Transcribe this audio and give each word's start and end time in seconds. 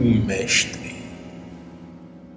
O 0.00 0.02
mestre. 0.02 0.94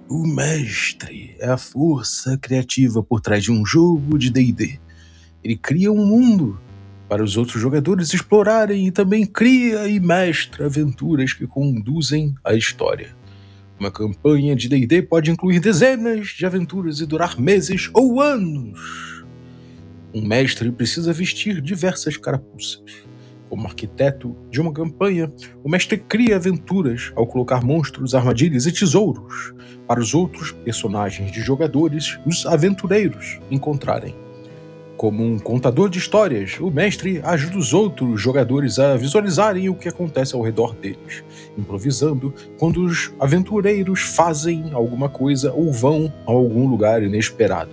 O 0.06 0.26
mestre 0.26 1.34
é 1.38 1.48
a 1.48 1.56
força 1.56 2.36
criativa 2.36 3.02
por 3.02 3.22
trás 3.22 3.42
de 3.42 3.50
um 3.50 3.64
jogo 3.64 4.18
de 4.18 4.28
D&D. 4.28 4.78
Ele 5.42 5.56
cria 5.56 5.90
um 5.90 6.04
mundo 6.04 6.60
para 7.08 7.24
os 7.24 7.38
outros 7.38 7.62
jogadores 7.62 8.12
explorarem 8.12 8.86
e 8.86 8.90
também 8.90 9.24
cria 9.24 9.88
e 9.88 9.98
mestra 9.98 10.66
aventuras 10.66 11.32
que 11.32 11.46
conduzem 11.46 12.34
a 12.44 12.52
história. 12.52 13.16
Uma 13.80 13.90
campanha 13.90 14.54
de 14.54 14.68
D&D 14.68 15.00
pode 15.00 15.30
incluir 15.30 15.58
dezenas 15.58 16.26
de 16.36 16.44
aventuras 16.44 17.00
e 17.00 17.06
durar 17.06 17.40
meses 17.40 17.88
ou 17.94 18.20
anos. 18.20 19.24
Um 20.12 20.20
mestre 20.20 20.70
precisa 20.70 21.14
vestir 21.14 21.62
diversas 21.62 22.18
carapuças 22.18 23.13
como 23.48 23.66
arquiteto 23.66 24.34
de 24.50 24.60
uma 24.60 24.72
campanha, 24.72 25.32
o 25.62 25.68
mestre 25.68 25.98
cria 25.98 26.36
aventuras 26.36 27.12
ao 27.14 27.26
colocar 27.26 27.62
monstros, 27.62 28.14
armadilhas 28.14 28.66
e 28.66 28.72
tesouros 28.72 29.54
para 29.86 30.00
os 30.00 30.14
outros 30.14 30.52
personagens 30.52 31.30
de 31.30 31.40
jogadores, 31.40 32.18
os 32.26 32.46
aventureiros, 32.46 33.38
encontrarem. 33.50 34.14
Como 34.96 35.24
um 35.24 35.38
contador 35.38 35.90
de 35.90 35.98
histórias, 35.98 36.58
o 36.60 36.70
mestre 36.70 37.20
ajuda 37.24 37.58
os 37.58 37.74
outros 37.74 38.20
jogadores 38.20 38.78
a 38.78 38.96
visualizarem 38.96 39.68
o 39.68 39.74
que 39.74 39.88
acontece 39.88 40.34
ao 40.34 40.40
redor 40.40 40.74
deles, 40.74 41.24
improvisando 41.58 42.32
quando 42.58 42.84
os 42.84 43.12
aventureiros 43.18 44.00
fazem 44.00 44.70
alguma 44.72 45.08
coisa 45.08 45.52
ou 45.52 45.72
vão 45.72 46.12
a 46.26 46.30
algum 46.30 46.68
lugar 46.68 47.02
inesperado. 47.02 47.72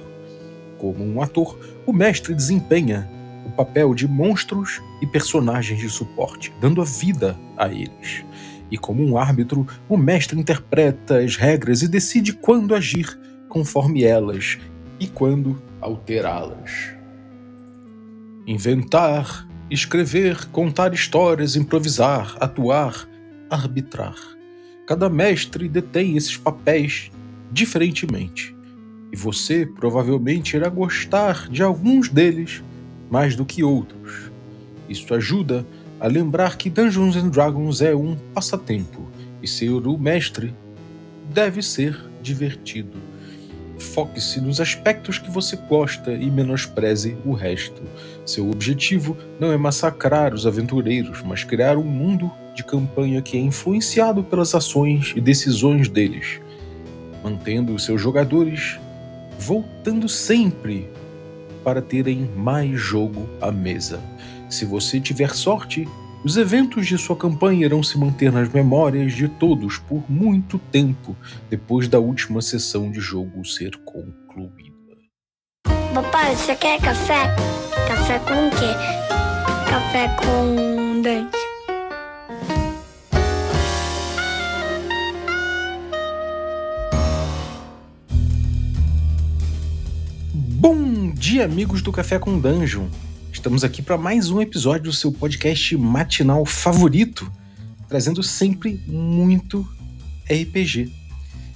Como 0.79 1.05
um 1.05 1.21
ator, 1.21 1.57
o 1.85 1.93
mestre 1.93 2.34
desempenha 2.34 3.09
o 3.45 3.51
papel 3.51 3.93
de 3.93 4.07
monstros 4.07 4.81
e 5.01 5.07
personagens 5.07 5.79
de 5.79 5.89
suporte, 5.89 6.53
dando 6.61 6.81
a 6.81 6.85
vida 6.85 7.37
a 7.57 7.67
eles. 7.67 8.23
E 8.69 8.77
como 8.77 9.03
um 9.03 9.17
árbitro, 9.17 9.67
o 9.89 9.97
mestre 9.97 10.39
interpreta 10.39 11.19
as 11.19 11.35
regras 11.35 11.81
e 11.81 11.87
decide 11.87 12.33
quando 12.33 12.73
agir 12.73 13.19
conforme 13.49 14.03
elas 14.03 14.57
e 14.99 15.07
quando 15.07 15.61
alterá-las. 15.81 16.93
Inventar, 18.48 19.48
escrever, 19.70 20.45
contar 20.48 20.93
histórias, 20.93 21.55
improvisar, 21.55 22.37
atuar, 22.39 23.07
arbitrar. 23.49 24.15
Cada 24.87 25.09
mestre 25.09 25.67
detém 25.67 26.15
esses 26.15 26.37
papéis 26.37 27.11
diferentemente. 27.51 28.55
E 29.11 29.17
você 29.17 29.65
provavelmente 29.65 30.55
irá 30.55 30.70
gostar 30.70 31.49
de 31.49 31.61
alguns 31.61 32.07
deles 32.07 32.63
mais 33.09 33.35
do 33.35 33.45
que 33.45 33.63
outros. 33.63 34.30
Isso 34.91 35.13
ajuda 35.13 35.65
a 35.99 36.07
lembrar 36.07 36.57
que 36.57 36.70
Dungeons 36.70 37.15
and 37.15 37.29
Dragons 37.29 37.81
é 37.81 37.95
um 37.95 38.17
passatempo 38.34 39.07
e 39.41 39.48
ser 39.48 39.70
o 39.70 39.98
mestre 39.98 40.53
deve 41.33 41.61
ser 41.61 41.98
divertido. 42.21 42.98
Foque-se 43.79 44.41
nos 44.41 44.59
aspectos 44.59 45.17
que 45.17 45.31
você 45.31 45.55
gosta 45.55 46.11
e 46.11 46.29
menospreze 46.29 47.17
o 47.25 47.31
resto. 47.31 47.81
Seu 48.25 48.49
objetivo 48.51 49.17
não 49.39 49.51
é 49.51 49.57
massacrar 49.57 50.33
os 50.33 50.45
aventureiros, 50.45 51.23
mas 51.23 51.43
criar 51.43 51.77
um 51.77 51.83
mundo 51.83 52.29
de 52.53 52.63
campanha 52.63 53.21
que 53.21 53.37
é 53.37 53.39
influenciado 53.39 54.23
pelas 54.23 54.53
ações 54.53 55.13
e 55.15 55.21
decisões 55.21 55.87
deles, 55.87 56.41
mantendo 57.23 57.79
seus 57.79 57.99
jogadores 57.99 58.77
voltando 59.41 60.07
sempre 60.07 60.87
para 61.63 61.81
terem 61.81 62.29
mais 62.35 62.79
jogo 62.79 63.27
à 63.41 63.51
mesa. 63.51 63.99
Se 64.52 64.66
você 64.66 65.00
tiver 65.00 65.34
sorte, 65.34 65.88
os 66.25 66.35
eventos 66.35 66.85
de 66.85 66.97
sua 66.97 67.16
campanha 67.16 67.66
irão 67.66 67.81
se 67.81 67.97
manter 67.97 68.34
nas 68.34 68.50
memórias 68.50 69.13
de 69.13 69.30
todos 69.30 69.78
por 69.78 70.03
muito 70.12 70.59
tempo 70.59 71.16
depois 71.50 71.88
da 71.88 72.00
última 72.00 72.41
sessão 72.41 72.91
de 72.91 73.00
jogo 73.00 73.46
ser 73.46 73.78
concluída. 73.78 74.75
Papai, 75.94 76.35
você 76.35 76.53
quer 76.53 76.81
café? 76.81 77.34
Café 77.88 78.19
com 78.19 78.47
o 78.47 78.51
quê? 78.51 78.75
Café 79.69 80.09
com 80.17 81.01
dente. 81.01 81.38
Bom 90.34 91.11
dia, 91.13 91.45
amigos 91.45 91.81
do 91.81 91.94
Café 91.94 92.19
com 92.19 92.38
Dungeon. 92.38 92.90
Estamos 93.41 93.63
aqui 93.63 93.81
para 93.81 93.97
mais 93.97 94.29
um 94.29 94.40
episódio 94.40 94.84
do 94.84 94.94
seu 94.94 95.12
podcast 95.12 95.75
matinal 95.75 96.46
favorito, 96.46 97.34
trazendo 97.90 98.22
sempre 98.22 98.79
muito 98.85 99.68
RPG. 100.29 100.94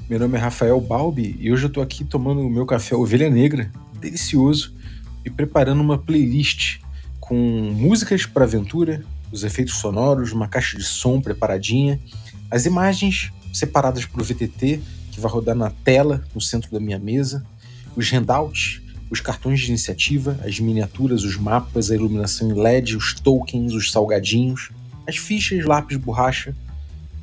Meu 0.09 0.18
nome 0.18 0.35
é 0.35 0.41
Rafael 0.41 0.81
Balbi 0.81 1.38
e 1.40 1.51
hoje 1.51 1.66
eu 1.66 1.68
estou 1.68 1.84
aqui 1.84 2.03
tomando 2.03 2.41
o 2.41 2.50
meu 2.50 2.66
café 2.66 2.96
Ovelha 2.96 3.29
Negra, 3.29 3.72
delicioso, 4.01 4.73
e 5.23 5.29
preparando 5.29 5.79
uma 5.79 5.96
playlist 5.96 6.79
com 7.19 7.35
músicas 7.75 8.25
para 8.25 8.46
aventura, 8.46 9.06
os 9.31 9.44
efeitos 9.44 9.75
sonoros, 9.75 10.31
uma 10.31 10.47
caixa 10.47 10.75
de 10.75 10.84
som 10.84 11.22
preparadinha, 11.22 12.00
as 12.50 12.66
imagens 12.66 13.31
separadas 13.53 14.07
para 14.07 14.23
o 14.23 14.25
VTT 14.25 14.81
que 15.12 15.19
vai 15.19 15.31
rodar 15.31 15.56
na 15.56 15.69
tela 15.69 16.25
no 16.34 16.41
centro 16.41 16.72
da 16.72 16.79
minha 16.79 16.97
mesa, 16.97 17.46
os 17.96 18.09
handouts 18.09 18.81
os 19.09 19.19
cartões 19.19 19.59
de 19.59 19.67
iniciativa, 19.67 20.39
as 20.43 20.59
miniaturas, 20.59 21.23
os 21.23 21.38
mapas, 21.38 21.91
a 21.91 21.95
iluminação 21.95 22.49
em 22.49 22.53
LED, 22.53 22.97
os 22.97 23.13
tokens, 23.13 23.73
os 23.73 23.91
salgadinhos, 23.91 24.71
as 25.07 25.17
fichas, 25.17 25.63
lápis, 25.66 25.97
borracha. 25.97 26.55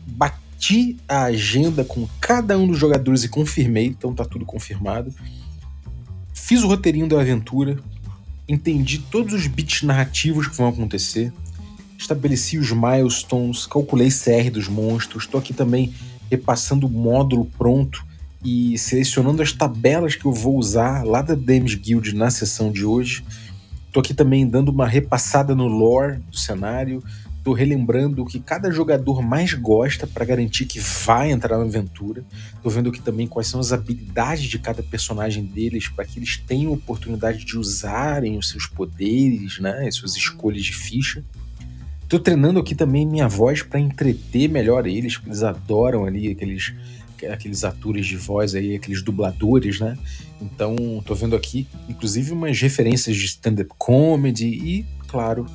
Bati 0.07 0.97
a 1.09 1.25
agenda 1.25 1.85
com 1.85 2.09
cada 2.21 2.57
um 2.57 2.67
dos 2.67 2.79
jogadores 2.79 3.25
e 3.25 3.29
confirmei, 3.29 3.87
então 3.87 4.15
tá 4.15 4.25
tudo 4.25 4.45
confirmado. 4.45 5.13
Fiz 6.33 6.63
o 6.63 6.69
roteirinho 6.69 7.09
da 7.09 7.21
aventura, 7.21 7.79
entendi 8.49 8.99
todos 8.99 9.35
os 9.35 9.47
bits 9.47 9.83
narrativos 9.83 10.47
que 10.47 10.57
vão 10.57 10.69
acontecer, 10.69 11.33
estabeleci 11.99 12.59
os 12.59 12.71
milestones, 12.73 13.67
calculei 13.67 14.09
CR 14.09 14.51
dos 14.53 14.69
monstros, 14.69 15.25
estou 15.25 15.41
aqui 15.41 15.55
também 15.55 15.93
repassando 16.31 16.87
o 16.87 16.91
módulo 16.91 17.45
pronto 17.59 18.05
e 18.45 18.77
selecionando 18.77 19.43
as 19.43 19.53
tabelas 19.53 20.15
que 20.15 20.25
eu 20.25 20.33
vou 20.33 20.57
usar 20.57 21.05
lá 21.05 21.23
da 21.23 21.35
Dames 21.35 21.75
Guild 21.75 22.15
na 22.15 22.31
sessão 22.31 22.73
de 22.73 22.85
hoje. 22.85 23.25
Tô 23.93 24.01
aqui 24.01 24.15
também 24.15 24.47
dando 24.47 24.71
uma 24.71 24.87
repassada 24.87 25.55
no 25.55 25.67
lore 25.67 26.19
do 26.31 26.37
cenário, 26.37 27.03
tô 27.45 27.53
relembrando 27.53 28.23
o 28.23 28.27
que 28.27 28.41
cada 28.41 28.71
jogador 28.71 29.21
mais 29.23 29.53
gosta 29.53 30.07
para 30.07 30.25
garantir 30.25 30.65
que 30.65 30.81
vai 30.81 31.31
entrar 31.31 31.59
na 31.59 31.65
aventura. 31.65 32.25
Tô 32.63 32.71
vendo 32.71 32.89
aqui 32.89 33.01
também 33.01 33.27
quais 33.27 33.49
são 33.49 33.61
as 33.61 33.73
habilidades 33.73 34.45
de 34.45 34.59
cada 34.59 34.83
personagem 34.83 35.45
deles 35.45 35.89
para 35.89 36.05
que 36.05 36.19
eles 36.19 36.37
tenham 36.39 36.73
oportunidade 36.73 37.45
de 37.45 37.59
usarem 37.59 38.39
os 38.39 38.49
seus 38.49 38.67
poderes, 38.67 39.59
né, 39.61 39.87
as 39.87 39.95
suas 39.95 40.17
escolhas 40.17 40.63
de 40.63 40.73
ficha. 40.73 41.25
Tô 42.09 42.19
treinando 42.19 42.61
aqui 42.61 42.75
também 42.75 43.07
minha 43.07 43.27
voz 43.27 43.63
para 43.63 43.81
entreter 43.81 44.49
melhor 44.49 44.87
eles, 44.87 45.17
porque 45.17 45.31
eles 45.31 45.43
adoram 45.43 46.05
ali 46.05 46.31
aqueles 46.31 46.75
aqueles 47.31 47.65
atores 47.65 48.07
de 48.07 48.17
voz 48.17 48.55
aí, 48.55 48.75
aqueles 48.75 49.03
dubladores, 49.03 49.81
né? 49.81 49.97
Então, 50.41 51.03
tô 51.05 51.15
vendo 51.15 51.37
aqui, 51.37 51.67
inclusive, 51.89 52.33
umas 52.33 52.61
referências 52.61 53.17
de 53.17 53.25
stand-up 53.27 53.71
comedy 53.79 54.47
e, 54.47 54.87
claro, 55.07 55.47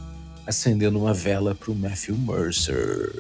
acendendo 0.46 1.00
uma 1.00 1.14
vela 1.14 1.54
pro 1.54 1.76
Matthew 1.76 2.18
Mercer. 2.18 3.12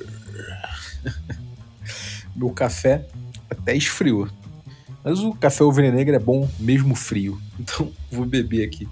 Meu 2.35 2.51
café 2.51 3.05
até 3.49 3.75
esfriou. 3.75 4.29
Mas 5.03 5.19
o 5.19 5.33
café 5.33 5.63
ovelha 5.63 5.91
negra 5.91 6.15
é 6.17 6.19
bom 6.19 6.49
mesmo 6.59 6.95
frio. 6.95 7.41
Então, 7.59 7.91
vou 8.11 8.23
beber 8.23 8.63
aqui. 8.63 8.87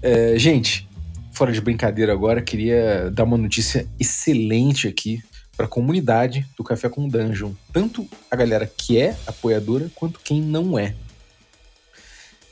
É, 0.00 0.38
gente, 0.38 0.88
fora 1.32 1.50
de 1.50 1.60
brincadeira 1.60 2.12
agora, 2.12 2.40
queria 2.40 3.10
dar 3.10 3.24
uma 3.24 3.36
notícia 3.36 3.84
excelente 3.98 4.86
aqui 4.86 5.20
para 5.60 5.66
a 5.66 5.68
comunidade 5.68 6.46
do 6.56 6.64
Café 6.64 6.88
com 6.88 7.06
Dungeon, 7.06 7.52
tanto 7.70 8.08
a 8.30 8.34
galera 8.34 8.66
que 8.66 8.96
é 8.96 9.14
apoiadora 9.26 9.90
quanto 9.94 10.18
quem 10.24 10.40
não 10.40 10.78
é. 10.78 10.94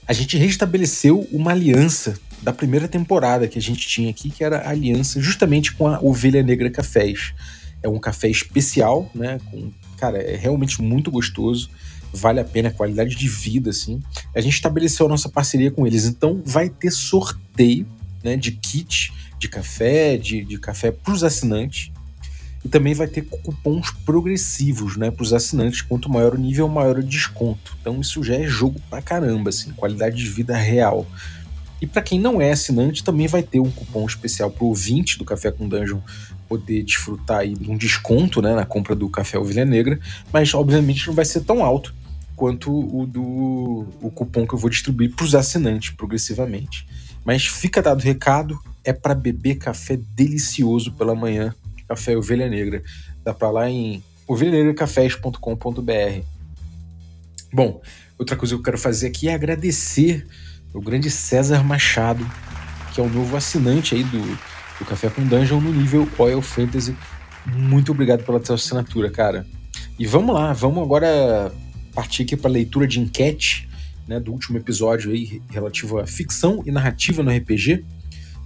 A 0.06 0.12
gente 0.12 0.36
restabeleceu 0.36 1.26
uma 1.32 1.52
aliança 1.52 2.20
da 2.42 2.52
primeira 2.52 2.86
temporada 2.86 3.48
que 3.48 3.58
a 3.58 3.62
gente 3.62 3.88
tinha 3.88 4.10
aqui, 4.10 4.28
que 4.28 4.44
era 4.44 4.58
a 4.58 4.68
aliança 4.68 5.22
justamente 5.22 5.72
com 5.72 5.88
a 5.88 5.98
Ovelha 6.02 6.42
Negra 6.42 6.68
Cafés. 6.68 7.32
É 7.82 7.88
um 7.88 7.98
café 7.98 8.28
especial, 8.28 9.10
né? 9.14 9.40
Com, 9.50 9.72
cara, 9.96 10.18
é 10.18 10.36
realmente 10.36 10.82
muito 10.82 11.10
gostoso, 11.10 11.70
vale 12.12 12.40
a 12.40 12.44
pena 12.44 12.70
qualidade 12.70 13.16
de 13.16 13.26
vida, 13.26 13.70
assim. 13.70 14.02
A 14.34 14.40
gente 14.42 14.52
estabeleceu 14.52 15.06
a 15.06 15.08
nossa 15.08 15.30
parceria 15.30 15.70
com 15.70 15.86
eles, 15.86 16.04
então 16.04 16.42
vai 16.44 16.68
ter 16.68 16.90
sorteio 16.90 17.86
né, 18.22 18.36
de 18.36 18.52
kit 18.52 19.14
de 19.38 19.48
café, 19.48 20.18
de, 20.18 20.44
de 20.44 20.58
café 20.58 20.90
para 20.90 21.14
os 21.14 21.24
assinantes. 21.24 21.90
E 22.68 22.70
também 22.70 22.92
vai 22.92 23.06
ter 23.06 23.22
cupons 23.22 23.90
progressivos, 24.04 24.98
né, 24.98 25.10
para 25.10 25.22
os 25.22 25.32
assinantes. 25.32 25.80
Quanto 25.80 26.10
maior 26.10 26.34
o 26.34 26.38
nível, 26.38 26.68
maior 26.68 26.98
o 26.98 27.02
desconto. 27.02 27.74
Então 27.80 27.98
isso 27.98 28.22
já 28.22 28.34
é 28.34 28.46
jogo 28.46 28.78
pra 28.90 29.00
caramba, 29.00 29.48
assim, 29.48 29.70
qualidade 29.70 30.16
de 30.16 30.28
vida 30.28 30.54
real. 30.54 31.06
E 31.80 31.86
para 31.86 32.02
quem 32.02 32.20
não 32.20 32.42
é 32.42 32.50
assinante, 32.50 33.02
também 33.02 33.26
vai 33.26 33.42
ter 33.42 33.58
um 33.58 33.70
cupom 33.70 34.04
especial 34.04 34.50
para 34.50 34.64
o 34.64 34.66
ouvinte 34.66 35.16
do 35.16 35.24
Café 35.24 35.50
com 35.50 35.66
Dungeon 35.66 36.00
poder 36.46 36.82
desfrutar 36.82 37.38
aí 37.38 37.54
de 37.54 37.70
um 37.70 37.76
desconto 37.78 38.42
né, 38.42 38.54
na 38.54 38.66
compra 38.66 38.94
do 38.94 39.08
café 39.08 39.38
Ovelha 39.38 39.64
Negra, 39.64 39.98
mas 40.30 40.52
obviamente 40.52 41.06
não 41.06 41.14
vai 41.14 41.24
ser 41.24 41.44
tão 41.44 41.64
alto 41.64 41.94
quanto 42.36 42.70
o 42.70 43.06
do 43.06 43.86
o 44.02 44.10
cupom 44.10 44.46
que 44.46 44.54
eu 44.54 44.58
vou 44.58 44.68
distribuir 44.68 45.14
para 45.14 45.24
os 45.24 45.34
assinantes 45.34 45.90
progressivamente. 45.90 46.86
Mas 47.24 47.46
fica 47.46 47.80
dado 47.80 48.00
o 48.00 48.04
recado, 48.04 48.58
é 48.84 48.92
para 48.92 49.14
beber 49.14 49.56
café 49.56 49.98
delicioso 50.14 50.92
pela 50.92 51.14
manhã, 51.14 51.54
café 51.88 52.16
Ovelha 52.16 52.48
Negra. 52.48 52.82
Dá 53.24 53.32
para 53.32 53.50
lá 53.50 53.70
em 53.70 54.02
ovelhanegracafés.com.br. 54.26 56.22
Bom, 57.52 57.80
outra 58.18 58.36
coisa 58.36 58.54
que 58.54 58.60
eu 58.60 58.62
quero 58.62 58.78
fazer 58.78 59.06
aqui 59.06 59.28
é 59.28 59.34
agradecer 59.34 60.26
o 60.74 60.80
grande 60.80 61.10
César 61.10 61.62
Machado, 61.64 62.24
que 62.94 63.00
é 63.00 63.04
o 63.04 63.08
novo 63.08 63.36
assinante 63.36 63.94
aí 63.94 64.04
do, 64.04 64.20
do 64.78 64.84
Café 64.84 65.08
com 65.08 65.26
Dungeon 65.26 65.60
no 65.60 65.72
nível 65.72 66.06
Oil 66.18 66.42
Fantasy. 66.42 66.94
Muito 67.46 67.92
obrigado 67.92 68.22
pela 68.24 68.44
sua 68.44 68.56
assinatura, 68.56 69.10
cara. 69.10 69.46
E 69.98 70.06
vamos 70.06 70.34
lá, 70.34 70.52
vamos 70.52 70.82
agora 70.82 71.50
partir 71.94 72.22
aqui 72.22 72.36
para 72.36 72.50
leitura 72.50 72.86
de 72.86 73.00
enquete 73.00 73.68
né, 74.06 74.20
do 74.20 74.32
último 74.32 74.58
episódio 74.58 75.10
aí 75.10 75.42
relativo 75.50 75.98
à 75.98 76.06
ficção 76.06 76.62
e 76.66 76.70
narrativa 76.70 77.22
no 77.22 77.30
RPG. 77.30 77.84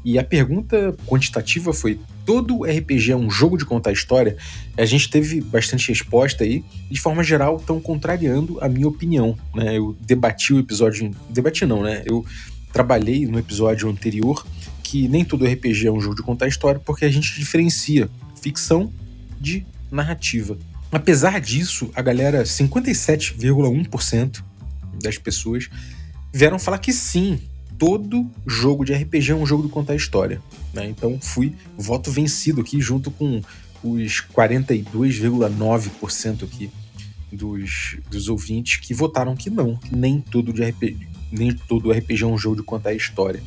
E 0.04 0.18
a 0.18 0.24
pergunta 0.24 0.94
quantitativa 1.06 1.72
foi: 1.72 1.98
todo 2.26 2.64
RPG 2.64 3.12
é 3.12 3.16
um 3.16 3.30
jogo 3.30 3.56
de 3.56 3.64
contar 3.64 3.92
história? 3.92 4.36
A 4.76 4.84
gente 4.84 5.08
teve 5.08 5.40
bastante 5.40 5.88
resposta 5.88 6.44
aí, 6.44 6.64
de 6.90 7.00
forma 7.00 7.22
geral 7.22 7.56
estão 7.56 7.80
contrariando 7.80 8.58
a 8.60 8.68
minha 8.68 8.88
opinião. 8.88 9.38
Né? 9.54 9.78
Eu 9.78 9.96
debati 10.00 10.52
o 10.52 10.58
episódio. 10.58 11.10
Debati 11.30 11.64
não, 11.66 11.82
né? 11.82 12.02
Eu 12.04 12.24
trabalhei 12.72 13.26
no 13.26 13.38
episódio 13.38 13.88
anterior 13.88 14.44
que 14.82 15.08
nem 15.08 15.24
todo 15.24 15.46
RPG 15.46 15.86
é 15.86 15.90
um 15.90 16.00
jogo 16.00 16.16
de 16.16 16.22
contar 16.22 16.48
história, 16.48 16.78
porque 16.78 17.06
a 17.06 17.10
gente 17.10 17.34
diferencia 17.34 18.10
ficção 18.42 18.92
de 19.40 19.64
narrativa. 19.90 20.58
Apesar 20.90 21.40
disso, 21.40 21.90
a 21.94 22.02
galera, 22.02 22.42
57,1% 22.42 24.44
das 25.02 25.16
pessoas 25.16 25.70
vieram 26.30 26.58
falar 26.58 26.76
que 26.76 26.92
sim, 26.92 27.40
todo 27.82 28.30
jogo 28.46 28.84
de 28.84 28.94
RPG 28.94 29.32
é 29.32 29.34
um 29.34 29.44
jogo 29.44 29.64
de 29.64 29.68
contar 29.68 29.96
história. 29.96 30.40
Né? 30.72 30.86
Então 30.86 31.18
fui 31.20 31.52
voto 31.76 32.12
vencido 32.12 32.60
aqui, 32.60 32.80
junto 32.80 33.10
com 33.10 33.42
os 33.82 34.22
42,9% 34.32 36.44
aqui 36.44 36.70
dos, 37.32 37.96
dos 38.08 38.28
ouvintes 38.28 38.76
que 38.76 38.94
votaram 38.94 39.34
que 39.34 39.50
não, 39.50 39.74
que 39.74 39.96
nem 39.96 40.20
todo, 40.20 40.52
de 40.52 40.62
RPG, 40.62 41.08
nem 41.32 41.52
todo 41.52 41.90
RPG 41.90 42.22
é 42.22 42.26
um 42.26 42.38
jogo 42.38 42.54
de 42.54 42.62
contar 42.62 42.94
história. 42.94 43.42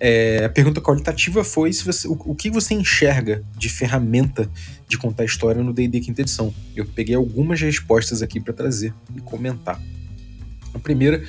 É, 0.00 0.44
a 0.44 0.48
pergunta 0.48 0.80
qualitativa 0.80 1.44
foi 1.44 1.72
se 1.72 1.84
você, 1.84 2.08
o, 2.08 2.20
o, 2.24 2.34
que 2.34 2.50
você 2.50 2.74
enxerga 2.74 3.44
de 3.56 3.68
ferramenta 3.68 4.50
de 4.88 4.98
contar 4.98 5.24
história 5.24 5.62
no 5.62 5.72
D&D 5.72 6.00
quinta 6.00 6.22
edição. 6.22 6.52
Eu 6.74 6.84
peguei 6.84 7.14
algumas 7.14 7.60
respostas 7.60 8.22
aqui 8.22 8.40
para 8.40 8.52
trazer 8.52 8.92
e 9.14 9.20
comentar. 9.20 9.80
A 10.74 10.80
primeira 10.80 11.22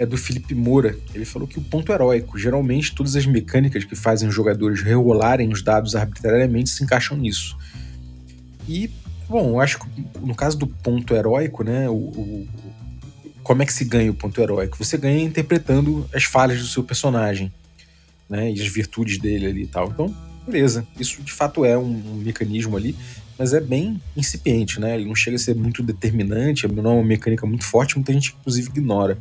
é 0.00 0.06
do 0.06 0.16
Felipe 0.16 0.54
Moura. 0.54 0.98
Ele 1.14 1.24
falou 1.24 1.46
que 1.46 1.58
o 1.58 1.62
ponto 1.62 1.92
heróico, 1.92 2.38
geralmente 2.38 2.94
todas 2.94 3.14
as 3.14 3.26
mecânicas 3.26 3.84
que 3.84 3.94
fazem 3.94 4.28
os 4.28 4.34
jogadores 4.34 4.82
rerolarem 4.82 5.52
os 5.52 5.62
dados 5.62 5.94
arbitrariamente 5.94 6.70
se 6.70 6.82
encaixam 6.82 7.16
nisso. 7.16 7.56
E, 8.68 8.90
bom, 9.28 9.50
eu 9.50 9.60
acho 9.60 9.78
que 9.78 9.86
no 10.20 10.34
caso 10.34 10.58
do 10.58 10.66
ponto 10.66 11.14
heróico, 11.14 11.62
né, 11.62 11.88
o, 11.88 11.94
o, 11.94 12.48
como 13.42 13.62
é 13.62 13.66
que 13.66 13.72
se 13.72 13.84
ganha 13.84 14.10
o 14.10 14.14
ponto 14.14 14.40
heróico? 14.40 14.76
Você 14.76 14.96
ganha 14.96 15.22
interpretando 15.22 16.08
as 16.12 16.24
falhas 16.24 16.60
do 16.60 16.66
seu 16.66 16.82
personagem 16.82 17.52
né? 18.30 18.52
E 18.52 18.62
as 18.62 18.68
virtudes 18.68 19.18
dele 19.18 19.46
ali 19.46 19.62
e 19.64 19.66
tal. 19.66 19.88
Então, 19.88 20.14
beleza. 20.46 20.86
Isso 20.98 21.20
de 21.20 21.32
fato 21.32 21.64
é 21.64 21.76
um, 21.76 21.82
um 22.12 22.14
mecanismo 22.14 22.76
ali, 22.76 22.94
mas 23.36 23.52
é 23.52 23.60
bem 23.60 24.00
incipiente, 24.16 24.78
né? 24.78 24.94
Ele 24.94 25.06
não 25.06 25.16
chega 25.16 25.34
a 25.34 25.38
ser 25.38 25.56
muito 25.56 25.82
determinante, 25.82 26.68
não 26.68 26.92
é 26.92 26.94
uma 26.94 27.04
mecânica 27.04 27.44
muito 27.44 27.64
forte, 27.64 27.96
muita 27.96 28.12
gente 28.12 28.36
inclusive 28.38 28.68
ignora. 28.68 29.18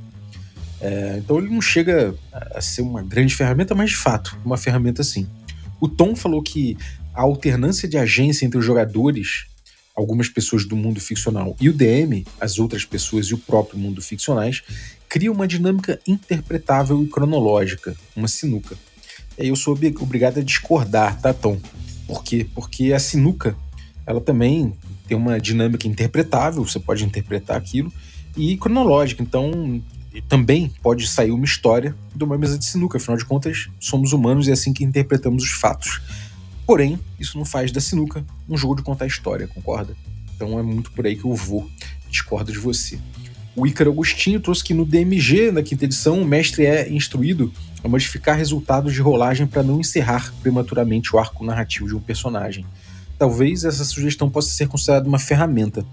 É, 0.82 1.18
então 1.18 1.38
ele 1.38 1.50
não 1.50 1.62
chega 1.62 2.16
a 2.32 2.62
ser 2.62 2.82
uma 2.82 3.02
grande 3.02 3.36
ferramenta, 3.36 3.76
mas 3.76 3.92
de 3.92 3.98
fato, 3.98 4.38
uma 4.46 4.58
ferramenta 4.58 5.04
sim. 5.04 5.28
O 5.80 5.88
Tom 5.88 6.16
falou 6.16 6.42
que 6.42 6.78
a 7.14 7.22
alternância 7.22 7.88
de 7.88 7.98
agência 7.98 8.46
entre 8.46 8.58
os 8.58 8.66
jogadores, 8.66 9.46
algumas 9.96 10.30
pessoas 10.30 10.66
do 10.66 10.76
mundo 10.76 11.00
ficcional 11.00 11.56
e 11.60 11.70
o 11.70 11.74
DM, 11.74 12.26
as 12.40 12.60
outras 12.60 12.86
pessoas 12.86 13.28
e 13.28 13.34
o 13.34 13.38
próprio 13.38 13.80
mundo 13.80 14.02
ficcionais, 14.02 14.62
cria 15.08 15.32
uma 15.32 15.48
dinâmica 15.48 16.00
interpretável 16.08 17.04
e 17.04 17.08
cronológica, 17.08 17.96
uma 18.16 18.28
sinuca. 18.28 18.76
E 19.38 19.44
aí 19.44 19.48
eu 19.50 19.56
sou 19.56 19.78
obrigado 20.00 20.40
a 20.40 20.44
discordar, 20.44 21.20
tá, 21.20 21.34
Tom? 21.34 21.60
Por 22.06 22.24
quê? 22.24 22.46
Porque 22.54 22.94
a 22.94 23.00
sinuca, 23.00 23.56
ela 24.06 24.22
também 24.22 24.74
tem 25.08 25.18
uma 25.18 25.40
dinâmica 25.40 25.88
interpretável, 25.88 26.64
você 26.64 26.80
pode 26.80 27.04
interpretar 27.04 27.58
aquilo, 27.58 27.92
e 28.38 28.56
cronológica. 28.58 29.24
Então, 29.24 29.82
também 30.22 30.72
pode 30.82 31.08
sair 31.08 31.32
uma 31.32 31.46
história 31.46 31.96
de 32.16 32.24
uma 32.24 32.38
mesa 32.38 32.58
de 32.58 32.66
sinuca. 32.66 32.98
Afinal 32.98 33.18
de 33.18 33.26
contas, 33.26 33.70
somos 33.80 34.14
humanos 34.14 34.48
e 34.48 34.50
é 34.50 34.54
assim 34.54 34.74
que 34.74 34.84
interpretamos 34.84 35.44
os 35.44 35.52
fatos. 35.52 36.02
Porém, 36.66 37.00
isso 37.20 37.38
não 37.38 37.46
faz 37.46 37.72
da 37.72 37.82
sinuca 37.82 38.24
um 38.48 38.58
jogo 38.58 38.76
de 38.76 38.84
contar 38.84 39.08
história, 39.08 39.48
concorda? 39.48 39.96
Então 40.36 40.60
é 40.60 40.64
muito 40.64 40.92
por 40.92 41.06
aí 41.06 41.16
que 41.16 41.26
eu 41.26 41.36
vou. 41.36 41.70
Discordo 42.10 42.52
de 42.52 42.60
você. 42.60 43.00
O 43.56 43.68
Ícaro 43.68 43.92
Agostinho 43.92 44.40
trouxe 44.40 44.64
que 44.64 44.74
no 44.74 44.86
DMG, 44.86 45.52
na 45.52 45.62
quinta 45.62 45.86
edição, 45.86 46.22
o 46.22 46.26
mestre 46.26 46.66
é 46.66 46.90
instruído 46.90 47.52
a 47.84 47.88
modificar 47.88 48.38
resultados 48.38 48.94
de 48.94 49.02
rolagem 49.02 49.48
para 49.48 49.64
não 49.64 49.80
encerrar 49.80 50.34
prematuramente 50.42 51.16
o 51.16 51.20
arco 51.20 51.44
narrativo 51.44 51.88
de 51.88 51.96
um 51.96 52.00
personagem. 52.00 52.66
Talvez 53.18 53.66
essa 53.66 53.84
sugestão 53.84 54.30
possa 54.30 54.50
ser 54.50 54.68
considerada 54.68 55.08
uma 55.08 55.20
ferramenta. 55.20 55.86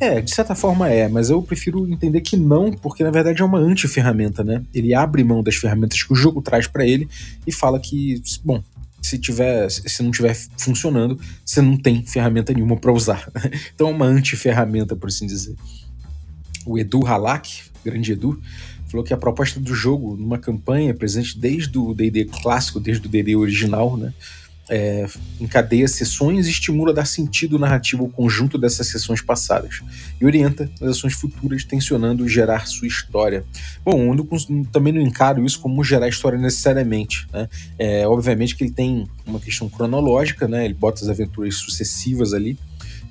É, 0.00 0.20
de 0.20 0.34
certa 0.34 0.54
forma 0.54 0.88
é, 0.88 1.08
mas 1.08 1.30
eu 1.30 1.40
prefiro 1.42 1.88
entender 1.88 2.20
que 2.20 2.36
não, 2.36 2.72
porque 2.72 3.04
na 3.04 3.10
verdade 3.10 3.40
é 3.40 3.44
uma 3.44 3.58
anti-ferramenta, 3.58 4.42
né? 4.42 4.62
Ele 4.74 4.94
abre 4.94 5.22
mão 5.22 5.42
das 5.42 5.56
ferramentas 5.56 6.02
que 6.02 6.12
o 6.12 6.16
jogo 6.16 6.42
traz 6.42 6.66
para 6.66 6.84
ele 6.84 7.08
e 7.46 7.52
fala 7.52 7.78
que, 7.78 8.20
bom, 8.44 8.62
se 9.00 9.18
tiver, 9.18 9.68
se 9.70 10.02
não 10.02 10.10
estiver 10.10 10.34
funcionando, 10.56 11.18
você 11.44 11.60
não 11.60 11.76
tem 11.76 12.04
ferramenta 12.04 12.52
nenhuma 12.52 12.76
para 12.76 12.92
usar. 12.92 13.30
então 13.74 13.88
é 13.88 13.90
uma 13.90 14.06
anti-ferramenta, 14.06 14.96
por 14.96 15.08
assim 15.08 15.26
dizer. 15.26 15.54
O 16.66 16.78
Edu 16.78 17.06
Halak, 17.06 17.64
grande 17.84 18.12
Edu, 18.12 18.40
falou 18.88 19.04
que 19.04 19.12
a 19.12 19.16
proposta 19.16 19.60
do 19.60 19.74
jogo, 19.74 20.16
numa 20.16 20.38
campanha 20.38 20.94
presente 20.94 21.38
desde 21.38 21.76
o 21.76 21.92
D&D 21.92 22.24
clássico, 22.26 22.80
desde 22.80 23.06
o 23.06 23.10
D&D 23.10 23.36
original, 23.36 23.96
né, 23.96 24.14
é, 24.68 25.06
encadeia 25.40 25.86
sessões 25.86 26.46
e 26.46 26.50
estimula 26.50 26.90
a 26.90 26.94
dar 26.94 27.04
sentido 27.04 27.58
narrativo 27.58 28.04
ao 28.04 28.08
conjunto 28.08 28.56
dessas 28.56 28.86
sessões 28.86 29.20
passadas 29.20 29.82
e 30.20 30.24
orienta 30.24 30.70
as 30.80 30.88
ações 30.88 31.14
futuras, 31.14 31.64
tensionando 31.64 32.26
gerar 32.28 32.66
sua 32.66 32.88
história. 32.88 33.44
Bom, 33.84 34.14
eu 34.14 34.28
também 34.72 34.92
não 34.92 35.00
encaro 35.00 35.44
isso 35.44 35.60
como 35.60 35.84
gerar 35.84 36.08
história 36.08 36.38
necessariamente. 36.38 37.26
Né? 37.32 37.48
É, 37.78 38.06
obviamente 38.06 38.56
que 38.56 38.64
ele 38.64 38.72
tem 38.72 39.06
uma 39.26 39.40
questão 39.40 39.68
cronológica, 39.68 40.48
né? 40.48 40.64
ele 40.64 40.74
bota 40.74 41.02
as 41.02 41.08
aventuras 41.08 41.56
sucessivas 41.56 42.32
ali, 42.32 42.58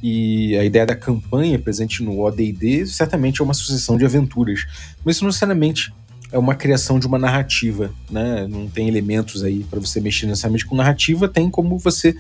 e 0.04 0.58
a 0.58 0.66
ideia 0.66 0.86
da 0.86 0.96
campanha 0.98 1.58
presente 1.58 2.04
no 2.04 2.20
OD&D 2.20 2.86
certamente 2.88 3.40
é 3.40 3.44
uma 3.44 3.54
sucessão 3.54 3.98
de 3.98 4.04
aventuras, 4.04 4.66
mas 5.04 5.16
isso 5.16 5.24
não 5.24 5.30
necessariamente 5.30 5.94
é 6.34 6.38
uma 6.38 6.56
criação 6.56 7.00
de 7.00 7.08
uma 7.08 7.18
narrativa, 7.18 7.94
né? 8.10 8.46
Não 8.48 8.68
tem 8.68 8.88
elementos 8.88 9.44
aí 9.44 9.64
para 9.64 9.80
você 9.80 10.02
mexer 10.02 10.26
necessariamente 10.26 10.66
com 10.66 10.76
narrativa, 10.76 11.28
tem 11.30 11.50
como 11.50 11.78
você 11.78 12.16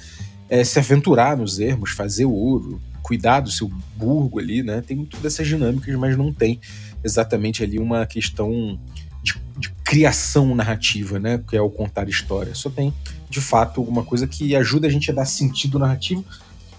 é, 0.50 0.64
se 0.64 0.80
aventurar 0.80 1.36
nos 1.36 1.60
ermos, 1.60 1.92
fazer 1.92 2.26
o 2.26 2.32
ouro, 2.32 2.82
cuidar 3.02 3.42
do 3.42 3.52
seu 3.52 3.70
burgo 3.96 4.40
ali, 4.40 4.64
né? 4.64 4.82
Tem 4.82 5.04
todas 5.04 5.34
essas 5.34 5.48
dinâmicas, 5.48 5.94
mas 5.96 6.16
não 6.16 6.32
tem 6.32 6.62
exatamente 7.04 7.64
ali 7.64 7.80
uma 7.80 8.06
questão 8.06 8.80
de, 9.22 9.34
de, 9.58 9.70
criação 9.84 10.56
narrativa, 10.56 11.20
né? 11.20 11.44
Que 11.46 11.58
é 11.58 11.62
o 11.62 11.70
contar 11.70 12.08
história. 12.08 12.56
Só 12.56 12.70
tem, 12.70 12.94
de 13.30 13.42
fato, 13.42 13.82
alguma 13.82 14.04
coisa 14.04 14.28
que 14.28 14.56
ajuda 14.56 14.88
a 14.88 14.90
gente 14.90 15.12
a 15.12 15.14
dar 15.14 15.26
sentido 15.26 15.78
narrativo 15.78 16.24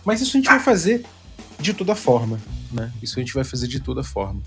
mas 0.05 0.21
isso 0.21 0.37
a 0.37 0.39
gente 0.39 0.49
vai 0.49 0.61
fazer 0.61 1.05
de 1.59 1.73
toda 1.73 1.95
forma, 1.95 2.39
né? 2.71 2.93
Isso 3.03 3.19
a 3.19 3.23
gente 3.23 3.33
vai 3.33 3.45
fazer 3.45 3.67
de 3.67 3.81
toda 3.81 4.03
forma. 4.03 4.43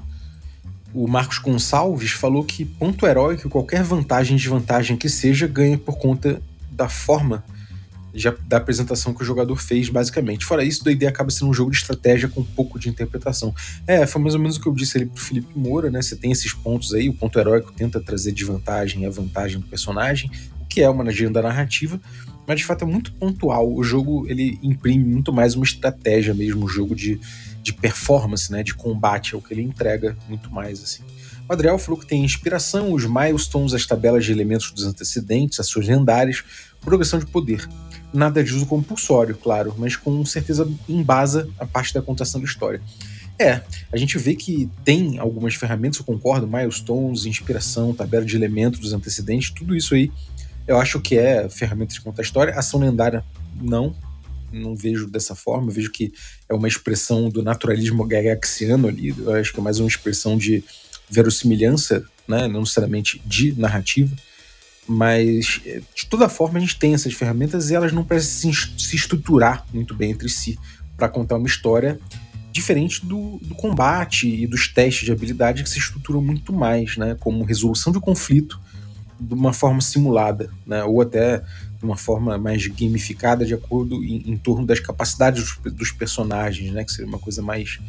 O 0.94 1.08
Marcos 1.08 1.38
Gonçalves 1.38 2.12
falou 2.12 2.44
que 2.44 2.66
ponto 2.66 3.06
heróico, 3.06 3.50
qualquer 3.50 3.84
vantagem 3.84 4.36
e 4.36 4.40
desvantagem 4.40 4.98
que 4.98 5.10
seja, 5.10 5.48
ganha 5.48 5.78
por 5.78 5.98
conta 5.98 6.42
da 6.72 6.88
forma 6.88 7.44
já 8.18 8.34
da 8.48 8.58
apresentação 8.58 9.14
que 9.14 9.22
o 9.22 9.26
jogador 9.26 9.56
fez, 9.58 9.90
basicamente. 9.90 10.46
Fora 10.46 10.64
isso, 10.64 10.84
o 10.86 10.90
ideia 10.90 11.10
acaba 11.10 11.30
sendo 11.30 11.50
um 11.50 11.54
jogo 11.54 11.72
de 11.72 11.78
estratégia 11.78 12.28
com 12.28 12.42
um 12.42 12.46
pouco 12.46 12.80
de 12.80 12.90
interpretação. 12.90 13.54
É, 13.86 14.06
foi 14.08 14.22
mais 14.22 14.34
ou 14.34 14.40
menos 14.40 14.58
o 14.58 14.62
que 14.62 14.68
eu 14.68 14.74
disse 14.74 14.98
ali 14.98 15.06
pro 15.06 15.22
Felipe 15.22 15.58
Moura, 15.58 15.92
né? 15.92 16.02
Você 16.02 16.16
tem 16.16 16.32
esses 16.32 16.52
pontos 16.54 16.94
aí, 16.94 17.08
o 17.10 17.14
ponto 17.14 17.38
heróico 17.38 17.72
tenta 17.72 18.00
trazer 18.00 18.32
desvantagem 18.32 19.04
e 19.04 19.06
a 19.06 19.10
vantagem 19.10 19.60
do 19.60 19.68
personagem, 19.68 20.32
o 20.60 20.66
que 20.66 20.82
é 20.82 20.90
uma 20.90 21.04
agenda 21.04 21.42
narrativa, 21.42 22.02
mas 22.48 22.60
de 22.60 22.66
fato 22.66 22.84
é 22.84 22.88
muito 22.88 23.14
pontual. 23.14 23.72
O 23.72 23.84
jogo 23.84 24.26
ele 24.28 24.58
imprime 24.64 25.04
muito 25.04 25.32
mais 25.32 25.56
uma 25.56 25.66
estratégia 25.66 26.34
mesmo, 26.34 26.66
um 26.66 26.68
jogo 26.68 26.96
de, 26.96 27.20
de 27.68 27.74
performance, 27.74 28.52
né, 28.52 28.64
de 28.64 28.74
combate, 28.74 29.36
é 29.36 29.38
o 29.38 29.42
que 29.42 29.54
ele 29.54 29.62
entrega 29.62 30.18
muito 30.30 30.50
mais 30.50 30.82
assim. 30.82 31.04
O 31.48 31.54
Adriel 31.54 31.78
falou 31.78 32.00
que 32.00 32.08
tem 32.08 32.24
inspiração, 32.24 32.94
os 32.94 33.06
milestones, 33.06 33.74
as 33.74 33.86
tabelas 33.86 34.24
de 34.24 34.32
elementos 34.32 34.72
dos 34.72 34.86
antecedentes, 34.86 35.60
ações 35.60 35.88
lendárias, 35.88 36.44
progressão 36.82 37.20
de 37.20 37.26
poder. 37.26 37.68
nada 38.14 38.42
de 38.42 38.54
uso 38.54 38.66
compulsório, 38.66 39.36
claro, 39.36 39.76
mas 39.78 39.98
com 39.98 40.26
certeza 40.26 40.68
embasa 40.88 41.48
a 41.60 41.66
parte 41.66 41.94
da 41.94 42.02
contação 42.02 42.40
da 42.40 42.48
história. 42.48 42.82
É, 43.38 43.62
a 43.92 43.98
gente 43.98 44.18
vê 44.18 44.34
que 44.34 44.70
tem 44.86 45.20
algumas 45.20 45.56
ferramentas, 45.56 46.00
eu 46.00 46.06
concordo, 46.06 46.48
milestones, 46.48 47.26
inspiração, 47.26 47.94
tabela 47.94 48.26
de 48.26 48.36
elementos 48.36 48.80
dos 48.80 48.94
antecedentes, 48.94 49.52
tudo 49.52 49.76
isso 49.76 49.94
aí 49.94 50.10
eu 50.66 50.78
acho 50.80 51.00
que 51.00 51.18
é 51.18 51.48
ferramenta 51.50 51.94
de 51.94 52.02
contar 52.02 52.22
história. 52.22 52.54
Ação 52.54 52.80
lendária, 52.80 53.24
não, 53.60 53.96
não 54.52 54.76
vejo 54.76 55.08
dessa 55.08 55.36
forma, 55.36 55.72
vejo 55.72 55.92
que 55.92 56.14
é 56.48 56.54
uma 56.54 56.68
expressão 56.68 57.30
do 57.30 57.44
naturalismo 57.44 58.06
gagaxiano 58.06 58.88
ali, 58.88 59.14
eu 59.18 59.34
acho 59.34 59.54
que 59.54 59.60
é 59.60 59.64
mais 59.64 59.80
uma 59.80 59.88
expressão 59.88 60.38
de 60.38 60.64
verossimilhança, 61.10 62.04
né, 62.28 62.48
não 62.48 62.62
necessariamente 62.62 63.22
de 63.26 63.58
narrativa, 63.60 64.16
mas 64.88 65.62
de 65.96 66.06
toda 66.10 66.30
forma 66.30 66.58
a 66.58 66.62
gente 66.62 66.80
tem 66.80 66.94
essas 66.94 67.14
ferramentas 67.14 67.70
e 67.70 67.76
elas 67.76 67.92
não 67.92 68.04
precisam 68.04 68.54
se 68.78 68.96
estruturar 68.96 69.66
muito 69.74 69.94
bem 69.94 70.12
entre 70.12 70.30
si 70.30 70.58
para 70.96 71.10
contar 71.10 71.36
uma 71.36 71.48
história 71.48 72.00
diferente 72.52 73.06
do, 73.06 73.38
do, 73.42 73.54
combate 73.54 74.28
e 74.28 74.48
dos 74.48 74.68
testes 74.68 75.06
de 75.06 75.12
habilidade 75.12 75.62
que 75.62 75.70
se 75.70 75.78
estruturam 75.78 76.22
muito 76.22 76.52
mais, 76.52 76.98
né, 76.98 77.16
como 77.20 77.44
resolução 77.44 77.94
de 77.94 78.00
conflito 78.00 78.60
de 79.20 79.34
uma 79.34 79.54
forma 79.54 79.82
simulada, 79.82 80.50
né, 80.66 80.84
ou 80.84 81.02
até 81.02 81.44
uma 81.82 81.98
forma 81.98 82.38
mais 82.38 82.66
gamificada 82.68 83.46
de 83.46 83.54
acordo 83.54 84.04
em, 84.04 84.32
em 84.32 84.38
torno 84.38 84.66
das 84.66 84.80
capacidades 84.80 85.44
dos, 85.44 85.74
dos, 85.74 85.92
personagens, 85.92 86.72
né, 86.72 86.84
que 86.84 86.92
seria 86.92 87.08
uma 87.08 87.20
coisa 87.20 87.42
mais 87.42 87.80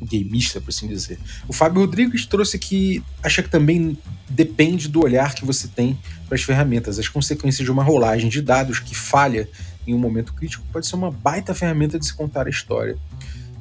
gameista, 0.00 0.60
por 0.60 0.70
assim 0.70 0.88
dizer. 0.88 1.18
O 1.48 1.52
Fábio 1.52 1.80
Rodrigues 1.80 2.26
trouxe 2.26 2.58
que 2.58 3.02
acha 3.22 3.42
que 3.42 3.48
também 3.48 3.96
depende 4.28 4.88
do 4.88 5.02
olhar 5.02 5.34
que 5.34 5.44
você 5.44 5.68
tem 5.68 5.98
para 6.26 6.34
as 6.34 6.42
ferramentas. 6.42 6.98
As 6.98 7.08
consequências 7.08 7.64
de 7.64 7.70
uma 7.70 7.82
rolagem 7.82 8.28
de 8.28 8.42
dados 8.42 8.80
que 8.80 8.94
falha 8.94 9.48
em 9.86 9.94
um 9.94 9.98
momento 9.98 10.32
crítico 10.34 10.64
pode 10.72 10.86
ser 10.86 10.96
uma 10.96 11.10
baita 11.10 11.54
ferramenta 11.54 11.98
de 11.98 12.06
se 12.06 12.14
contar 12.14 12.46
a 12.46 12.50
história. 12.50 12.96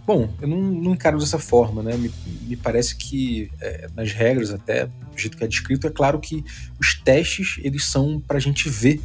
Bom, 0.06 0.34
eu 0.42 0.48
não, 0.48 0.60
não 0.60 0.94
encaro 0.94 1.20
dessa 1.20 1.38
forma, 1.38 1.84
né? 1.84 1.96
Me, 1.96 2.12
me 2.42 2.56
parece 2.56 2.96
que 2.96 3.52
é, 3.62 3.88
nas 3.96 4.12
regras, 4.12 4.52
até 4.52 4.88
do 4.88 5.18
jeito 5.18 5.38
que 5.38 5.44
é 5.44 5.48
descrito, 5.48 5.86
é 5.86 5.92
claro 5.92 6.20
que 6.20 6.44
os 6.80 6.96
testes 6.96 7.60
eles 7.64 7.86
são 7.86 8.20
para 8.20 8.38
a 8.38 8.42
gente 8.42 8.68
ver 8.68 9.00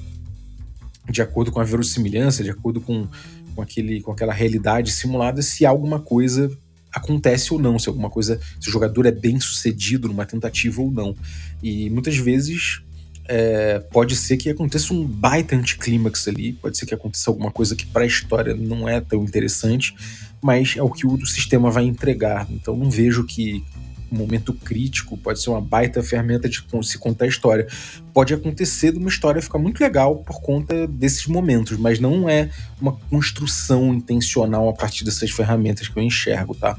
de 1.11 1.23
acordo 1.23 1.53
com 1.53 1.61
a 1.61 1.65
verossimilhança, 1.65 2.43
de 2.43 2.51
acordo 2.51 2.81
com, 2.81 3.07
com, 3.55 3.63
aquele, 3.63 4.01
com 4.01 4.13
aquela 4.13 4.33
realidade 4.33 4.91
simulada, 4.91 5.43
se 5.43 5.65
alguma 5.65 6.01
coisa 6.01 6.51
acontece 6.93 7.53
ou 7.53 7.61
não, 7.61 7.79
se 7.79 7.89
alguma 7.89 8.09
coisa, 8.09 8.41
se 8.61 8.69
o 8.69 8.73
jogador 8.73 9.07
é 9.07 9.11
bem 9.11 9.39
sucedido 9.39 10.09
numa 10.09 10.25
tentativa 10.25 10.81
ou 10.81 10.91
não. 10.91 11.15
E 11.63 11.91
muitas 11.91 12.17
vezes 12.17 12.83
é, 13.29 13.79
pode 13.79 14.17
ser 14.17 14.37
que 14.37 14.49
aconteça 14.49 14.95
um 14.95 15.05
baita 15.05 15.55
anticlímax 15.57 16.27
ali, 16.29 16.55
pode 16.55 16.79
ser 16.79 16.87
que 16.87 16.95
aconteça 16.95 17.31
alguma 17.31 17.51
coisa 17.51 17.77
que 17.77 17.87
para 17.87 18.05
a 18.05 18.07
história 18.07 18.55
não 18.55 18.89
é 18.89 19.01
tão 19.01 19.23
interessante, 19.23 19.95
mas 20.43 20.75
é 20.77 20.83
o 20.83 20.91
que 20.91 21.07
o 21.07 21.27
sistema 21.27 21.71
vai 21.71 21.85
entregar. 21.85 22.47
Então 22.51 22.77
não 22.77 22.91
vejo 22.91 23.25
que 23.25 23.63
momento 24.11 24.53
crítico 24.53 25.17
pode 25.17 25.41
ser 25.43 25.51
uma 25.51 25.61
baita 25.61 26.03
ferramenta 26.03 26.49
de 26.49 26.65
se 26.83 26.99
contar 26.99 27.25
a 27.25 27.29
história. 27.29 27.67
Pode 28.13 28.33
acontecer 28.33 28.93
de 28.93 28.99
uma 28.99 29.09
história 29.09 29.43
ficar 29.43 29.59
muito 29.59 29.81
legal 29.81 30.17
por 30.17 30.41
conta 30.41 30.87
desses 30.87 31.27
momentos, 31.27 31.77
mas 31.79 31.99
não 31.99 32.29
é 32.29 32.51
uma 32.81 32.93
construção 32.93 33.95
intencional 33.95 34.69
a 34.69 34.73
partir 34.73 35.05
dessas 35.05 35.31
ferramentas 35.31 35.89
que 35.89 35.99
eu 35.99 36.03
enxergo, 36.03 36.55
tá? 36.55 36.79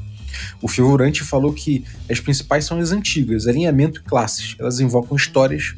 O 0.62 0.68
figurante 0.68 1.24
falou 1.24 1.54
que 1.54 1.84
as 2.10 2.20
principais 2.20 2.66
são 2.66 2.80
as 2.80 2.92
antigas, 2.92 3.48
alinhamento 3.48 4.02
e 4.02 4.04
classes. 4.04 4.56
Elas 4.60 4.80
invocam 4.80 5.16
histórias 5.16 5.76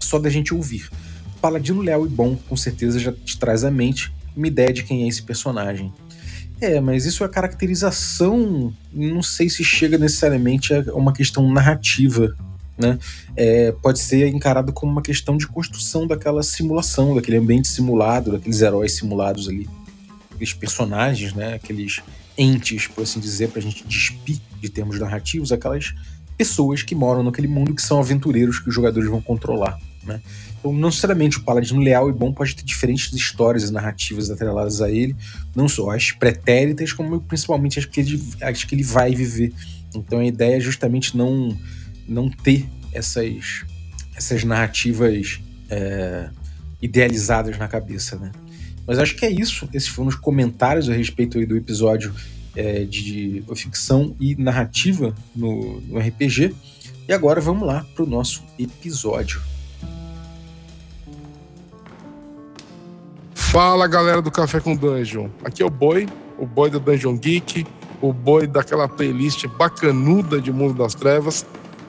só 0.00 0.18
da 0.18 0.28
gente 0.28 0.54
ouvir. 0.54 0.88
Paladino 1.40 1.82
leal 1.82 2.06
e 2.06 2.08
bom, 2.08 2.36
com 2.36 2.56
certeza 2.56 2.98
já 2.98 3.12
te 3.12 3.38
traz 3.38 3.64
à 3.64 3.70
mente 3.70 4.12
uma 4.36 4.46
ideia 4.46 4.72
de 4.72 4.82
quem 4.82 5.04
é 5.04 5.08
esse 5.08 5.22
personagem. 5.22 5.92
É, 6.60 6.80
mas 6.80 7.04
isso 7.04 7.24
é 7.24 7.28
caracterização, 7.28 8.72
não 8.92 9.22
sei 9.22 9.48
se 9.50 9.64
chega 9.64 9.98
necessariamente 9.98 10.72
a 10.72 10.94
uma 10.94 11.12
questão 11.12 11.52
narrativa, 11.52 12.34
né? 12.78 12.98
É, 13.36 13.72
pode 13.72 13.98
ser 13.98 14.28
encarado 14.28 14.72
como 14.72 14.90
uma 14.90 15.02
questão 15.02 15.36
de 15.36 15.46
construção 15.46 16.06
daquela 16.06 16.42
simulação, 16.42 17.14
daquele 17.14 17.36
ambiente 17.36 17.68
simulado, 17.68 18.32
daqueles 18.32 18.60
heróis 18.60 18.96
simulados 18.96 19.48
ali, 19.48 19.68
aqueles 20.32 20.52
personagens, 20.54 21.32
né? 21.34 21.54
Aqueles 21.54 22.00
entes, 22.36 22.86
por 22.86 23.02
assim 23.02 23.20
dizer, 23.20 23.50
para 23.50 23.60
a 23.60 23.62
gente 23.62 23.86
despir 23.86 24.38
de 24.60 24.68
termos 24.68 24.98
narrativos, 24.98 25.52
aquelas 25.52 25.94
pessoas 26.36 26.82
que 26.82 26.94
moram 26.94 27.22
naquele 27.22 27.46
mundo 27.46 27.74
que 27.74 27.82
são 27.82 28.00
aventureiros 28.00 28.58
que 28.58 28.68
os 28.68 28.74
jogadores 28.74 29.08
vão 29.08 29.20
controlar, 29.20 29.78
né? 30.02 30.20
Então, 30.64 30.72
não 30.72 30.88
necessariamente 30.88 31.36
o 31.36 31.42
Paladino 31.42 31.78
leal 31.78 32.08
e 32.08 32.12
bom 32.14 32.32
pode 32.32 32.56
ter 32.56 32.64
diferentes 32.64 33.12
histórias 33.12 33.68
e 33.68 33.72
narrativas 33.72 34.30
atreladas 34.30 34.80
a 34.80 34.90
ele, 34.90 35.14
não 35.54 35.68
só 35.68 35.90
as 35.90 36.10
pretéritas, 36.10 36.90
como 36.90 37.20
principalmente 37.20 37.78
as 37.78 37.84
que 37.84 38.00
ele, 38.00 38.22
as 38.40 38.64
que 38.64 38.74
ele 38.74 38.82
vai 38.82 39.14
viver. 39.14 39.52
Então, 39.94 40.20
a 40.20 40.24
ideia 40.24 40.56
é 40.56 40.60
justamente 40.60 41.14
não, 41.18 41.54
não 42.08 42.30
ter 42.30 42.66
essas, 42.94 43.66
essas 44.16 44.42
narrativas 44.42 45.38
é, 45.68 46.30
idealizadas 46.80 47.58
na 47.58 47.68
cabeça, 47.68 48.16
né? 48.16 48.32
Mas 48.86 48.98
acho 48.98 49.16
que 49.16 49.26
é 49.26 49.30
isso. 49.30 49.68
Esses 49.70 49.90
foram 49.90 50.08
os 50.08 50.14
comentários 50.14 50.88
a 50.88 50.94
respeito 50.94 51.44
do 51.44 51.58
episódio 51.58 52.14
é, 52.56 52.84
de, 52.84 53.42
de 53.42 53.54
ficção 53.54 54.16
e 54.18 54.34
narrativa 54.34 55.14
no, 55.36 55.82
no 55.82 55.98
RPG. 55.98 56.54
E 57.06 57.12
agora 57.12 57.38
vamos 57.38 57.66
lá 57.66 57.84
para 57.94 58.02
o 58.02 58.08
nosso 58.08 58.42
episódio. 58.58 59.42
Fala 63.54 63.86
galera 63.86 64.20
do 64.20 64.32
Café 64.32 64.58
com 64.58 64.74
Dungeon, 64.74 65.28
aqui 65.44 65.62
é 65.62 65.64
o 65.64 65.70
Boi, 65.70 66.08
o 66.36 66.44
Boi 66.44 66.68
do 66.70 66.80
Dungeon 66.80 67.16
Geek, 67.16 67.64
o 68.02 68.12
Boi 68.12 68.48
daquela 68.48 68.88
playlist 68.88 69.46
bacanuda 69.46 70.40
de 70.40 70.52
Mundo 70.52 70.74
das 70.74 70.92
Trevas, 70.92 71.46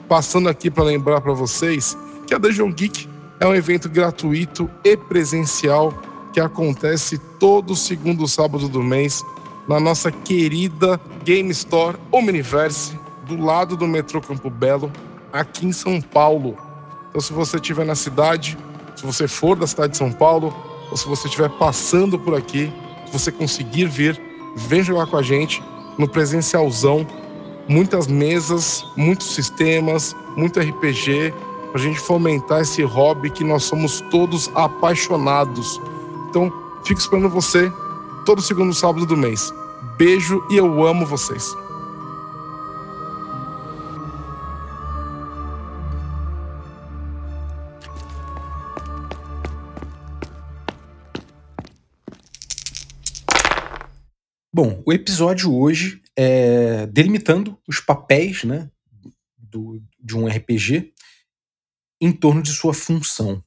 passando 0.08 0.48
aqui 0.48 0.70
para 0.70 0.84
lembrar 0.84 1.20
para 1.20 1.32
vocês 1.32 1.98
que 2.24 2.32
a 2.32 2.38
Dungeon 2.38 2.70
Geek 2.70 3.08
é 3.40 3.46
um 3.48 3.52
evento 3.52 3.88
gratuito 3.88 4.70
e 4.84 4.96
presencial 4.96 5.92
que 6.32 6.38
acontece 6.38 7.18
todo 7.40 7.74
segundo 7.74 8.28
sábado 8.28 8.68
do 8.68 8.80
mês 8.80 9.24
na 9.66 9.80
nossa 9.80 10.12
querida 10.12 11.00
Game 11.24 11.50
Store 11.50 11.98
Omniverse, 12.12 12.96
do 13.26 13.42
lado 13.44 13.76
do 13.76 13.88
metrô 13.88 14.20
Campo 14.20 14.48
Belo, 14.48 14.92
aqui 15.32 15.66
em 15.66 15.72
São 15.72 16.00
Paulo. 16.00 16.56
Então, 17.08 17.20
se 17.20 17.32
você 17.32 17.56
estiver 17.56 17.84
na 17.84 17.96
cidade, 17.96 18.56
se 18.94 19.04
você 19.04 19.26
for 19.26 19.56
da 19.56 19.66
cidade 19.66 19.90
de 19.90 19.98
São 19.98 20.12
Paulo, 20.12 20.54
ou 20.90 20.96
se 20.96 21.06
você 21.06 21.26
estiver 21.26 21.50
passando 21.50 22.18
por 22.18 22.34
aqui, 22.34 22.72
se 23.06 23.12
você 23.12 23.32
conseguir 23.32 23.86
vir, 23.86 24.20
vem 24.56 24.82
jogar 24.82 25.06
com 25.06 25.16
a 25.16 25.22
gente 25.22 25.62
no 25.98 26.08
presencialzão. 26.08 27.06
Muitas 27.68 28.06
mesas, 28.06 28.86
muitos 28.96 29.34
sistemas, 29.34 30.14
muito 30.36 30.60
RPG, 30.60 31.34
para 31.72 31.80
a 31.80 31.84
gente 31.84 31.98
fomentar 31.98 32.60
esse 32.60 32.82
hobby 32.82 33.30
que 33.30 33.42
nós 33.42 33.64
somos 33.64 34.00
todos 34.10 34.50
apaixonados. 34.54 35.80
Então, 36.28 36.52
fico 36.84 37.00
esperando 37.00 37.28
você 37.28 37.72
todo 38.24 38.40
segundo 38.40 38.72
sábado 38.72 39.04
do 39.04 39.16
mês. 39.16 39.52
Beijo 39.96 40.44
e 40.48 40.56
eu 40.56 40.86
amo 40.86 41.04
vocês. 41.04 41.56
Bom, 54.56 54.82
o 54.86 54.90
episódio 54.90 55.54
hoje 55.54 56.00
é 56.16 56.86
delimitando 56.86 57.58
os 57.68 57.78
papéis 57.78 58.42
né, 58.42 58.70
do, 59.36 59.82
de 60.02 60.16
um 60.16 60.26
RPG 60.26 60.94
em 62.00 62.10
torno 62.10 62.40
de 62.40 62.52
sua 62.52 62.72
função. 62.72 63.44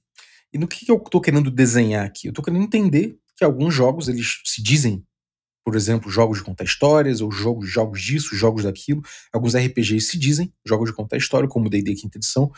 E 0.53 0.59
no 0.59 0.67
que, 0.67 0.85
que 0.85 0.91
eu 0.91 0.97
estou 0.97 1.19
querendo 1.19 1.49
desenhar 1.49 2.05
aqui? 2.05 2.27
Eu 2.27 2.29
estou 2.29 2.45
querendo 2.45 2.61
entender 2.61 3.17
que 3.35 3.43
alguns 3.43 3.73
jogos 3.73 4.07
eles 4.07 4.39
se 4.45 4.61
dizem, 4.61 5.03
por 5.65 5.75
exemplo, 5.75 6.11
jogos 6.11 6.37
de 6.37 6.43
contar 6.43 6.65
histórias, 6.65 7.21
ou 7.21 7.31
jogos, 7.31 7.67
jogos 7.67 7.99
disso, 8.03 8.35
jogos 8.35 8.65
daquilo. 8.65 9.01
Alguns 9.33 9.55
RPGs 9.55 10.01
se 10.11 10.19
dizem 10.19 10.53
jogos 10.63 10.91
de 10.91 10.95
contar 10.95 11.17
história, 11.17 11.49
como 11.49 11.71
D&D 11.71 11.95
Quinta 11.95 12.19
Edição. 12.19 12.51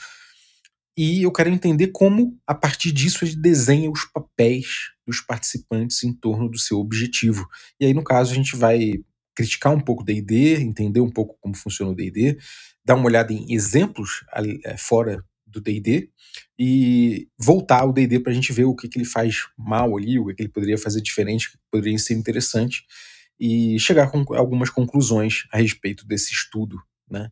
E 0.98 1.24
eu 1.24 1.32
quero 1.32 1.50
entender 1.50 1.88
como, 1.88 2.38
a 2.46 2.54
partir 2.54 2.92
disso, 2.92 3.24
ele 3.24 3.36
desenha 3.36 3.90
os 3.90 4.06
papéis 4.06 4.92
dos 5.08 5.22
participantes 5.22 6.04
em 6.04 6.14
torno 6.14 6.50
do 6.50 6.60
seu 6.60 6.80
objetivo. 6.80 7.48
E 7.80 7.86
aí, 7.86 7.94
no 7.94 8.04
caso, 8.04 8.32
a 8.32 8.36
gente 8.36 8.56
vai 8.56 9.02
criticar 9.34 9.74
um 9.74 9.80
pouco 9.80 10.04
o 10.04 10.06
D&D, 10.06 10.62
entender 10.62 11.00
um 11.00 11.10
pouco 11.10 11.38
como 11.40 11.56
funciona 11.56 11.92
o 11.92 11.96
D&D, 11.96 12.38
dar 12.84 12.96
uma 12.96 13.06
olhada 13.06 13.32
em 13.32 13.54
exemplos 13.54 14.26
é, 14.66 14.78
fora 14.78 15.24
do 15.46 15.62
D&D 15.62 16.10
e 16.58 17.28
voltar 17.38 17.82
ao 17.82 17.94
D&D 17.94 18.20
para 18.20 18.32
a 18.32 18.36
gente 18.36 18.52
ver 18.54 18.66
o 18.66 18.76
que, 18.76 18.88
que 18.88 18.98
ele 18.98 19.06
faz 19.06 19.48
mal 19.58 19.98
ali, 19.98 20.20
o 20.20 20.28
que, 20.28 20.36
que 20.36 20.42
ele 20.44 20.50
poderia 20.50 20.78
fazer 20.78 21.02
diferente, 21.02 21.48
o 21.48 21.52
que 21.52 21.58
poderia 21.72 21.98
ser 21.98 22.14
interessante 22.14 22.84
e 23.40 23.80
chegar 23.80 24.10
com 24.12 24.24
algumas 24.36 24.70
conclusões 24.70 25.46
a 25.52 25.58
respeito 25.58 26.06
desse 26.06 26.32
estudo, 26.32 26.80
né? 27.10 27.32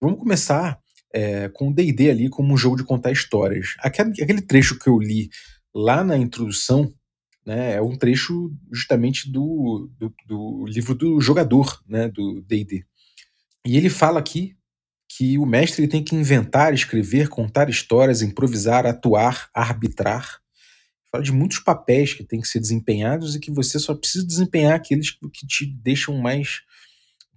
Vamos 0.00 0.18
começar 0.18 0.80
é, 1.12 1.48
com 1.48 1.68
o 1.68 1.74
D&D 1.74 2.10
ali 2.10 2.28
como 2.28 2.52
um 2.52 2.56
jogo 2.56 2.76
de 2.76 2.84
contar 2.84 3.10
histórias. 3.10 3.74
Aquele, 3.80 4.10
aquele 4.22 4.42
trecho 4.42 4.78
que 4.78 4.88
eu 4.88 4.98
li 4.98 5.28
lá 5.74 6.04
na 6.04 6.16
introdução 6.16 6.92
Né? 7.44 7.74
É 7.74 7.82
um 7.82 7.96
trecho 7.96 8.52
justamente 8.70 9.30
do, 9.30 9.90
do, 9.98 10.14
do 10.26 10.66
livro 10.66 10.94
do 10.94 11.20
jogador, 11.20 11.82
né? 11.88 12.08
do 12.08 12.42
D&D. 12.42 12.84
E 13.66 13.76
ele 13.76 13.88
fala 13.88 14.20
aqui 14.20 14.56
que 15.08 15.36
o 15.38 15.44
mestre 15.44 15.88
tem 15.88 16.04
que 16.04 16.14
inventar, 16.14 16.72
escrever, 16.72 17.28
contar 17.28 17.68
histórias, 17.68 18.22
improvisar, 18.22 18.86
atuar, 18.86 19.50
arbitrar. 19.52 20.40
Fala 21.10 21.24
de 21.24 21.32
muitos 21.32 21.58
papéis 21.58 22.14
que 22.14 22.22
têm 22.22 22.40
que 22.40 22.46
ser 22.46 22.60
desempenhados 22.60 23.34
e 23.34 23.40
que 23.40 23.50
você 23.50 23.78
só 23.78 23.94
precisa 23.94 24.24
desempenhar 24.24 24.74
aqueles 24.74 25.10
que 25.10 25.46
te 25.46 25.66
deixam 25.66 26.16
mais 26.16 26.60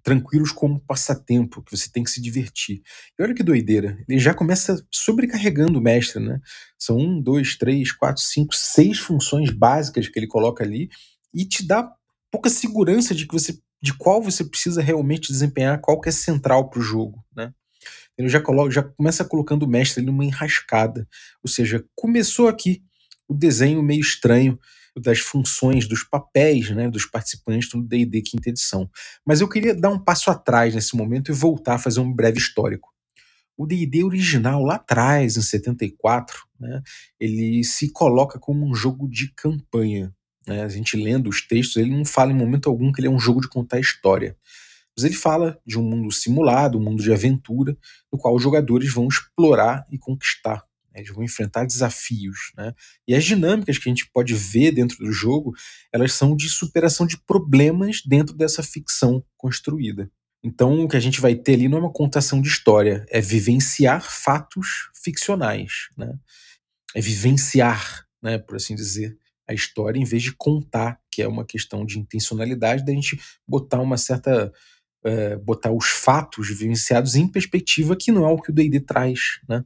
tranquilos 0.03 0.51
como 0.51 0.81
passatempo, 0.81 1.63
que 1.63 1.75
você 1.75 1.89
tem 1.89 2.03
que 2.03 2.11
se 2.11 2.21
divertir. 2.21 2.81
E 3.17 3.23
olha 3.23 3.33
que 3.33 3.41
doideira, 3.41 3.97
ele 4.07 4.19
já 4.19 4.33
começa 4.33 4.85
sobrecarregando 4.91 5.79
o 5.79 5.81
mestre, 5.81 6.21
né? 6.21 6.41
São 6.77 6.97
um, 6.97 7.21
dois, 7.21 7.55
três, 7.55 7.91
quatro, 7.91 8.21
cinco, 8.21 8.53
seis 8.53 8.99
funções 8.99 9.49
básicas 9.49 10.07
que 10.09 10.19
ele 10.19 10.27
coloca 10.27 10.63
ali 10.63 10.89
e 11.33 11.45
te 11.45 11.65
dá 11.65 11.89
pouca 12.29 12.49
segurança 12.49 13.15
de 13.15 13.25
que 13.25 13.33
você 13.33 13.57
de 13.81 13.93
qual 13.93 14.21
você 14.21 14.45
precisa 14.45 14.81
realmente 14.81 15.29
desempenhar, 15.29 15.81
qual 15.81 15.99
que 15.99 16.07
é 16.07 16.11
central 16.11 16.69
para 16.69 16.79
o 16.79 16.81
jogo, 16.81 17.21
né? 17.35 17.53
Ele 18.17 18.29
já, 18.29 18.39
coloca, 18.39 18.71
já 18.71 18.81
começa 18.81 19.25
colocando 19.25 19.63
o 19.63 19.67
mestre 19.67 20.01
numa 20.01 20.23
enrascada, 20.23 21.05
ou 21.43 21.49
seja, 21.49 21.83
começou 21.93 22.47
aqui 22.47 22.81
o 23.27 23.33
desenho 23.33 23.83
meio 23.83 23.99
estranho 23.99 24.57
das 24.99 25.19
funções, 25.19 25.87
dos 25.87 26.03
papéis 26.03 26.69
né, 26.69 26.89
dos 26.89 27.05
participantes 27.05 27.69
do 27.69 27.81
D&D 27.81 28.21
quinta 28.21 28.49
edição. 28.49 28.89
Mas 29.25 29.41
eu 29.41 29.47
queria 29.47 29.73
dar 29.73 29.89
um 29.89 29.99
passo 29.99 30.29
atrás 30.29 30.75
nesse 30.75 30.95
momento 30.95 31.31
e 31.31 31.33
voltar 31.33 31.75
a 31.75 31.79
fazer 31.79 31.99
um 31.99 32.13
breve 32.13 32.37
histórico. 32.37 32.93
O 33.57 33.65
D&D 33.65 34.03
original, 34.03 34.63
lá 34.63 34.75
atrás, 34.75 35.37
em 35.37 35.41
74, 35.41 36.37
né, 36.59 36.81
ele 37.19 37.63
se 37.63 37.91
coloca 37.91 38.39
como 38.39 38.67
um 38.67 38.73
jogo 38.73 39.07
de 39.07 39.31
campanha. 39.33 40.13
Né? 40.47 40.63
A 40.63 40.69
gente 40.69 40.97
lendo 40.97 41.29
os 41.29 41.41
textos, 41.41 41.77
ele 41.77 41.95
não 41.95 42.05
fala 42.05 42.31
em 42.31 42.35
momento 42.35 42.69
algum 42.69 42.91
que 42.91 42.99
ele 42.99 43.07
é 43.07 43.11
um 43.11 43.19
jogo 43.19 43.41
de 43.41 43.49
contar 43.49 43.79
história. 43.79 44.37
Mas 44.95 45.05
ele 45.05 45.15
fala 45.15 45.59
de 45.65 45.79
um 45.79 45.83
mundo 45.83 46.11
simulado, 46.11 46.77
um 46.77 46.83
mundo 46.83 47.01
de 47.01 47.11
aventura, 47.11 47.75
no 48.11 48.17
qual 48.17 48.35
os 48.35 48.43
jogadores 48.43 48.93
vão 48.93 49.07
explorar 49.07 49.85
e 49.91 49.97
conquistar 49.97 50.63
né, 50.93 51.01
eles 51.01 51.13
vão 51.13 51.23
enfrentar 51.23 51.65
desafios. 51.65 52.51
Né? 52.57 52.73
E 53.07 53.15
as 53.15 53.23
dinâmicas 53.23 53.77
que 53.77 53.89
a 53.89 53.91
gente 53.91 54.09
pode 54.11 54.33
ver 54.33 54.71
dentro 54.71 54.97
do 54.97 55.11
jogo, 55.11 55.53
elas 55.91 56.13
são 56.13 56.35
de 56.35 56.49
superação 56.49 57.05
de 57.05 57.17
problemas 57.17 58.01
dentro 58.05 58.35
dessa 58.35 58.61
ficção 58.61 59.23
construída. 59.37 60.09
Então, 60.43 60.83
o 60.83 60.89
que 60.89 60.97
a 60.97 60.99
gente 60.99 61.21
vai 61.21 61.35
ter 61.35 61.53
ali 61.53 61.69
não 61.69 61.77
é 61.77 61.81
uma 61.81 61.93
contação 61.93 62.41
de 62.41 62.49
história, 62.49 63.05
é 63.09 63.21
vivenciar 63.21 64.03
fatos 64.03 64.89
ficcionais. 65.01 65.87
Né? 65.97 66.13
É 66.93 66.99
vivenciar, 66.99 68.05
né, 68.21 68.37
por 68.37 68.57
assim 68.57 68.75
dizer, 68.75 69.17
a 69.47 69.53
história 69.53 69.99
em 69.99 70.03
vez 70.03 70.21
de 70.21 70.35
contar, 70.35 70.99
que 71.09 71.21
é 71.21 71.27
uma 71.27 71.45
questão 71.45 71.85
de 71.85 71.97
intencionalidade 71.97 72.85
da 72.85 72.91
gente 72.91 73.19
botar 73.47 73.79
uma 73.79 73.97
certa. 73.97 74.51
É, 75.05 75.35
botar 75.35 75.69
os 75.69 75.87
fatos 75.87 76.47
vivenciados 76.47 77.15
em 77.15 77.27
perspectiva, 77.27 77.93
que 77.93 78.09
não 78.09 78.25
é 78.25 78.31
o 78.31 78.41
que 78.41 78.51
o 78.51 78.53
DD 78.53 78.79
traz. 78.79 79.41
Né? 79.49 79.61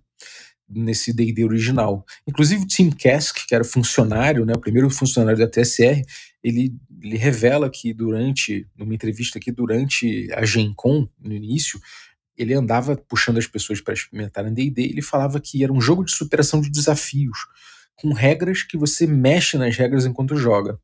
Nesse 0.70 1.14
D&D 1.14 1.44
original. 1.44 2.06
Inclusive 2.28 2.64
o 2.64 2.68
Tim 2.68 2.90
Kask, 2.90 3.46
que 3.48 3.56
era 3.56 3.64
funcionário, 3.64 4.46
né, 4.46 4.54
o 4.54 4.60
primeiro 4.60 4.90
funcionário 4.90 5.40
da 5.40 5.48
TSR, 5.48 6.02
ele, 6.44 6.74
ele 7.02 7.18
revela 7.18 7.70
que 7.70 7.94
durante, 7.94 8.68
numa 8.78 8.94
entrevista 8.94 9.38
aqui, 9.38 9.52
durante 9.52 10.32
a 10.34 10.46
Gen 10.46 10.74
Con, 10.76 11.08
no 11.20 11.34
início, 11.34 11.80
ele 12.38 12.54
andava 12.54 12.96
puxando 12.96 13.38
as 13.38 13.48
pessoas 13.48 13.82
para 13.82 13.94
experimentarem 13.94 14.54
D&D, 14.54 14.84
ele 14.84 15.02
falava 15.02 15.40
que 15.40 15.64
era 15.64 15.74
um 15.74 15.82
jogo 15.82 16.04
de 16.04 16.12
superação 16.12 16.62
de 16.62 16.70
desafios, 16.70 17.38
com 17.96 18.14
regras 18.14 18.62
que 18.62 18.78
você 18.78 19.08
mexe 19.08 19.58
nas 19.58 19.76
regras 19.76 20.06
enquanto 20.06 20.38
joga. 20.38 20.80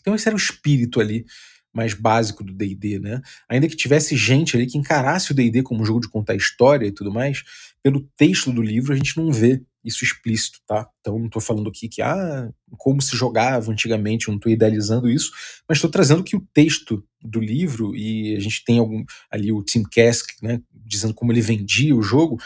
Então 0.00 0.14
esse 0.14 0.28
era 0.28 0.36
o 0.36 0.38
espírito 0.38 1.00
ali 1.00 1.26
mais 1.72 1.92
básico 1.92 2.44
do 2.44 2.54
D&D, 2.54 3.00
né? 3.00 3.20
Ainda 3.48 3.68
que 3.68 3.74
tivesse 3.74 4.16
gente 4.16 4.56
ali 4.56 4.66
que 4.66 4.78
encarasse 4.78 5.32
o 5.32 5.34
D&D 5.34 5.62
como 5.62 5.82
um 5.82 5.84
jogo 5.84 6.00
de 6.00 6.08
contar 6.08 6.36
história 6.36 6.86
e 6.86 6.92
tudo 6.92 7.12
mais, 7.12 7.42
pelo 7.84 8.00
texto 8.16 8.50
do 8.50 8.62
livro 8.62 8.94
a 8.94 8.96
gente 8.96 9.18
não 9.18 9.30
vê 9.30 9.62
isso 9.84 10.02
explícito, 10.02 10.58
tá? 10.66 10.88
Então 11.00 11.18
não 11.18 11.26
estou 11.26 11.42
falando 11.42 11.68
aqui 11.68 11.86
que 11.86 12.00
ah, 12.00 12.50
como 12.78 13.02
se 13.02 13.14
jogava 13.14 13.70
antigamente, 13.70 14.28
não 14.28 14.36
estou 14.36 14.50
idealizando 14.50 15.10
isso, 15.10 15.30
mas 15.68 15.76
estou 15.76 15.90
trazendo 15.90 16.24
que 16.24 16.34
o 16.34 16.48
texto 16.54 17.04
do 17.20 17.38
livro 17.38 17.94
e 17.94 18.34
a 18.34 18.40
gente 18.40 18.64
tem 18.64 18.78
algum 18.78 19.04
ali 19.30 19.52
o 19.52 19.62
Tim 19.62 19.82
Kask, 19.82 20.26
né, 20.42 20.62
dizendo 20.72 21.12
como 21.12 21.30
ele 21.30 21.42
vendia 21.42 21.94
o 21.94 22.02
jogo, 22.02 22.38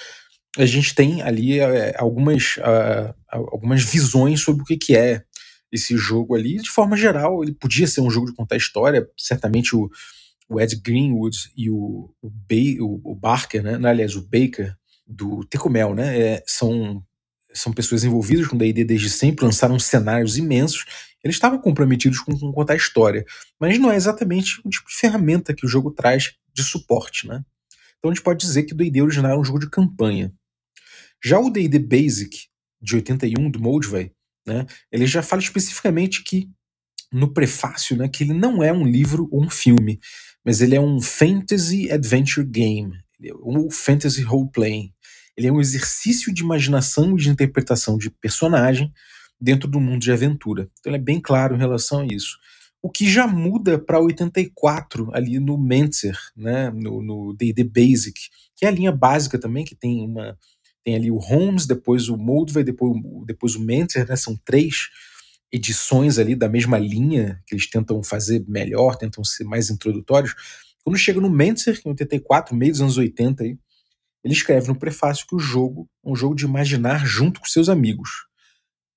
a 0.58 0.66
gente 0.66 0.92
tem 0.92 1.22
ali 1.22 1.60
é, 1.60 1.94
algumas, 1.96 2.56
uh, 2.56 3.14
algumas 3.28 3.84
visões 3.84 4.40
sobre 4.40 4.62
o 4.62 4.64
que, 4.64 4.76
que 4.76 4.96
é 4.96 5.22
esse 5.70 5.96
jogo 5.96 6.34
ali. 6.34 6.56
De 6.56 6.70
forma 6.70 6.96
geral, 6.96 7.44
ele 7.44 7.52
podia 7.52 7.86
ser 7.86 8.00
um 8.00 8.10
jogo 8.10 8.26
de 8.26 8.34
contar 8.34 8.56
história. 8.56 9.08
Certamente 9.16 9.76
o, 9.76 9.88
o 10.48 10.60
Ed 10.60 10.74
Greenwood 10.76 11.52
e 11.56 11.70
o, 11.70 12.12
o, 12.20 12.28
Bay, 12.28 12.78
o, 12.80 13.14
Barker, 13.14 13.62
né? 13.62 13.78
Aliás, 13.88 14.16
o 14.16 14.22
Baker 14.22 14.74
do 15.08 15.44
Tecumel, 15.44 15.94
né? 15.94 16.20
É, 16.20 16.44
são, 16.46 17.02
são 17.52 17.72
pessoas 17.72 18.04
envolvidas 18.04 18.46
com 18.46 18.56
D&D 18.56 18.84
desde 18.84 19.08
sempre, 19.08 19.44
lançaram 19.44 19.78
cenários 19.78 20.36
imensos. 20.36 20.84
Eles 21.24 21.36
estavam 21.36 21.58
comprometidos 21.58 22.20
com, 22.20 22.38
com 22.38 22.52
contar 22.52 22.76
história, 22.76 23.24
mas 23.58 23.78
não 23.78 23.90
é 23.90 23.96
exatamente 23.96 24.60
o 24.64 24.68
tipo 24.68 24.88
de 24.88 24.96
ferramenta 24.96 25.54
que 25.54 25.66
o 25.66 25.68
jogo 25.68 25.90
traz 25.90 26.34
de 26.54 26.62
suporte, 26.62 27.26
né? 27.26 27.42
Então 27.98 28.10
a 28.10 28.14
gente 28.14 28.22
pode 28.22 28.40
dizer 28.40 28.64
que 28.64 28.74
o 28.74 28.76
D&D 28.76 29.02
original 29.02 29.32
é 29.32 29.38
um 29.38 29.44
jogo 29.44 29.58
de 29.58 29.70
campanha. 29.70 30.32
Já 31.24 31.40
o 31.40 31.50
D&D 31.50 31.78
Basic 31.80 32.46
de 32.80 32.94
81 32.94 33.50
do 33.50 33.58
Moldvay 33.58 34.12
né? 34.48 34.66
Ele 34.90 35.06
já 35.06 35.22
fala 35.22 35.42
especificamente 35.42 36.24
que 36.24 36.50
no 37.12 37.32
prefácio, 37.32 37.96
né, 37.96 38.08
que 38.08 38.24
ele 38.24 38.34
não 38.34 38.62
é 38.62 38.72
um 38.72 38.84
livro 38.84 39.28
ou 39.30 39.44
um 39.44 39.50
filme, 39.50 40.00
mas 40.44 40.60
ele 40.60 40.74
é 40.74 40.80
um 40.80 41.00
fantasy 41.00 41.90
adventure 41.90 42.46
game, 42.46 42.92
é 43.22 43.32
um 43.34 43.70
fantasy 43.70 44.22
role 44.22 44.50
playing. 44.50 44.92
Ele 45.38 45.46
é 45.46 45.52
um 45.52 45.60
exercício 45.60 46.34
de 46.34 46.42
imaginação 46.42 47.16
e 47.16 47.20
de 47.20 47.30
interpretação 47.30 47.96
de 47.96 48.10
personagem 48.10 48.92
dentro 49.40 49.68
do 49.68 49.80
mundo 49.80 50.00
de 50.00 50.10
aventura. 50.10 50.68
Então 50.80 50.90
ele 50.90 51.00
é 51.00 51.04
bem 51.04 51.20
claro 51.20 51.54
em 51.54 51.58
relação 51.58 52.00
a 52.00 52.06
isso. 52.06 52.36
O 52.82 52.90
que 52.90 53.08
já 53.08 53.24
muda 53.26 53.78
para 53.78 54.00
84 54.00 55.14
ali 55.14 55.38
no 55.38 55.56
Mentzer, 55.56 56.18
né, 56.36 56.70
no 56.70 57.32
D&D 57.34 57.62
Basic, 57.62 58.20
que 58.56 58.64
é 58.64 58.68
a 58.68 58.72
linha 58.72 58.90
básica 58.90 59.38
também, 59.38 59.64
que 59.64 59.76
tem 59.76 60.04
uma 60.04 60.36
tem 60.84 60.96
ali 60.96 61.10
o 61.10 61.18
Holmes, 61.18 61.66
depois 61.66 62.08
o 62.08 62.16
Moldvay, 62.16 62.64
depois, 62.64 62.92
depois 63.26 63.54
o 63.54 63.60
Mentzer, 63.60 64.08
né? 64.08 64.16
São 64.16 64.34
três 64.42 64.88
edições 65.52 66.18
ali 66.18 66.34
da 66.34 66.48
mesma 66.48 66.78
linha 66.78 67.42
que 67.46 67.54
eles 67.54 67.68
tentam 67.68 68.02
fazer 68.02 68.44
melhor, 68.48 68.96
tentam 68.96 69.22
ser 69.22 69.44
mais 69.44 69.70
introdutórios. 69.70 70.34
Quando 70.82 70.96
chega 70.96 71.20
no 71.20 71.28
Mentzer, 71.28 71.78
em 71.84 71.90
84, 71.90 72.56
meio 72.56 72.72
dos 72.72 72.80
anos 72.80 72.96
80, 72.96 73.44
aí, 73.44 73.58
ele 74.28 74.34
escreve 74.34 74.68
no 74.68 74.78
prefácio 74.78 75.26
que 75.26 75.34
o 75.34 75.38
jogo 75.38 75.88
é 76.04 76.10
um 76.10 76.14
jogo 76.14 76.34
de 76.34 76.44
imaginar 76.44 77.06
junto 77.06 77.40
com 77.40 77.46
seus 77.46 77.70
amigos. 77.70 78.10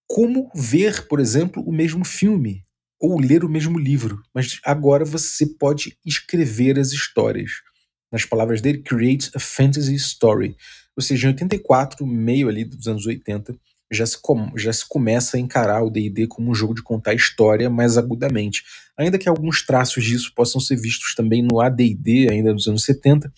Como 0.06 0.52
ver, 0.54 1.08
por 1.08 1.22
exemplo, 1.22 1.64
o 1.66 1.72
mesmo 1.72 2.04
filme 2.04 2.66
ou 3.00 3.18
ler 3.18 3.46
o 3.46 3.50
mesmo 3.50 3.80
livro, 3.80 4.22
mas 4.36 4.60
agora 4.62 5.06
você 5.06 5.46
pode 5.46 5.98
escrever 6.06 6.78
as 6.78 6.92
histórias. 6.92 7.50
Nas 8.12 8.26
palavras 8.26 8.60
dele, 8.60 8.80
create 8.80 9.32
a 9.34 9.40
fantasy 9.40 9.96
story. 9.96 10.54
Ou 10.98 11.02
seja, 11.02 11.28
em 11.28 11.32
84, 11.32 12.06
meio 12.06 12.50
ali 12.50 12.66
dos 12.66 12.86
anos 12.88 13.06
80, 13.06 13.58
já 13.90 14.06
se, 14.06 14.18
já 14.58 14.74
se 14.74 14.86
começa 14.86 15.38
a 15.38 15.40
encarar 15.40 15.82
o 15.82 15.90
D&D 15.90 16.28
como 16.28 16.52
um 16.52 16.54
jogo 16.54 16.76
de 16.76 16.84
contar 16.84 17.14
história 17.14 17.70
mais 17.70 17.98
agudamente. 17.98 18.64
Ainda 18.98 19.18
que 19.18 19.30
alguns 19.30 19.66
traços 19.66 20.04
disso 20.04 20.34
possam 20.36 20.60
ser 20.60 20.76
vistos 20.76 21.16
também 21.16 21.42
no 21.42 21.62
AD&D 21.62 22.28
ainda 22.30 22.54
dos 22.54 22.68
anos 22.68 22.84
70, 22.84 23.32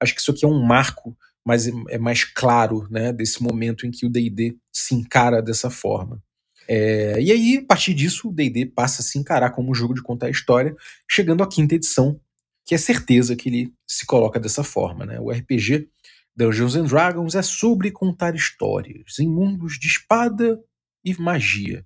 acho 0.00 0.14
que 0.14 0.20
isso 0.20 0.30
aqui 0.30 0.44
é 0.44 0.48
um 0.48 0.64
marco 0.64 1.16
mas 1.44 1.66
é 1.88 1.98
mais 1.98 2.24
claro 2.24 2.86
né, 2.90 3.12
desse 3.12 3.42
momento 3.42 3.86
em 3.86 3.90
que 3.90 4.06
o 4.06 4.10
D&D 4.10 4.56
se 4.72 4.94
encara 4.94 5.42
dessa 5.42 5.70
forma. 5.70 6.22
É, 6.68 7.20
e 7.20 7.32
aí, 7.32 7.58
a 7.58 7.66
partir 7.66 7.94
disso, 7.94 8.28
o 8.28 8.32
D&D 8.32 8.66
passa 8.66 9.02
a 9.02 9.04
se 9.04 9.18
encarar 9.18 9.50
como 9.50 9.70
um 9.70 9.74
jogo 9.74 9.94
de 9.94 10.02
contar 10.02 10.30
história, 10.30 10.74
chegando 11.10 11.42
à 11.42 11.48
quinta 11.48 11.74
edição, 11.74 12.20
que 12.64 12.74
é 12.74 12.78
certeza 12.78 13.34
que 13.34 13.48
ele 13.48 13.72
se 13.86 14.06
coloca 14.06 14.38
dessa 14.38 14.62
forma. 14.62 15.04
Né? 15.04 15.18
O 15.18 15.30
RPG 15.30 15.88
Dungeons 16.36 16.76
and 16.76 16.84
Dragons 16.84 17.34
é 17.34 17.42
sobre 17.42 17.90
contar 17.90 18.34
histórias 18.34 19.18
em 19.18 19.28
mundos 19.28 19.78
de 19.78 19.88
espada 19.88 20.60
e 21.04 21.14
magia. 21.20 21.84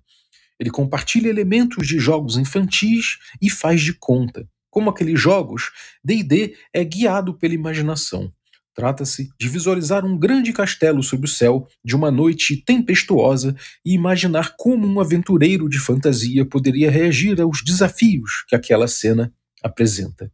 Ele 0.59 0.69
compartilha 0.69 1.29
elementos 1.29 1.87
de 1.87 1.99
jogos 1.99 2.37
infantis 2.37 3.17
e 3.41 3.49
faz 3.49 3.81
de 3.81 3.93
conta. 3.93 4.47
Como 4.69 4.89
aqueles 4.89 5.19
jogos, 5.19 5.71
D&D 6.03 6.55
é 6.71 6.83
guiado 6.83 7.33
pela 7.33 7.53
imaginação. 7.53 8.31
Trata-se 8.75 9.29
de 9.39 9.47
visualizar 9.47 10.05
um 10.05 10.17
grande 10.17 10.51
castelo 10.51 11.01
sob 11.01 11.25
o 11.25 11.29
céu 11.29 11.65
de 11.83 11.95
uma 11.95 12.11
noite 12.11 12.57
tempestuosa 12.57 13.55
e 13.85 13.93
imaginar 13.93 14.55
como 14.57 14.85
um 14.85 14.99
aventureiro 14.99 15.69
de 15.69 15.79
fantasia 15.79 16.45
poderia 16.45 16.91
reagir 16.91 17.39
aos 17.41 17.63
desafios 17.63 18.43
que 18.47 18.55
aquela 18.55 18.87
cena 18.87 19.33
apresenta. 19.63 20.31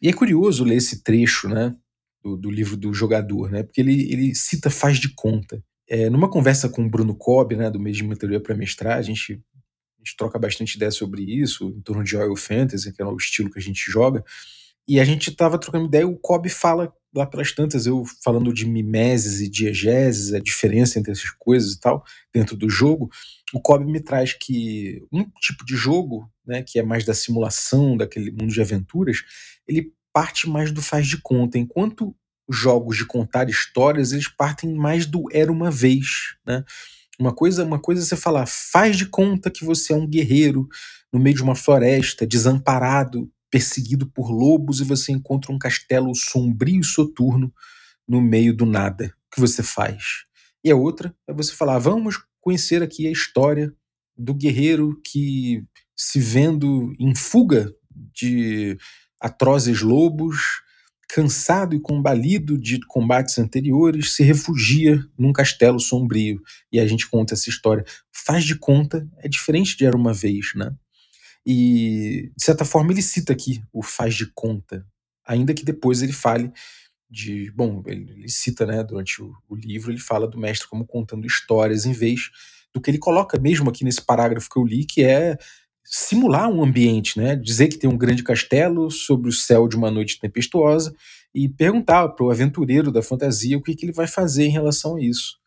E 0.00 0.08
é 0.08 0.12
curioso 0.12 0.64
ler 0.64 0.76
esse 0.76 1.02
trecho, 1.02 1.48
né? 1.48 1.76
do, 2.22 2.36
do, 2.36 2.50
livro 2.50 2.76
do 2.76 2.94
jogador, 2.94 3.50
né? 3.50 3.62
Porque 3.62 3.80
ele, 3.80 4.12
ele 4.12 4.34
cita 4.34 4.70
faz 4.70 4.98
de 4.98 5.12
conta. 5.14 5.62
É, 5.88 6.08
numa 6.08 6.30
conversa 6.30 6.68
com 6.68 6.84
o 6.84 6.88
Bruno 6.88 7.14
Cobb, 7.14 7.56
né, 7.56 7.68
do 7.70 7.80
mês 7.80 7.96
de 7.96 8.04
mentoria 8.04 8.40
para 8.40 8.54
mestrar, 8.54 8.96
a 8.96 9.02
gente, 9.02 9.32
a 9.32 9.98
gente 9.98 10.16
troca 10.16 10.38
bastante 10.38 10.76
ideia 10.76 10.90
sobre 10.90 11.22
isso, 11.22 11.74
em 11.76 11.80
torno 11.82 12.04
de 12.04 12.16
Oil 12.16 12.36
Fantasy, 12.36 12.92
que 12.92 13.02
é 13.02 13.04
o 13.04 13.16
estilo 13.16 13.50
que 13.50 13.58
a 13.58 13.62
gente 13.62 13.90
joga. 13.90 14.24
E 14.86 15.00
a 15.00 15.04
gente 15.04 15.30
tava 15.32 15.58
trocando 15.58 15.86
ideia, 15.86 16.06
o 16.06 16.16
Kobe 16.16 16.48
fala 16.48 16.92
lá 17.14 17.26
pelas 17.26 17.52
tantas, 17.52 17.86
eu 17.86 18.04
falando 18.24 18.52
de 18.52 18.66
mimeses 18.66 19.40
e 19.40 19.48
diegeses, 19.48 20.32
a 20.32 20.38
diferença 20.38 20.98
entre 20.98 21.12
essas 21.12 21.30
coisas 21.38 21.74
e 21.74 21.80
tal, 21.80 22.04
dentro 22.32 22.56
do 22.56 22.68
jogo, 22.68 23.10
o 23.52 23.60
Kobe 23.60 23.84
me 23.84 24.00
traz 24.00 24.32
que 24.32 25.02
um 25.12 25.24
tipo 25.40 25.64
de 25.64 25.76
jogo, 25.76 26.30
né, 26.46 26.62
que 26.62 26.78
é 26.78 26.82
mais 26.82 27.04
da 27.04 27.14
simulação, 27.14 27.96
daquele 27.96 28.30
mundo 28.30 28.52
de 28.52 28.60
aventuras, 28.60 29.18
ele 29.68 29.92
parte 30.12 30.48
mais 30.48 30.72
do 30.72 30.82
faz 30.82 31.06
de 31.06 31.20
conta, 31.20 31.58
enquanto 31.58 32.14
jogos 32.50 32.96
de 32.96 33.06
contar 33.06 33.48
histórias, 33.48 34.12
eles 34.12 34.28
partem 34.28 34.74
mais 34.74 35.06
do 35.06 35.24
era 35.32 35.50
uma 35.50 35.70
vez, 35.70 36.34
né? 36.46 36.64
Uma 37.18 37.32
coisa, 37.32 37.64
uma 37.64 37.78
coisa 37.78 38.02
é 38.02 38.04
você 38.04 38.16
falar, 38.16 38.46
faz 38.46 38.96
de 38.96 39.06
conta 39.06 39.50
que 39.50 39.64
você 39.64 39.92
é 39.92 39.96
um 39.96 40.08
guerreiro 40.08 40.66
no 41.12 41.20
meio 41.20 41.36
de 41.36 41.42
uma 41.42 41.54
floresta, 41.54 42.26
desamparado, 42.26 43.30
perseguido 43.52 44.06
por 44.06 44.30
lobos 44.30 44.80
e 44.80 44.84
você 44.84 45.12
encontra 45.12 45.52
um 45.52 45.58
castelo 45.58 46.14
sombrio 46.14 46.80
e 46.80 46.84
soturno 46.84 47.52
no 48.08 48.20
meio 48.20 48.56
do 48.56 48.64
nada. 48.64 49.14
O 49.26 49.34
que 49.34 49.40
você 49.40 49.62
faz? 49.62 50.24
E 50.64 50.70
a 50.70 50.76
outra 50.76 51.14
é 51.28 51.34
você 51.34 51.52
falar: 51.52 51.78
vamos 51.78 52.16
conhecer 52.40 52.82
aqui 52.82 53.06
a 53.06 53.12
história 53.12 53.72
do 54.16 54.32
guerreiro 54.32 54.98
que, 55.04 55.62
se 55.94 56.18
vendo 56.18 56.94
em 56.98 57.14
fuga 57.14 57.70
de 58.14 58.78
atrozes 59.20 59.82
lobos, 59.82 60.62
cansado 61.10 61.76
e 61.76 61.80
combalido 61.80 62.58
de 62.58 62.80
combates 62.86 63.38
anteriores, 63.38 64.14
se 64.14 64.22
refugia 64.22 65.04
num 65.18 65.32
castelo 65.32 65.78
sombrio. 65.78 66.40
E 66.72 66.80
a 66.80 66.86
gente 66.86 67.08
conta 67.08 67.34
essa 67.34 67.50
história. 67.50 67.84
Faz 68.10 68.44
de 68.44 68.56
conta, 68.56 69.06
é 69.18 69.28
diferente 69.28 69.76
de 69.76 69.84
Era 69.84 69.96
Uma 69.96 70.14
Vez, 70.14 70.52
né? 70.56 70.74
E, 71.44 72.30
de 72.36 72.44
certa 72.44 72.64
forma, 72.64 72.92
ele 72.92 73.02
cita 73.02 73.32
aqui 73.32 73.62
o 73.72 73.82
faz 73.82 74.14
de 74.14 74.26
conta, 74.26 74.86
ainda 75.26 75.52
que 75.52 75.64
depois 75.64 76.02
ele 76.02 76.12
fale 76.12 76.52
de. 77.10 77.50
Bom, 77.52 77.82
ele, 77.86 78.28
cita, 78.28 78.64
né, 78.64 78.82
durante 78.82 79.22
o, 79.22 79.34
o, 79.48 79.54
livro, 79.54 79.90
ele 79.90 80.00
fala 80.00 80.28
do 80.28 80.38
mestre 80.38 80.68
como 80.68 80.86
contando 80.86 81.26
histórias, 81.26 81.84
em 81.84 81.92
vez 81.92 82.30
do 82.72 82.80
que 82.80 82.90
ele 82.90 82.98
coloca 82.98 83.38
mesmo 83.38 83.68
aqui 83.68 83.84
nesse 83.84 84.00
parágrafo 84.00 84.48
que 84.48 84.58
eu 84.58 84.64
li, 84.64 84.86
que 84.86 85.02
é 85.04 85.36
simular 85.84 86.48
um 86.48 86.62
ambiente, 86.62 87.18
né? 87.18 87.36
Dizer 87.36 87.68
que 87.68 87.76
tem 87.76 87.90
um 87.90 87.98
grande 87.98 88.22
castelo 88.22 88.90
sobre 88.90 89.28
o 89.28 89.32
céu 89.32 89.68
de 89.68 89.76
uma 89.76 89.90
noite 89.90 90.18
tempestuosa 90.18 90.94
e 91.34 91.48
perguntar 91.48 92.08
para 92.10 92.24
o 92.24 92.30
aventureiro 92.30 92.92
da 92.92 93.02
fantasia 93.02 93.58
o 93.58 93.62
que, 93.62 93.74
que 93.74 93.84
ele 93.84 93.92
vai 93.92 94.06
fazer 94.06 94.44
em 94.44 94.50
relação 94.50 94.96
a 94.96 95.00
isso 95.02 95.41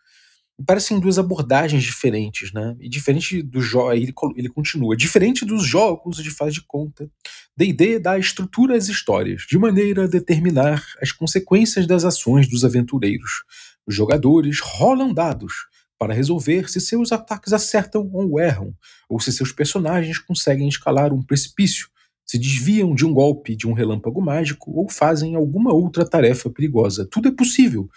parecem 0.63 0.99
duas 0.99 1.19
abordagens 1.19 1.83
diferentes, 1.83 2.53
né? 2.53 2.75
E 2.79 2.87
diferente 2.87 3.41
do 3.41 3.61
jogo, 3.61 3.91
ele, 3.91 4.13
ele 4.35 4.49
continua, 4.49 4.95
diferente 4.95 5.43
dos 5.45 5.65
jogos 5.65 6.17
de 6.17 6.29
faz 6.29 6.53
de 6.53 6.61
conta, 6.61 7.09
D&D 7.57 7.99
dá 7.99 8.17
estrutura 8.17 8.75
às 8.77 8.87
histórias, 8.87 9.43
de 9.49 9.57
maneira 9.57 10.05
a 10.05 10.07
determinar 10.07 10.83
as 11.01 11.11
consequências 11.11 11.85
das 11.85 12.05
ações 12.05 12.47
dos 12.47 12.63
aventureiros. 12.63 13.43
Os 13.85 13.93
jogadores 13.93 14.59
rolam 14.61 15.13
dados 15.13 15.53
para 15.97 16.13
resolver 16.13 16.69
se 16.69 16.79
seus 16.79 17.11
ataques 17.11 17.53
acertam 17.53 18.09
ou 18.13 18.39
erram, 18.39 18.73
ou 19.09 19.19
se 19.19 19.31
seus 19.31 19.51
personagens 19.51 20.19
conseguem 20.19 20.67
escalar 20.67 21.13
um 21.13 21.21
precipício, 21.21 21.87
se 22.25 22.39
desviam 22.39 22.95
de 22.95 23.05
um 23.05 23.13
golpe 23.13 23.55
de 23.55 23.67
um 23.67 23.73
relâmpago 23.73 24.21
mágico 24.21 24.71
ou 24.71 24.89
fazem 24.89 25.35
alguma 25.35 25.73
outra 25.73 26.07
tarefa 26.09 26.49
perigosa. 26.49 27.07
Tudo 27.09 27.27
é 27.27 27.31
possível, 27.31 27.87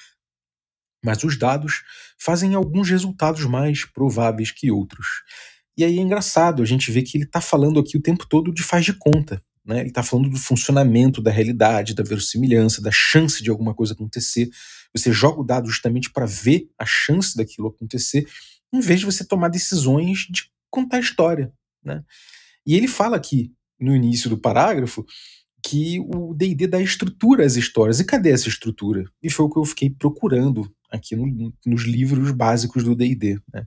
mas 1.05 1.23
os 1.25 1.39
dados 1.39 1.83
fazem 2.19 2.55
alguns 2.55 2.91
resultados 2.91 3.45
mais 3.45 3.85
prováveis 3.85 4.51
que 4.51 4.71
outros. 4.71 5.07
E 5.77 5.85
aí 5.85 5.99
é 5.99 6.03
engraçado, 6.03 6.63
a 6.63 6.67
gente 6.67 6.91
vê 6.91 7.03
que 7.03 7.17
ele 7.17 7.25
está 7.25 7.41
falando 7.41 7.79
aqui 7.79 7.97
o 7.97 8.03
tempo 8.03 8.27
todo 8.27 8.53
de 8.53 8.63
faz 8.63 8.85
de 8.85 8.93
conta. 8.93 9.43
Né? 9.65 9.81
Ele 9.81 9.91
está 9.91 10.03
falando 10.03 10.31
do 10.31 10.37
funcionamento 10.37 11.21
da 11.21 11.31
realidade, 11.31 11.95
da 11.95 12.03
verossimilhança, 12.03 12.83
da 12.83 12.91
chance 12.91 13.43
de 13.43 13.51
alguma 13.51 13.75
coisa 13.75 13.93
acontecer. 13.93 14.49
Você 14.97 15.13
joga 15.13 15.41
o 15.41 15.45
dado 15.45 15.69
justamente 15.69 16.11
para 16.11 16.27
ver 16.27 16.69
a 16.79 16.87
chance 16.87 17.37
daquilo 17.37 17.69
acontecer, 17.69 18.27
em 18.73 18.81
vez 18.81 19.01
de 19.01 19.07
você 19.07 19.25
tomar 19.25 19.49
decisões 19.49 20.27
de 20.31 20.51
contar 20.71 20.97
a 20.97 21.01
história. 21.01 21.53
Né? 21.85 22.03
E 22.67 22.75
ele 22.75 22.89
fala 22.89 23.17
aqui, 23.17 23.53
no 23.79 23.95
início 23.95 24.29
do 24.29 24.39
parágrafo, 24.39 25.07
que 25.63 26.01
o 26.01 26.35
D&D 26.35 26.67
dá 26.67 26.81
estrutura 26.81 27.45
às 27.45 27.57
histórias. 27.57 28.01
E 28.01 28.05
cadê 28.05 28.31
essa 28.31 28.49
estrutura? 28.49 29.05
E 29.23 29.31
foi 29.31 29.47
o 29.47 29.51
que 29.51 29.59
eu 29.59 29.65
fiquei 29.65 29.91
procurando 29.91 30.73
aqui 30.91 31.17
no, 31.17 31.53
nos 31.65 31.85
livros 31.85 32.31
básicos 32.33 32.85
do 32.85 32.95
D&D. 32.95 33.39
Né? 33.53 33.67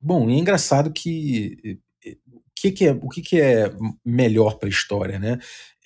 Bom, 0.00 0.28
é 0.30 0.34
engraçado 0.34 0.92
que 0.92 1.78
o 2.26 2.40
que, 2.54 2.72
que 2.72 2.86
é 2.86 2.92
o 2.92 3.08
que, 3.08 3.22
que 3.22 3.40
é 3.40 3.72
melhor 4.04 4.58
para 4.58 4.68
a 4.68 4.70
história, 4.70 5.18
né? 5.18 5.38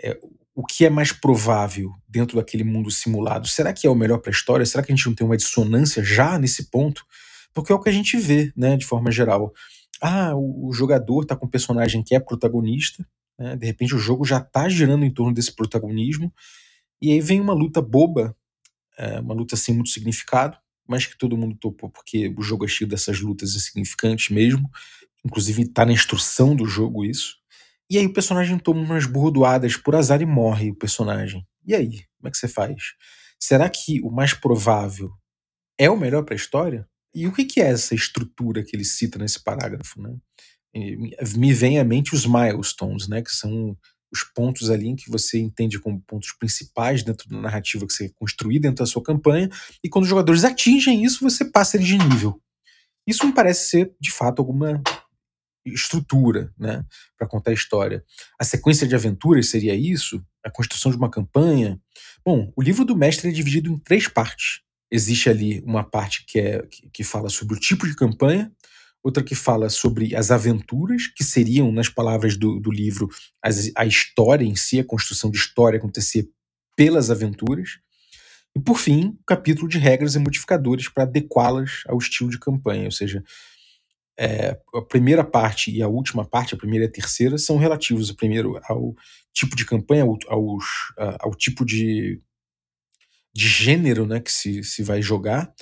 É, 0.03 0.18
o 0.55 0.64
que 0.64 0.87
é 0.87 0.90
mais 0.90 1.12
provável 1.12 1.90
dentro 2.09 2.37
daquele 2.37 2.64
mundo 2.64 2.90
simulado? 2.90 3.46
Será 3.46 3.72
que 3.72 3.87
é 3.87 3.90
o 3.90 3.94
melhor 3.94 4.18
para 4.18 4.31
a 4.31 4.33
história? 4.33 4.64
Será 4.64 4.83
que 4.83 4.90
a 4.90 4.96
gente 4.96 5.07
não 5.07 5.14
tem 5.14 5.27
uma 5.27 5.37
dissonância 5.37 6.03
já 6.03 6.38
nesse 6.38 6.70
ponto? 6.70 7.05
Porque 7.53 7.72
é 7.72 7.75
o 7.75 7.81
que 7.81 7.90
a 7.90 7.92
gente 7.92 8.16
vê, 8.16 8.53
né, 8.57 8.77
de 8.77 8.87
forma 8.87 9.11
geral. 9.11 9.53
Ah, 10.01 10.35
o, 10.35 10.68
o 10.68 10.72
jogador 10.72 11.22
está 11.22 11.37
com 11.37 11.46
um 11.46 11.51
personagem 11.51 12.03
que 12.03 12.14
é 12.14 12.20
protagonista, 12.20 13.07
né? 13.38 13.57
De 13.57 13.66
repente 13.66 13.94
o 13.94 13.99
jogo 13.99 14.25
já 14.25 14.38
está 14.38 14.68
girando 14.68 15.05
em 15.05 15.11
torno 15.11 15.35
desse 15.35 15.55
protagonismo, 15.55 16.33
e 17.01 17.12
aí 17.12 17.20
vem 17.20 17.40
uma 17.40 17.53
luta 17.53 17.83
boba, 17.83 18.35
é, 18.96 19.20
uma 19.20 19.35
luta 19.35 19.56
sem 19.56 19.74
muito 19.74 19.90
significado, 19.90 20.56
mas 20.88 21.06
que 21.06 21.18
todo 21.18 21.37
mundo 21.37 21.56
topou 21.56 21.90
porque 21.90 22.32
o 22.37 22.42
jogo 22.42 22.64
é 22.64 22.68
cheio 22.68 22.88
dessas 22.88 23.20
lutas 23.20 23.54
insignificantes 23.54 24.30
mesmo, 24.30 24.70
inclusive 25.24 25.62
está 25.62 25.85
na 25.85 25.92
instrução 25.92 26.54
do 26.54 26.66
jogo 26.66 27.04
isso. 27.04 27.37
E 27.90 27.98
aí 27.98 28.06
o 28.06 28.12
personagem 28.12 28.59
toma 28.59 28.80
umas 28.80 29.06
bordoadas 29.06 29.76
por 29.76 29.94
azar 29.94 30.20
e 30.20 30.26
morre 30.26 30.70
o 30.70 30.74
personagem. 30.74 31.46
E 31.64 31.74
aí, 31.74 32.04
como 32.18 32.28
é 32.28 32.30
que 32.30 32.38
você 32.38 32.48
faz? 32.48 32.94
Será 33.38 33.68
que 33.68 34.00
o 34.02 34.11
mais 34.11 34.35
provável 34.35 35.12
é 35.78 35.90
o 35.90 35.96
melhor 35.96 36.24
para 36.24 36.35
a 36.35 36.37
história? 36.37 36.88
E 37.14 37.26
o 37.26 37.32
que, 37.32 37.44
que 37.44 37.61
é 37.61 37.68
essa 37.68 37.94
estrutura 37.94 38.62
que 38.62 38.74
ele 38.74 38.85
cita 38.85 39.18
nesse 39.18 39.42
parágrafo, 39.42 40.00
né? 40.00 40.16
me 41.37 41.52
vem 41.52 41.78
à 41.78 41.85
mente 41.85 42.14
os 42.14 42.26
milestones, 42.26 43.09
né, 43.09 43.22
que 43.22 43.30
são 43.30 43.76
os 44.12 44.23
pontos 44.23 44.71
ali 44.71 44.95
que 44.95 45.11
você 45.11 45.38
entende 45.38 45.79
como 45.79 46.01
pontos 46.01 46.33
principais 46.33 47.03
dentro 47.03 47.29
da 47.29 47.38
narrativa 47.38 47.87
que 47.87 47.92
você 47.92 48.09
construir 48.11 48.59
dentro 48.59 48.85
da 48.85 48.87
sua 48.87 49.03
campanha, 49.03 49.51
e 49.83 49.88
quando 49.88 50.05
os 50.05 50.11
jogadores 50.11 50.45
atingem 50.45 51.05
isso, 51.05 51.23
você 51.23 51.45
passa 51.45 51.77
eles 51.77 51.88
de 51.88 51.99
nível. 51.99 52.40
Isso 53.07 53.27
me 53.27 53.33
parece 53.33 53.69
ser, 53.69 53.95
de 54.01 54.11
fato, 54.11 54.40
alguma 54.40 54.83
estrutura, 55.64 56.53
né, 56.59 56.85
para 57.19 57.27
contar 57.27 57.51
a 57.51 57.55
história. 57.55 58.05
A 58.38 58.45
sequência 58.45 58.87
de 58.87 58.95
aventuras 58.95 59.49
seria 59.49 59.75
isso? 59.75 60.25
A 60.45 60.51
construção 60.51 60.90
de 60.90 60.97
uma 60.97 61.11
campanha? 61.11 61.81
Bom, 62.25 62.53
o 62.57 62.62
livro 62.62 62.85
do 62.85 62.97
mestre 62.97 63.29
é 63.29 63.33
dividido 63.33 63.71
em 63.71 63.79
três 63.79 64.09
partes. 64.09 64.61
Existe 64.90 65.29
ali 65.29 65.61
uma 65.66 65.83
parte 65.83 66.25
que, 66.25 66.38
é, 66.38 66.66
que 66.92 67.03
fala 67.03 67.29
sobre 67.29 67.57
o 67.57 67.61
tipo 67.61 67.87
de 67.87 67.97
campanha, 67.97 68.53
outra 69.07 69.23
que 69.23 69.37
fala 69.37 69.71
sobre 69.71 70.16
as 70.16 70.33
aventuras, 70.33 71.07
que 71.07 71.23
seriam, 71.23 71.71
nas 71.71 71.88
palavras 71.88 72.37
do, 72.37 72.59
do 72.59 72.73
livro, 72.73 73.09
as, 73.40 73.71
a 73.77 73.87
história 73.87 74.45
em 74.45 74.57
si, 74.57 74.81
a 74.81 74.85
construção 74.85 75.31
de 75.31 75.37
história 75.37 75.79
acontecer 75.79 76.29
pelas 76.75 77.09
aventuras. 77.09 77.79
E, 78.57 78.61
por 78.61 78.79
fim, 78.79 79.16
o 79.21 79.25
capítulo 79.25 79.69
de 79.69 79.79
regras 79.79 80.16
e 80.16 80.19
modificadores 80.19 80.88
para 80.88 81.05
adequá-las 81.05 81.85
ao 81.87 81.99
estilo 81.99 82.31
de 82.31 82.38
campanha, 82.40 82.87
ou 82.87 82.90
seja, 82.90 83.23
é, 84.19 84.59
a 84.75 84.83
primeira 84.83 85.23
parte 85.23 85.71
e 85.71 85.81
a 85.83 85.88
última 85.88 86.25
parte, 86.25 86.57
a 86.57 86.59
primeira 86.59 86.87
e 86.87 86.88
a 86.88 86.92
terceira, 86.92 87.38
são 87.38 87.59
relativos, 87.59 88.11
primeiro 88.11 88.61
ao 88.64 88.92
tipo 89.33 89.55
de 89.55 89.64
campanha, 89.64 90.03
ao, 90.03 90.59
ao 91.21 91.35
tipo 91.37 91.64
de, 91.64 92.21
de 93.33 93.47
gênero 93.47 94.05
né, 94.05 94.19
que 94.19 94.33
se, 94.33 94.64
se 94.64 94.83
vai 94.83 95.01
jogar, 95.01 95.55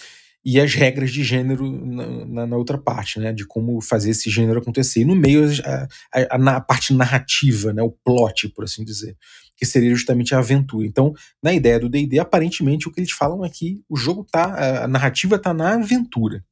e 0.45 0.61
as 0.61 0.75
regras 0.75 1.11
de 1.11 1.25
gênero 1.25 1.71
na, 1.71 2.07
na, 2.27 2.47
na, 2.47 2.57
outra 2.57 2.77
parte, 2.77 3.19
né, 3.19 3.33
de 3.33 3.47
como 3.47 3.81
fazer 3.81 4.11
esse 4.11 4.29
gênero 4.29 4.59
acontecer. 4.59 5.01
E 5.01 5.05
no 5.05 5.17
meio, 5.17 5.49
a, 5.65 5.89
a, 6.13 6.57
a, 6.57 6.61
parte 6.61 6.93
narrativa, 6.93 7.73
né, 7.73 7.83
o 7.83 7.91
plot, 7.91 8.51
por 8.51 8.65
assim 8.65 8.85
dizer, 8.85 9.17
que 9.57 9.65
seria 9.65 9.91
justamente 9.91 10.35
a 10.35 10.39
aventura. 10.39 10.87
Então, 10.87 11.15
na 11.43 11.55
ideia 11.55 11.81
do 11.81 11.89
D&D, 11.89 12.19
aparentemente, 12.19 12.87
o 12.87 12.93
que 12.93 13.01
eles 13.01 13.13
falam 13.13 13.43
é 13.43 13.49
que 13.49 13.83
o 13.89 13.97
jogo 13.97 14.27
tá, 14.31 14.85
a 14.85 14.89
narrativa 14.89 15.39
tá 15.39 15.55
na 15.55 15.75
aventura. 15.75 16.45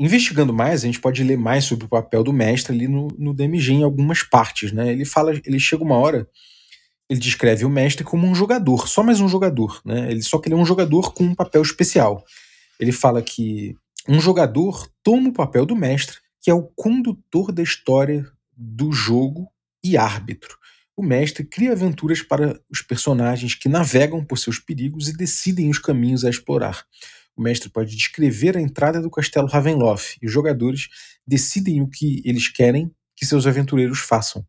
Investigando 0.00 0.52
mais, 0.52 0.82
a 0.82 0.86
gente 0.86 1.00
pode 1.00 1.22
ler 1.22 1.38
mais 1.38 1.64
sobre 1.64 1.84
o 1.84 1.88
papel 1.88 2.24
do 2.24 2.32
mestre 2.32 2.74
ali 2.74 2.88
no, 2.88 3.08
no 3.16 3.32
DMG 3.32 3.72
em 3.72 3.82
algumas 3.84 4.22
partes, 4.22 4.72
né, 4.72 4.90
ele 4.90 5.04
fala, 5.04 5.32
ele 5.44 5.60
chega 5.60 5.84
uma 5.84 5.96
hora 5.96 6.26
ele 7.10 7.20
descreve 7.20 7.64
o 7.64 7.70
mestre 7.70 8.04
como 8.04 8.26
um 8.26 8.34
jogador, 8.34 8.86
só 8.86 9.02
mais 9.02 9.18
um 9.18 9.28
jogador, 9.30 9.80
né? 9.82 10.10
Ele 10.10 10.20
só 10.20 10.38
que 10.38 10.46
ele 10.46 10.54
é 10.54 10.58
um 10.58 10.66
jogador 10.66 11.14
com 11.14 11.24
um 11.24 11.34
papel 11.34 11.62
especial 11.62 12.22
ele 12.78 12.92
fala 12.92 13.22
que 13.22 13.76
um 14.08 14.20
jogador 14.20 14.88
toma 15.02 15.28
o 15.28 15.32
papel 15.32 15.66
do 15.66 15.76
mestre, 15.76 16.18
que 16.40 16.50
é 16.50 16.54
o 16.54 16.62
condutor 16.62 17.52
da 17.52 17.62
história 17.62 18.24
do 18.56 18.92
jogo 18.92 19.48
e 19.82 19.96
árbitro. 19.96 20.56
O 20.96 21.02
mestre 21.02 21.44
cria 21.44 21.72
aventuras 21.72 22.22
para 22.22 22.60
os 22.70 22.82
personagens 22.82 23.54
que 23.54 23.68
navegam 23.68 24.24
por 24.24 24.38
seus 24.38 24.58
perigos 24.58 25.08
e 25.08 25.16
decidem 25.16 25.70
os 25.70 25.78
caminhos 25.78 26.24
a 26.24 26.30
explorar. 26.30 26.84
O 27.36 27.42
mestre 27.42 27.68
pode 27.68 27.94
descrever 27.94 28.56
a 28.56 28.60
entrada 28.60 29.00
do 29.00 29.10
castelo 29.10 29.46
Ravenloft 29.46 30.18
e 30.20 30.26
os 30.26 30.32
jogadores 30.32 30.88
decidem 31.24 31.80
o 31.80 31.88
que 31.88 32.20
eles 32.24 32.48
querem 32.48 32.90
que 33.14 33.24
seus 33.24 33.46
aventureiros 33.46 34.00
façam. 34.00 34.44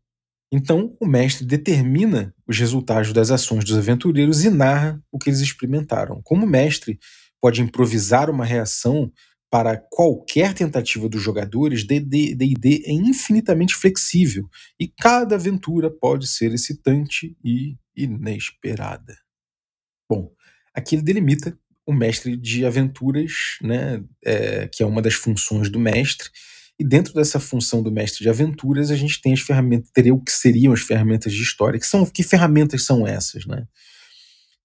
Então, 0.52 0.96
o 1.00 1.06
mestre 1.06 1.46
determina 1.46 2.34
os 2.48 2.58
resultados 2.58 3.14
das 3.14 3.30
ações 3.30 3.64
dos 3.64 3.78
aventureiros 3.78 4.44
e 4.44 4.50
narra 4.50 5.00
o 5.12 5.20
que 5.20 5.30
eles 5.30 5.42
experimentaram. 5.42 6.20
Como 6.24 6.48
mestre 6.48 7.00
pode 7.42 7.62
improvisar 7.62 8.30
uma 8.30 8.46
reação 8.46 9.12
para 9.52 9.78
qualquer 9.78 10.54
tentativa 10.54 11.10
dos 11.10 11.22
jogadores, 11.22 11.84
D&D 11.84 12.84
é 12.86 12.92
infinitamente 12.92 13.76
flexível 13.76 14.48
e 14.80 14.88
cada 14.88 15.36
aventura 15.36 15.90
pode 15.90 16.28
ser 16.28 16.54
excitante 16.54 17.36
e 17.44 17.76
inesperada. 17.96 19.18
Bom, 20.08 20.32
aqui 20.74 20.96
ele 20.96 21.02
delimita 21.02 21.58
o 21.86 21.94
mestre 21.94 22.38
de 22.38 22.64
aventuras, 22.66 23.58
né, 23.62 24.04
é, 24.24 24.68
que 24.68 24.84
é 24.84 24.86
uma 24.86 25.02
das 25.02 25.16
funções 25.16 25.70
do 25.70 25.80
mestre, 25.80 26.30
e 26.80 26.84
dentro 26.84 27.14
dessa 27.14 27.40
função 27.40 27.84
do 27.84 27.92
mestre 27.92 28.24
de 28.24 28.30
aventuras, 28.30 28.90
a 28.90 28.96
gente 28.96 29.20
tem 29.20 29.34
as 29.34 29.42
ferramentas, 29.42 29.90
teria 29.92 30.14
o 30.14 30.24
que 30.24 30.32
seriam 30.32 30.72
as 30.72 30.80
ferramentas 30.80 31.34
de 31.34 31.42
história. 31.42 31.78
Que, 31.78 31.86
são, 31.86 32.06
que 32.06 32.24
ferramentas 32.24 32.86
são 32.86 33.06
essas, 33.06 33.46
né? 33.46 33.68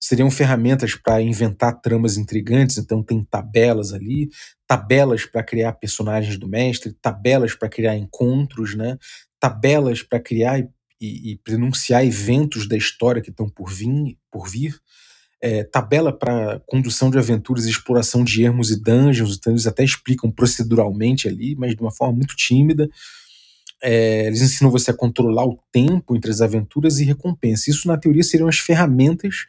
Seriam 0.06 0.30
ferramentas 0.30 0.94
para 0.94 1.22
inventar 1.22 1.80
tramas 1.80 2.18
intrigantes, 2.18 2.76
então 2.76 3.02
tem 3.02 3.24
tabelas 3.24 3.94
ali, 3.94 4.28
tabelas 4.66 5.24
para 5.24 5.42
criar 5.42 5.72
personagens 5.72 6.36
do 6.36 6.46
mestre, 6.46 6.92
tabelas 7.00 7.54
para 7.54 7.70
criar 7.70 7.96
encontros, 7.96 8.74
né? 8.74 8.98
Tabelas 9.40 10.02
para 10.02 10.20
criar 10.20 10.60
e, 10.60 10.68
e, 11.00 11.32
e 11.32 11.38
pronunciar 11.38 12.04
eventos 12.04 12.68
da 12.68 12.76
história 12.76 13.22
que 13.22 13.30
estão 13.30 13.48
por 13.48 13.70
vir, 13.70 14.18
por 14.30 14.46
vir 14.46 14.78
é, 15.42 15.64
tabela 15.64 16.12
para 16.12 16.60
condução 16.66 17.10
de 17.10 17.16
aventuras 17.16 17.64
e 17.64 17.70
exploração 17.70 18.22
de 18.22 18.44
ermos 18.44 18.70
e 18.70 18.78
dungeons, 18.78 19.38
então 19.38 19.54
eles 19.54 19.66
até 19.66 19.82
explicam 19.82 20.30
proceduralmente 20.30 21.26
ali, 21.26 21.56
mas 21.56 21.74
de 21.74 21.80
uma 21.80 21.90
forma 21.90 22.12
muito 22.12 22.36
tímida. 22.36 22.90
É, 23.82 24.26
eles 24.26 24.42
ensinam 24.42 24.70
você 24.70 24.90
a 24.90 24.94
controlar 24.94 25.46
o 25.46 25.58
tempo 25.72 26.14
entre 26.14 26.30
as 26.30 26.42
aventuras 26.42 26.98
e 26.98 27.04
recompensa. 27.04 27.70
Isso, 27.70 27.88
na 27.88 27.96
teoria, 27.96 28.22
seriam 28.22 28.48
as 28.48 28.58
ferramentas 28.58 29.46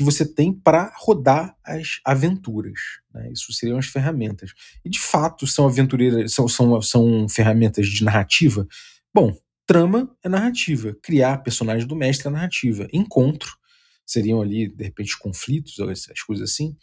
que 0.00 0.04
você 0.04 0.24
tem 0.24 0.50
para 0.50 0.90
rodar 0.96 1.54
as 1.62 2.00
aventuras. 2.06 2.80
Né? 3.12 3.30
Isso 3.32 3.52
seriam 3.52 3.76
as 3.76 3.84
ferramentas. 3.84 4.52
E 4.82 4.88
de 4.88 4.98
fato 4.98 5.46
são 5.46 5.66
aventureiras, 5.66 6.32
são, 6.32 6.48
são, 6.48 6.80
são 6.80 7.28
ferramentas 7.28 7.86
de 7.86 8.02
narrativa. 8.02 8.66
Bom, 9.12 9.36
trama 9.66 10.10
é 10.24 10.28
narrativa, 10.30 10.96
criar 11.02 11.42
personagem 11.42 11.86
do 11.86 11.94
mestre 11.94 12.28
é 12.28 12.30
narrativa, 12.30 12.88
encontro 12.94 13.58
seriam 14.06 14.40
ali, 14.40 14.68
de 14.68 14.82
repente, 14.82 15.18
conflitos, 15.18 15.78
as 15.78 16.22
coisas 16.22 16.50
assim, 16.50 16.74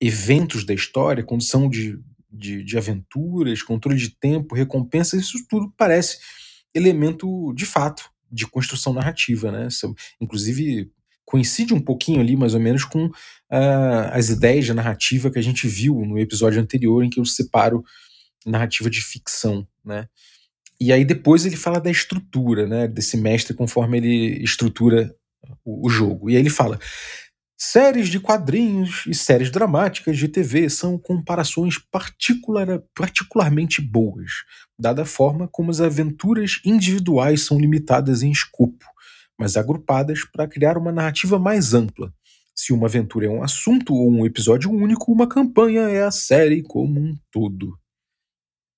eventos 0.00 0.64
da 0.64 0.74
história, 0.74 1.22
condição 1.22 1.68
de, 1.68 1.96
de, 2.28 2.64
de 2.64 2.76
aventuras, 2.76 3.62
controle 3.62 3.96
de 3.96 4.10
tempo, 4.10 4.56
recompensa, 4.56 5.16
isso 5.16 5.38
tudo 5.48 5.72
parece 5.76 6.18
elemento 6.74 7.54
de 7.54 7.64
fato 7.64 8.10
de 8.30 8.46
construção 8.48 8.92
narrativa, 8.92 9.52
né? 9.52 9.68
Inclusive 10.20 10.92
coincide 11.28 11.74
um 11.74 11.80
pouquinho 11.80 12.20
ali, 12.20 12.34
mais 12.34 12.54
ou 12.54 12.60
menos, 12.60 12.84
com 12.84 13.04
uh, 13.04 13.12
as 14.12 14.30
ideias 14.30 14.64
de 14.64 14.72
narrativa 14.72 15.30
que 15.30 15.38
a 15.38 15.42
gente 15.42 15.68
viu 15.68 15.94
no 15.96 16.18
episódio 16.18 16.58
anterior, 16.58 17.04
em 17.04 17.10
que 17.10 17.20
eu 17.20 17.24
separo 17.26 17.84
narrativa 18.46 18.88
de 18.88 19.02
ficção, 19.02 19.68
né? 19.84 20.08
E 20.80 20.90
aí 20.90 21.04
depois 21.04 21.44
ele 21.44 21.56
fala 21.56 21.80
da 21.80 21.90
estrutura, 21.90 22.66
né? 22.66 22.88
Desse 22.88 23.18
mestre 23.18 23.54
conforme 23.54 23.98
ele 23.98 24.42
estrutura 24.42 25.14
o, 25.62 25.86
o 25.86 25.90
jogo. 25.90 26.30
E 26.30 26.34
aí 26.34 26.40
ele 26.40 26.48
fala: 26.48 26.78
séries 27.58 28.08
de 28.08 28.18
quadrinhos 28.18 29.04
e 29.06 29.14
séries 29.14 29.50
dramáticas 29.50 30.16
de 30.16 30.28
TV 30.28 30.70
são 30.70 30.96
comparações 30.96 31.76
particular, 31.78 32.82
particularmente 32.94 33.82
boas, 33.82 34.30
dada 34.78 35.02
a 35.02 35.06
forma 35.06 35.46
como 35.46 35.70
as 35.70 35.82
aventuras 35.82 36.58
individuais 36.64 37.42
são 37.42 37.60
limitadas 37.60 38.22
em 38.22 38.30
escopo, 38.30 38.86
mas 39.38 39.56
agrupadas 39.56 40.24
para 40.24 40.48
criar 40.48 40.76
uma 40.76 40.92
narrativa 40.92 41.38
mais 41.38 41.72
ampla. 41.72 42.12
Se 42.54 42.72
uma 42.72 42.88
aventura 42.88 43.26
é 43.26 43.30
um 43.30 43.42
assunto 43.42 43.94
ou 43.94 44.10
um 44.10 44.26
episódio 44.26 44.70
único, 44.70 45.12
uma 45.12 45.28
campanha 45.28 45.82
é 45.82 46.02
a 46.02 46.10
série 46.10 46.62
como 46.62 46.98
um 46.98 47.16
todo. 47.30 47.78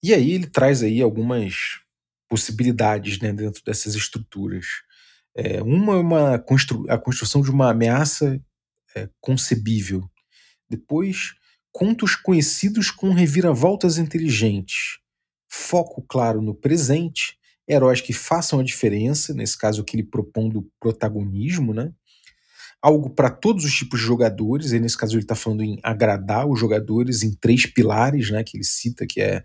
E 0.02 0.12
aí 0.12 0.32
ele 0.32 0.46
traz 0.46 0.82
aí 0.82 1.00
algumas 1.00 1.80
possibilidades 2.28 3.18
né, 3.18 3.32
dentro 3.32 3.62
dessas 3.64 3.94
estruturas. 3.94 4.66
É, 5.34 5.62
uma 5.62 5.94
é 5.94 5.96
uma 5.96 6.38
constru 6.38 6.84
a 6.90 6.98
construção 6.98 7.40
de 7.40 7.50
uma 7.50 7.70
ameaça 7.70 8.40
é, 8.94 9.08
concebível. 9.20 10.10
Depois, 10.68 11.34
contos 11.72 12.14
conhecidos 12.14 12.90
com 12.90 13.12
reviravoltas 13.12 13.98
inteligentes. 13.98 14.98
Foco 15.48 16.02
claro 16.02 16.40
no 16.40 16.54
presente, 16.54 17.38
heróis 17.70 18.00
que 18.00 18.12
façam 18.12 18.58
a 18.58 18.64
diferença, 18.64 19.32
nesse 19.32 19.56
caso 19.56 19.84
que 19.84 19.96
ele 19.96 20.02
propondo 20.02 20.68
protagonismo, 20.80 21.72
né? 21.72 21.92
Algo 22.82 23.10
para 23.10 23.30
todos 23.30 23.64
os 23.64 23.72
tipos 23.74 24.00
de 24.00 24.06
jogadores, 24.06 24.72
e 24.72 24.80
nesse 24.80 24.96
caso 24.96 25.14
ele 25.14 25.22
está 25.22 25.34
falando 25.34 25.62
em 25.62 25.78
agradar 25.82 26.48
os 26.48 26.58
jogadores 26.58 27.22
em 27.22 27.32
três 27.34 27.66
pilares, 27.66 28.30
né? 28.30 28.42
Que 28.42 28.56
ele 28.56 28.64
cita, 28.64 29.06
que 29.06 29.20
é 29.20 29.42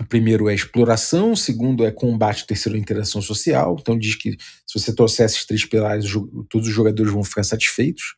o 0.00 0.06
primeiro 0.06 0.48
é 0.48 0.54
exploração, 0.54 1.32
o 1.32 1.36
segundo 1.36 1.84
é 1.84 1.90
combate, 1.90 2.44
o 2.44 2.46
terceiro 2.46 2.78
é 2.78 2.80
interação 2.80 3.20
social. 3.20 3.76
Então 3.78 3.98
diz 3.98 4.14
que 4.14 4.30
se 4.66 4.78
você 4.78 4.94
trouxer 4.94 5.26
esses 5.26 5.44
três 5.44 5.66
pilares, 5.66 6.06
todos 6.48 6.66
os 6.66 6.74
jogadores 6.74 7.12
vão 7.12 7.22
ficar 7.22 7.44
satisfeitos. 7.44 8.16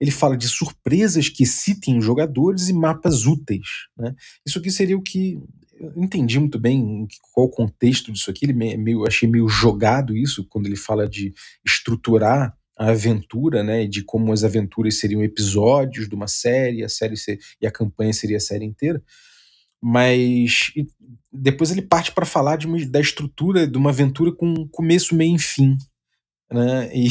Ele 0.00 0.10
fala 0.10 0.36
de 0.36 0.48
surpresas 0.48 1.28
que 1.28 1.44
citem 1.44 1.98
os 1.98 2.04
jogadores 2.04 2.68
e 2.68 2.72
mapas 2.72 3.26
úteis. 3.26 3.66
Né? 3.96 4.14
Isso 4.44 4.58
aqui 4.58 4.70
seria 4.70 4.96
o 4.96 5.02
que 5.02 5.38
eu 5.82 6.02
entendi 6.02 6.38
muito 6.38 6.58
bem 6.58 7.06
qual 7.32 7.46
o 7.46 7.50
contexto 7.50 8.12
disso 8.12 8.30
aqui. 8.30 8.46
Ele 8.46 8.52
meio, 8.52 9.06
achei 9.06 9.28
meio 9.28 9.48
jogado 9.48 10.16
isso 10.16 10.46
quando 10.48 10.66
ele 10.66 10.76
fala 10.76 11.08
de 11.08 11.34
estruturar 11.64 12.56
a 12.78 12.90
aventura, 12.90 13.62
né, 13.62 13.86
de 13.86 14.02
como 14.02 14.32
as 14.32 14.44
aventuras 14.44 14.98
seriam 14.98 15.22
episódios 15.22 16.08
de 16.08 16.14
uma 16.14 16.26
série, 16.26 16.82
a 16.82 16.88
série 16.88 17.16
ser, 17.16 17.38
e 17.60 17.66
a 17.66 17.70
campanha 17.70 18.12
seria 18.12 18.38
a 18.38 18.40
série 18.40 18.64
inteira 18.64 19.02
mas 19.82 20.72
depois 21.32 21.72
ele 21.72 21.82
parte 21.82 22.12
para 22.12 22.24
falar 22.24 22.56
de, 22.56 22.86
da 22.86 23.00
estrutura 23.00 23.66
de 23.66 23.76
uma 23.76 23.90
aventura 23.90 24.30
com 24.30 24.68
começo, 24.68 25.12
meio 25.14 25.34
e 25.34 25.40
fim, 25.40 25.76
né? 26.50 26.88
E 26.94 27.08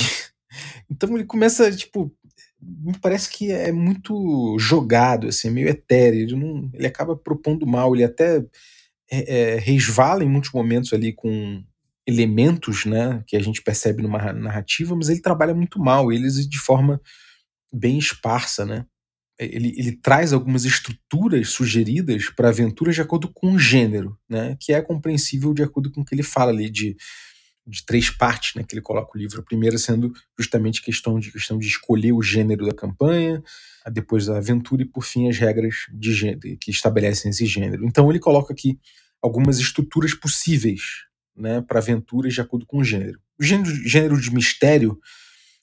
então 0.90 1.14
ele 1.14 1.26
começa 1.26 1.70
tipo 1.76 2.16
me 2.62 2.98
parece 3.00 3.30
que 3.30 3.52
é 3.52 3.72
muito 3.72 4.58
jogado, 4.60 5.28
assim, 5.28 5.50
meio 5.50 5.68
etéreo. 5.70 6.22
Ele, 6.22 6.36
não, 6.36 6.70
ele 6.74 6.88
acaba 6.88 7.16
propondo 7.16 7.66
mal, 7.66 7.96
ele 7.96 8.04
até 8.04 8.44
é, 9.12 9.56
é, 9.56 9.60
resvala 9.60 10.24
em 10.24 10.30
muitos 10.30 10.52
momentos 10.52 10.94
ali 10.94 11.14
com 11.14 11.64
elementos, 12.08 12.86
né, 12.86 13.24
que 13.28 13.38
a 13.38 13.42
gente 13.42 13.62
percebe 13.62 14.02
numa 14.02 14.34
narrativa, 14.34 14.96
mas 14.96 15.10
ele 15.10 15.22
trabalha 15.22 15.54
muito 15.54 15.80
mal, 15.80 16.12
eles 16.12 16.48
de 16.48 16.58
forma 16.58 17.00
bem 17.72 17.98
esparsa, 17.98 18.66
né? 18.66 18.86
ele, 19.42 19.74
ele 19.76 19.94
traz 19.94 20.34
algumas 20.34 20.66
estruturas 20.66 21.50
sugeridas 21.50 22.30
para 22.30 22.50
aventuras 22.50 22.94
de 22.94 23.02
acordo 23.02 23.28
com 23.34 23.54
o 23.54 23.60
gênero, 23.60 24.18
né? 24.30 24.56
Que 24.60 24.72
é 24.72 24.82
compreensível 24.82 25.54
de 25.54 25.64
acordo 25.64 25.92
com 25.92 26.02
o 26.02 26.06
que 26.06 26.14
ele 26.14 26.24
fala 26.24 26.52
ali 26.52 26.70
de, 26.70 26.96
de 27.72 27.86
três 27.86 28.10
partes, 28.10 28.54
né? 28.56 28.64
Que 28.64 28.76
ele 28.76 28.82
coloca 28.82 29.12
o 29.16 29.18
livro. 29.18 29.40
A 29.40 29.44
primeira 29.44 29.78
sendo 29.78 30.14
justamente 30.38 30.82
questão 30.82 31.20
de 31.20 31.32
questão 31.32 31.58
de 31.58 31.68
escolher 31.68 32.12
o 32.12 32.22
gênero 32.22 32.66
da 32.66 32.74
campanha, 32.74 33.42
depois 33.92 34.30
a 34.30 34.38
aventura 34.38 34.82
e 34.82 34.86
por 34.86 35.04
fim 35.04 35.30
as 35.30 35.38
regras 35.38 35.76
de 35.92 36.14
gênero 36.14 36.58
que 36.60 36.70
estabelecem 36.70 37.32
esse 37.32 37.46
gênero. 37.46 37.86
Então 37.86 38.10
ele 38.10 38.20
coloca 38.20 38.54
aqui 38.54 38.78
algumas 39.22 39.58
estruturas 39.58 40.14
possíveis, 40.14 40.82
né? 41.36 41.62
Para 41.62 41.80
aventuras 41.80 42.34
de 42.34 42.42
acordo 42.42 42.66
com 42.66 42.80
o 42.80 42.84
gênero. 42.84 43.20
O 43.40 43.44
gênero, 43.44 43.72
gênero 43.88 44.20
de 44.20 44.34
mistério 44.34 45.00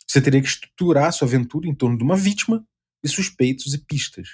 você 0.08 0.22
teria 0.22 0.40
que 0.40 0.48
estruturar 0.48 1.08
a 1.08 1.12
sua 1.12 1.28
aventura 1.28 1.68
em 1.68 1.74
torno 1.74 1.98
de 1.98 2.02
uma 2.02 2.16
vítima 2.16 2.66
e 3.04 3.08
suspeitos 3.08 3.74
e 3.74 3.78
pistas. 3.78 4.26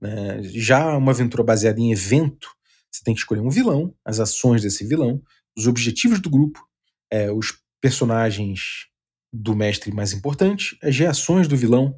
Né? 0.00 0.42
Já 0.42 0.96
uma 0.96 1.12
aventura 1.12 1.44
baseada 1.44 1.78
em 1.78 1.92
evento, 1.92 2.48
você 2.90 3.04
tem 3.04 3.14
que 3.14 3.20
escolher 3.20 3.40
um 3.40 3.48
vilão, 3.48 3.94
as 4.04 4.18
ações 4.18 4.62
desse 4.62 4.84
vilão, 4.84 5.22
os 5.56 5.68
objetivos 5.68 6.20
do 6.20 6.28
grupo, 6.28 6.66
é, 7.10 7.30
os 7.30 7.58
personagens 7.80 8.86
do 9.32 9.54
mestre 9.54 9.92
mais 9.92 10.12
importante, 10.12 10.76
as 10.82 10.96
reações 10.96 11.48
do 11.48 11.56
vilão, 11.56 11.94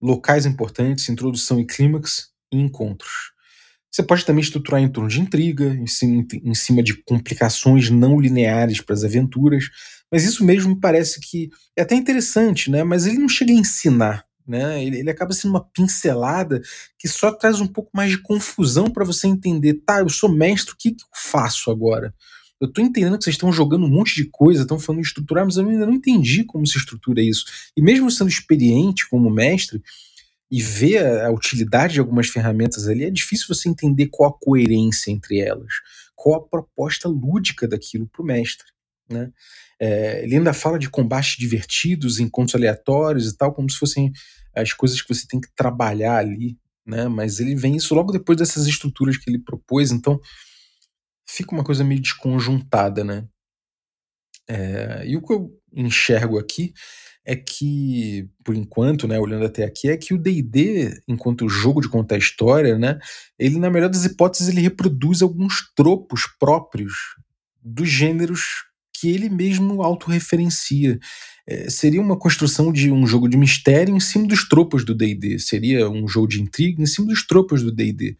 locais 0.00 0.46
importantes, 0.46 1.08
introdução 1.08 1.60
e 1.60 1.66
clímax 1.66 2.28
e 2.52 2.58
encontros. 2.58 3.32
Você 3.90 4.02
pode 4.02 4.24
também 4.24 4.42
estruturar 4.42 4.80
em 4.80 4.88
torno 4.88 5.08
de 5.08 5.20
intriga, 5.20 5.74
em 5.74 6.54
cima, 6.54 6.82
de 6.82 7.02
complicações 7.04 7.88
não 7.88 8.20
lineares 8.20 8.80
para 8.80 8.94
as 8.94 9.04
aventuras, 9.04 9.64
mas 10.12 10.24
isso 10.24 10.44
mesmo 10.44 10.74
me 10.74 10.80
parece 10.80 11.18
que 11.20 11.50
é 11.74 11.82
até 11.82 11.94
interessante, 11.94 12.70
né? 12.70 12.84
mas 12.84 13.06
ele 13.06 13.18
não 13.18 13.28
chega 13.28 13.52
a 13.52 13.56
ensinar 13.56 14.26
né? 14.46 14.82
Ele, 14.82 14.98
ele 14.98 15.10
acaba 15.10 15.32
sendo 15.32 15.50
uma 15.50 15.64
pincelada 15.64 16.60
que 16.98 17.08
só 17.08 17.32
traz 17.32 17.60
um 17.60 17.66
pouco 17.66 17.90
mais 17.92 18.12
de 18.12 18.18
confusão 18.18 18.90
para 18.90 19.04
você 19.04 19.26
entender, 19.26 19.82
tá, 19.84 20.00
eu 20.00 20.08
sou 20.08 20.30
mestre, 20.30 20.72
o 20.72 20.76
que, 20.78 20.92
que 20.92 21.02
eu 21.02 21.08
faço 21.12 21.70
agora? 21.70 22.14
Eu 22.60 22.72
tô 22.72 22.80
entendendo 22.80 23.18
que 23.18 23.24
vocês 23.24 23.34
estão 23.34 23.52
jogando 23.52 23.84
um 23.84 23.90
monte 23.90 24.14
de 24.14 24.24
coisa, 24.24 24.62
estão 24.62 24.78
falando 24.78 25.02
de 25.02 25.08
estruturar, 25.08 25.44
mas 25.44 25.56
eu 25.56 25.68
ainda 25.68 25.86
não 25.86 25.94
entendi 25.94 26.44
como 26.44 26.66
se 26.66 26.78
estrutura 26.78 27.20
isso. 27.20 27.44
E 27.76 27.82
mesmo 27.82 28.10
sendo 28.10 28.30
experiente 28.30 29.08
como 29.08 29.28
mestre 29.28 29.82
e 30.50 30.62
ver 30.62 31.04
a, 31.22 31.30
utilidade 31.30 31.94
de 31.94 32.00
algumas 32.00 32.28
ferramentas 32.28 32.88
ali, 32.88 33.04
é 33.04 33.10
difícil 33.10 33.46
você 33.48 33.68
entender 33.68 34.06
qual 34.06 34.30
a 34.30 34.38
coerência 34.38 35.10
entre 35.10 35.40
elas. 35.40 35.72
qual 36.14 36.36
a 36.36 36.48
proposta 36.48 37.08
lúdica 37.08 37.68
daquilo 37.68 38.06
para 38.06 38.22
o 38.22 38.26
mestre. 38.26 38.66
Né? 39.08 39.30
É, 39.78 40.24
ele 40.24 40.36
ainda 40.36 40.54
fala 40.54 40.78
de 40.78 40.88
combates 40.88 41.36
divertidos, 41.36 42.18
encontros 42.18 42.54
aleatórios 42.54 43.30
e 43.30 43.36
tal, 43.36 43.52
como 43.52 43.70
se 43.70 43.78
fossem 43.78 44.12
as 44.54 44.72
coisas 44.72 45.02
que 45.02 45.14
você 45.14 45.26
tem 45.26 45.40
que 45.40 45.48
trabalhar 45.54 46.16
ali, 46.16 46.56
né? 46.86 47.06
Mas 47.08 47.40
ele 47.40 47.54
vem 47.54 47.76
isso 47.76 47.94
logo 47.94 48.10
depois 48.10 48.38
dessas 48.38 48.66
estruturas 48.66 49.18
que 49.18 49.28
ele 49.28 49.38
propôs, 49.38 49.90
então 49.90 50.18
fica 51.26 51.54
uma 51.54 51.64
coisa 51.64 51.84
meio 51.84 52.00
desconjuntada, 52.00 53.04
né? 53.04 53.26
É, 54.48 55.02
e 55.06 55.16
o 55.16 55.22
que 55.22 55.32
eu 55.32 55.50
enxergo 55.72 56.38
aqui 56.38 56.72
é 57.24 57.34
que, 57.34 58.28
por 58.44 58.54
enquanto, 58.54 59.08
né, 59.08 59.18
olhando 59.18 59.44
até 59.44 59.64
aqui, 59.64 59.88
é 59.88 59.96
que 59.96 60.14
o 60.14 60.18
D&D, 60.18 61.00
enquanto 61.08 61.48
jogo 61.48 61.80
de 61.80 61.88
contar 61.88 62.16
história, 62.16 62.78
né, 62.78 63.00
ele, 63.36 63.58
na 63.58 63.68
melhor 63.68 63.90
das 63.90 64.04
hipóteses, 64.04 64.48
ele 64.48 64.60
reproduz 64.60 65.22
alguns 65.22 65.72
tropos 65.74 66.22
próprios 66.38 66.92
dos 67.60 67.88
gêneros 67.88 68.64
que 68.94 69.10
ele 69.10 69.28
mesmo 69.28 69.82
autorreferencia. 69.82 70.98
É, 71.48 71.68
seria 71.68 72.00
uma 72.00 72.16
construção 72.16 72.72
de 72.72 72.92
um 72.92 73.04
jogo 73.06 73.28
de 73.28 73.36
mistério 73.36 73.94
em 73.94 74.00
cima 74.00 74.26
dos 74.26 74.48
tropos 74.48 74.84
do 74.84 74.94
D&D. 74.94 75.40
Seria 75.40 75.90
um 75.90 76.06
jogo 76.06 76.28
de 76.28 76.40
intriga 76.40 76.80
em 76.80 76.86
cima 76.86 77.08
dos 77.08 77.26
tropos 77.26 77.62
do 77.62 77.72
D&D. 77.72 78.16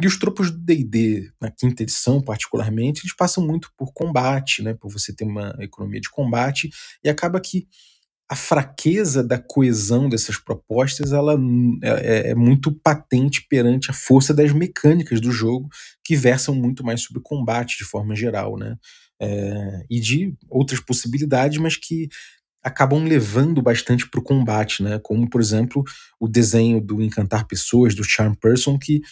E 0.00 0.06
os 0.06 0.18
tropos 0.18 0.50
do 0.50 0.58
D&D, 0.58 1.30
na 1.40 1.50
quinta 1.50 1.82
edição 1.82 2.20
particularmente, 2.20 3.02
eles 3.02 3.14
passam 3.14 3.46
muito 3.46 3.70
por 3.76 3.92
combate, 3.92 4.62
né, 4.62 4.74
por 4.74 4.90
você 4.90 5.14
ter 5.14 5.24
uma 5.24 5.54
economia 5.60 6.00
de 6.00 6.10
combate, 6.10 6.70
e 7.04 7.08
acaba 7.08 7.40
que 7.40 7.66
a 8.32 8.34
fraqueza 8.34 9.22
da 9.22 9.38
coesão 9.38 10.08
dessas 10.08 10.38
propostas 10.38 11.12
ela 11.12 11.34
é, 11.82 11.88
é, 11.88 12.30
é, 12.30 12.34
muito 12.34 12.72
patente 12.72 13.46
perante 13.46 13.90
a 13.90 13.94
força 13.94 14.32
das 14.32 14.52
mecânicas 14.52 15.20
do 15.20 15.30
jogo, 15.30 15.68
que 16.02 16.16
versam 16.16 16.54
muito 16.54 16.82
mais 16.82 17.02
sobre 17.02 17.20
combate 17.22 17.76
de 17.76 17.84
forma 17.84 18.16
geral, 18.16 18.56
né? 18.56 18.76
É, 19.20 19.84
e 19.90 20.00
de 20.00 20.34
outras 20.48 20.80
possibilidades, 20.80 21.58
mas 21.58 21.76
que 21.76 22.08
acabam 22.62 23.04
levando 23.04 23.60
bastante 23.60 24.08
para 24.08 24.20
o 24.20 24.24
combate, 24.24 24.82
né? 24.82 24.98
Como, 25.02 25.28
por 25.28 25.40
exemplo, 25.40 25.84
o 26.18 26.26
desenho 26.26 26.80
do 26.80 27.02
Encantar 27.02 27.46
Pessoas, 27.46 27.94
do 27.94 28.02
Charm 28.02 28.32
Person, 28.34 28.78
que 28.78 29.02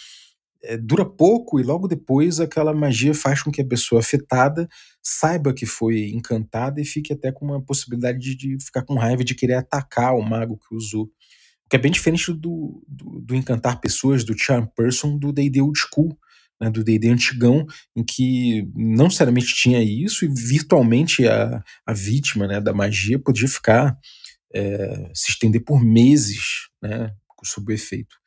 é, 0.63 0.77
dura 0.77 1.05
pouco 1.05 1.59
e 1.59 1.63
logo 1.63 1.89
depois 1.89 2.41
aquela 2.41 2.75
magia 2.75 3.15
faz 3.15 3.43
com 3.43 3.51
que 3.51 3.63
a 3.63 3.67
pessoa 3.67 4.01
afetada 4.01 4.69
saiba 5.03 5.55
que 5.55 5.67
foi 5.67 6.11
encantada 6.11 6.81
e 6.81 6.85
fique 6.85 7.13
até 7.13 7.33
com 7.33 7.47
uma 7.47 7.63
possibilidade 7.63 8.19
de, 8.19 8.37
de 8.37 8.65
ficar 8.65 8.83
com 8.83 8.95
raiva 8.95 9.25
de 9.25 9.35
querer 9.35 9.55
atacar 9.55 10.15
o 10.15 10.23
mago 10.23 10.59
que 10.59 10.75
usou. 10.75 11.05
O 11.05 11.69
que 11.71 11.77
é 11.77 11.79
bem 11.79 11.91
diferente 11.91 12.33
do, 12.33 12.83
do, 12.87 13.21
do 13.21 13.35
encantar 13.35 13.81
pessoas, 13.81 14.25
do 14.25 14.37
Charm 14.37 14.67
Person, 14.77 15.17
do 15.17 15.33
D&D 15.33 15.63
Old 15.63 15.79
School, 15.79 16.19
né, 16.61 16.69
do 16.69 16.85
D&D 16.85 17.09
antigão, 17.09 17.67
em 17.97 18.05
que 18.05 18.69
não 18.75 19.05
necessariamente 19.05 19.55
tinha 19.55 19.83
isso 19.83 20.25
e 20.25 20.29
virtualmente 20.29 21.27
a, 21.27 21.65
a 21.87 21.93
vítima 21.95 22.47
né, 22.47 22.61
da 22.61 22.75
magia 22.75 23.19
podia 23.19 23.49
ficar, 23.49 23.97
é, 24.55 25.11
se 25.15 25.31
estender 25.31 25.65
por 25.65 25.83
meses 25.83 26.69
né, 26.83 27.11
sob 27.43 27.73
o 27.73 27.75
efeito. 27.75 28.20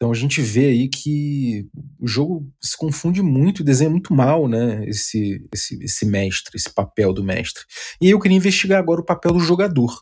Então 0.00 0.10
a 0.10 0.14
gente 0.14 0.40
vê 0.40 0.68
aí 0.68 0.88
que 0.88 1.68
o 1.98 2.08
jogo 2.08 2.50
se 2.58 2.74
confunde 2.74 3.20
muito 3.20 3.60
e 3.60 3.64
desenha 3.64 3.90
muito 3.90 4.14
mal, 4.14 4.48
né? 4.48 4.82
Esse, 4.88 5.46
esse, 5.52 5.84
esse 5.84 6.06
mestre, 6.06 6.56
esse 6.56 6.72
papel 6.72 7.12
do 7.12 7.22
mestre. 7.22 7.64
E 8.00 8.08
eu 8.08 8.18
queria 8.18 8.38
investigar 8.38 8.78
agora 8.78 9.02
o 9.02 9.04
papel 9.04 9.34
do 9.34 9.40
jogador. 9.40 10.00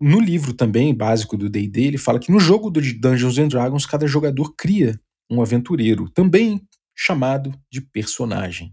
No 0.00 0.20
livro 0.20 0.54
também, 0.54 0.94
básico 0.94 1.36
do 1.36 1.50
D&D, 1.50 1.82
ele 1.82 1.98
fala 1.98 2.20
que 2.20 2.30
no 2.30 2.38
jogo 2.38 2.70
do 2.70 2.80
Dungeons 2.80 3.36
and 3.38 3.48
Dragons, 3.48 3.86
cada 3.86 4.06
jogador 4.06 4.54
cria 4.56 5.00
um 5.28 5.42
aventureiro, 5.42 6.08
também 6.10 6.60
chamado 6.94 7.52
de 7.68 7.80
personagem, 7.80 8.72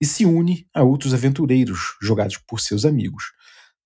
e 0.00 0.06
se 0.06 0.24
une 0.24 0.66
a 0.72 0.82
outros 0.82 1.12
aventureiros 1.12 1.96
jogados 2.00 2.38
por 2.38 2.58
seus 2.58 2.86
amigos. 2.86 3.24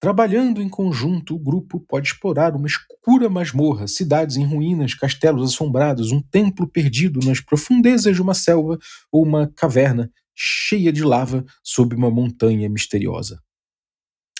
Trabalhando 0.04 0.60
em 0.60 0.68
conjunto, 0.68 1.34
o 1.34 1.38
grupo 1.38 1.80
pode 1.80 2.08
explorar 2.08 2.54
uma 2.54 2.66
escura 2.66 3.30
masmorra, 3.30 3.88
cidades 3.88 4.36
em 4.36 4.44
ruínas, 4.44 4.92
castelos 4.92 5.54
assombrados, 5.54 6.12
um 6.12 6.20
templo 6.20 6.68
perdido 6.68 7.20
nas 7.26 7.40
profundezas 7.40 8.14
de 8.14 8.20
uma 8.20 8.34
selva 8.34 8.78
ou 9.10 9.24
uma 9.24 9.50
caverna 9.56 10.12
cheia 10.34 10.92
de 10.92 11.02
lava 11.02 11.42
sob 11.62 11.96
uma 11.96 12.10
montanha 12.10 12.68
misteriosa. 12.68 13.40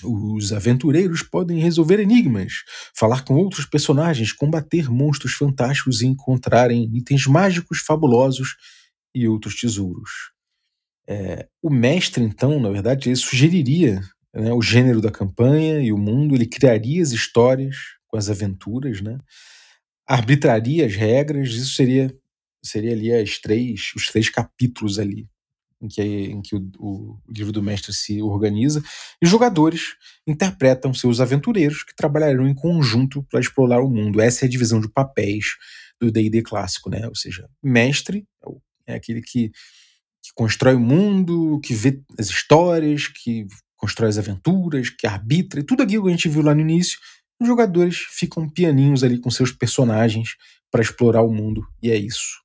Os 0.03 0.53
aventureiros 0.53 1.23
podem 1.23 1.61
resolver 1.61 1.99
enigmas, 1.99 2.53
falar 2.95 3.25
com 3.25 3.33
outros 3.33 3.65
personagens, 3.65 4.33
combater 4.33 4.91
monstros 4.91 5.33
fantásticos 5.33 6.03
e 6.03 6.07
encontrarem 6.07 6.95
itens 6.95 7.27
mágicos 7.27 7.79
fabulosos 7.79 8.55
e 9.15 9.27
outros 9.27 9.59
tesouros. 9.59 10.11
É, 11.09 11.49
o 11.63 11.71
mestre, 11.71 12.23
então, 12.23 12.61
na 12.61 12.69
verdade, 12.69 13.17
sugeriria 13.17 14.03
né, 14.35 14.53
o 14.53 14.61
gênero 14.61 15.01
da 15.01 15.11
campanha 15.11 15.81
e 15.81 15.93
o 15.93 15.99
mundo, 15.99 16.35
ele 16.35 16.47
criaria 16.47 17.03
as 17.03 17.13
histórias 17.13 17.77
com 18.09 18.17
as 18.17 18.29
aventuras, 18.29 19.01
né? 19.01 19.19
arbitraria 20.07 20.87
as 20.87 20.95
regras, 20.95 21.51
isso 21.51 21.75
seria 21.75 22.15
seria 22.63 22.93
ali 22.93 23.13
as 23.13 23.39
três, 23.39 23.93
os 23.95 24.07
três 24.07 24.31
capítulos 24.31 24.99
ali 24.99 25.29
em 25.85 25.89
que, 25.89 26.03
em 26.03 26.41
que 26.41 26.57
o, 26.57 26.71
o, 26.79 27.21
livro 27.29 27.53
do 27.53 27.63
mestre 27.63 27.93
se 27.93 28.23
organiza, 28.23 28.83
e 29.21 29.27
os 29.27 29.31
jogadores 29.31 29.97
interpretam 30.27 30.95
seus 30.95 31.21
aventureiros 31.21 31.83
que 31.83 31.95
trabalharão 31.95 32.49
em 32.49 32.55
conjunto 32.55 33.23
para 33.25 33.41
explorar 33.41 33.83
o 33.83 33.91
mundo. 33.91 34.21
Essa 34.21 34.45
é 34.45 34.47
a 34.47 34.51
divisão 34.51 34.81
de 34.81 34.89
papéis 34.89 35.57
do 36.01 36.11
D&D 36.11 36.43
clássico, 36.43 36.89
né? 36.89 37.07
Ou 37.07 37.15
seja, 37.15 37.49
mestre 37.63 38.27
é, 38.87 38.93
é 38.93 38.97
aquele 38.97 39.21
que, 39.21 39.51
que 40.23 40.33
constrói 40.35 40.75
o 40.75 40.81
mundo, 40.81 41.61
que 41.63 41.75
vê 41.75 42.01
as 42.19 42.29
histórias, 42.29 43.09
que 43.09 43.47
constrói 43.85 44.09
as 44.09 44.17
aventuras, 44.17 44.89
que 44.89 45.07
arbitra, 45.07 45.61
e 45.61 45.63
tudo 45.63 45.83
aquilo 45.83 46.05
que 46.05 46.09
a 46.09 46.13
gente 46.13 46.29
viu 46.29 46.43
lá 46.43 46.55
no 46.55 46.63
início, 46.63 46.99
os 47.39 47.47
jogadores 47.47 47.99
ficam 47.99 48.49
pianinhos 48.49 49.05
ali 49.05 49.19
com 49.19 49.31
seus 49.31 49.53
personagens 49.53 50.31
para 50.71 50.81
explorar 50.81 51.21
o 51.21 51.31
mundo, 51.31 51.63
e 51.83 51.91
é 51.91 51.97
isso. 51.97 52.43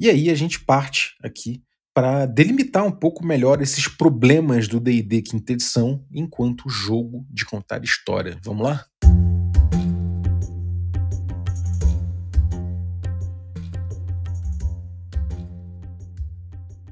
E 0.00 0.08
aí 0.08 0.30
a 0.30 0.34
gente 0.34 0.64
parte 0.64 1.14
aqui 1.22 1.62
para 1.94 2.24
delimitar 2.24 2.82
um 2.86 2.90
pouco 2.90 3.24
melhor 3.24 3.60
esses 3.60 3.86
problemas 3.86 4.66
do 4.66 4.80
D&D 4.80 5.20
quinta 5.20 5.52
edição 5.52 6.02
enquanto 6.10 6.70
jogo 6.70 7.26
de 7.28 7.44
contar 7.44 7.84
história. 7.84 8.38
Vamos 8.42 8.64
lá? 8.64 8.86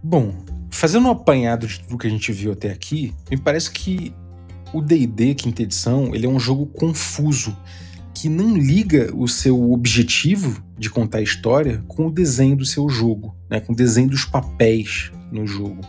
Bom, 0.02 0.49
fazendo 0.80 1.08
um 1.08 1.10
apanhado 1.10 1.66
de 1.66 1.78
tudo 1.80 1.98
que 1.98 2.06
a 2.06 2.10
gente 2.10 2.32
viu 2.32 2.52
até 2.52 2.70
aqui, 2.70 3.12
me 3.30 3.36
parece 3.36 3.70
que 3.70 4.14
o 4.72 4.80
D&D 4.80 5.34
quinta 5.34 5.62
edição, 5.62 6.14
ele 6.14 6.24
é 6.24 6.28
um 6.28 6.40
jogo 6.40 6.64
confuso 6.64 7.54
que 8.14 8.30
não 8.30 8.56
liga 8.56 9.14
o 9.14 9.28
seu 9.28 9.72
objetivo 9.72 10.62
de 10.78 10.88
contar 10.88 11.18
a 11.18 11.22
história 11.22 11.84
com 11.86 12.06
o 12.06 12.10
desenho 12.10 12.56
do 12.56 12.64
seu 12.64 12.88
jogo, 12.88 13.36
né, 13.50 13.60
com 13.60 13.74
o 13.74 13.76
desenho 13.76 14.08
dos 14.08 14.24
papéis 14.24 15.12
no 15.30 15.46
jogo. 15.46 15.82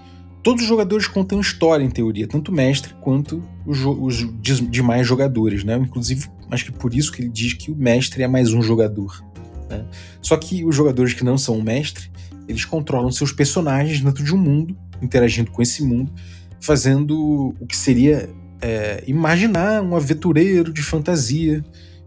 Todos 0.44 0.64
os 0.64 0.68
jogadores 0.68 1.08
contam 1.08 1.40
história, 1.40 1.86
em 1.86 1.90
teoria, 1.90 2.28
tanto 2.28 2.52
o 2.52 2.54
mestre 2.54 2.94
quanto 3.00 3.42
os, 3.66 3.80
os 3.86 4.28
demais 4.70 5.08
jogadores. 5.08 5.64
Né? 5.64 5.78
Inclusive, 5.78 6.28
acho 6.50 6.66
que 6.66 6.72
por 6.74 6.94
isso 6.94 7.14
que 7.14 7.22
ele 7.22 7.30
diz 7.30 7.54
que 7.54 7.72
o 7.72 7.76
mestre 7.76 8.24
é 8.24 8.28
mais 8.28 8.52
um 8.52 8.62
jogador. 8.62 9.24
Né? 9.70 9.86
Só 10.22 10.36
que 10.36 10.66
os 10.66 10.76
jogadores 10.76 11.14
que 11.14 11.24
não 11.24 11.38
são 11.38 11.58
o 11.58 11.64
mestre, 11.64 12.12
eles 12.48 12.66
controlam 12.66 13.12
seus 13.12 13.32
personagens 13.32 14.02
dentro 14.02 14.24
de 14.24 14.34
um 14.34 14.38
mundo, 14.38 14.78
interagindo 15.02 15.52
com 15.52 15.62
esse 15.62 15.84
mundo, 15.84 16.12
fazendo 16.60 17.56
o 17.60 17.66
que 17.66 17.76
seria 17.76 18.30
é, 18.62 19.04
imaginar 19.08 19.82
um 19.82 19.96
aventureiro 19.96 20.72
de 20.72 20.82
fantasia, 20.82 21.64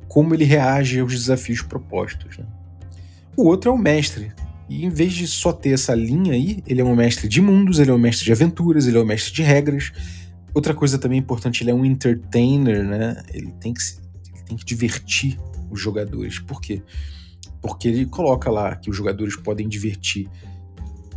como 0.06 0.34
ele 0.34 0.44
reage 0.44 1.00
aos 1.00 1.12
desafios 1.12 1.62
propostos. 1.62 2.38
Né? 2.38 2.46
O 3.36 3.44
outro 3.44 3.70
é 3.70 3.74
o 3.74 3.78
mestre. 3.78 4.32
E 4.68 4.84
em 4.84 4.88
vez 4.88 5.12
de 5.12 5.26
só 5.26 5.52
ter 5.52 5.70
essa 5.70 5.94
linha 5.94 6.32
aí, 6.32 6.62
ele 6.66 6.80
é 6.80 6.84
um 6.84 6.94
mestre 6.94 7.28
de 7.28 7.40
mundos, 7.40 7.78
ele 7.78 7.90
é 7.90 7.94
um 7.94 7.98
mestre 7.98 8.24
de 8.24 8.32
aventuras, 8.32 8.86
ele 8.86 8.96
é 8.96 9.00
um 9.00 9.04
mestre 9.04 9.32
de 9.32 9.42
regras. 9.42 9.92
Outra 10.54 10.72
coisa 10.72 10.98
também 10.98 11.18
importante, 11.18 11.62
ele 11.62 11.70
é 11.70 11.74
um 11.74 11.84
entertainer, 11.84 12.84
né? 12.84 13.22
Ele 13.32 13.52
tem 13.60 13.74
que, 13.74 13.80
ele 14.32 14.42
tem 14.44 14.56
que 14.56 14.64
divertir 14.64 15.38
os 15.70 15.80
jogadores. 15.80 16.38
Por 16.38 16.60
quê? 16.60 16.76
porque 16.76 16.82
ele 17.88 18.06
coloca 18.06 18.50
lá 18.50 18.76
que 18.76 18.90
os 18.90 18.96
jogadores 18.96 19.36
podem 19.36 19.68
divertir 19.68 20.28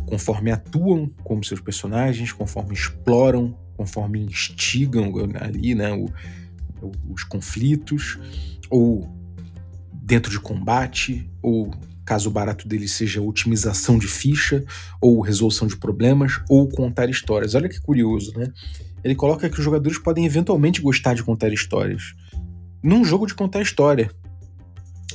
conforme 0.06 0.50
atuam 0.50 1.10
como 1.22 1.44
seus 1.44 1.60
personagens, 1.60 2.32
conforme 2.32 2.74
exploram, 2.74 3.54
conforme 3.76 4.20
instigam 4.20 5.12
ali 5.38 5.74
né, 5.74 5.92
o, 5.92 6.10
os 7.10 7.22
conflitos, 7.24 8.18
ou 8.70 9.06
dentro 9.92 10.30
de 10.30 10.40
combate, 10.40 11.30
ou 11.42 11.70
caso 12.06 12.30
o 12.30 12.32
barato 12.32 12.66
dele 12.66 12.88
seja 12.88 13.20
otimização 13.20 13.98
de 13.98 14.08
ficha, 14.08 14.64
ou 14.98 15.20
resolução 15.20 15.68
de 15.68 15.76
problemas, 15.76 16.40
ou 16.48 16.66
contar 16.66 17.10
histórias. 17.10 17.54
Olha 17.54 17.68
que 17.68 17.80
curioso, 17.80 18.32
né? 18.34 18.50
Ele 19.04 19.14
coloca 19.14 19.48
que 19.48 19.58
os 19.58 19.64
jogadores 19.64 19.98
podem 19.98 20.24
eventualmente 20.24 20.80
gostar 20.80 21.14
de 21.14 21.22
contar 21.22 21.52
histórias. 21.52 22.14
Num 22.82 23.04
jogo 23.04 23.26
de 23.26 23.34
contar 23.34 23.60
história, 23.60 24.10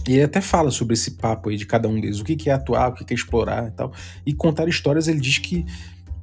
e 0.08 0.14
ele 0.14 0.24
até 0.24 0.42
fala 0.42 0.70
sobre 0.70 0.94
esse 0.94 1.12
papo 1.12 1.50
aí 1.50 1.58
de 1.58 1.66
cada 1.66 1.88
um 1.88 2.00
deles, 2.00 2.20
o 2.20 2.24
que 2.24 2.50
é 2.50 2.54
atuar, 2.54 2.90
o 2.90 2.94
que 2.94 3.14
é 3.14 3.16
explorar 3.16 3.68
e 3.68 3.72
tal. 3.72 3.94
E 4.26 4.34
contar 4.34 4.68
histórias, 4.68 5.08
ele 5.08 5.20
diz 5.20 5.38
que 5.38 5.66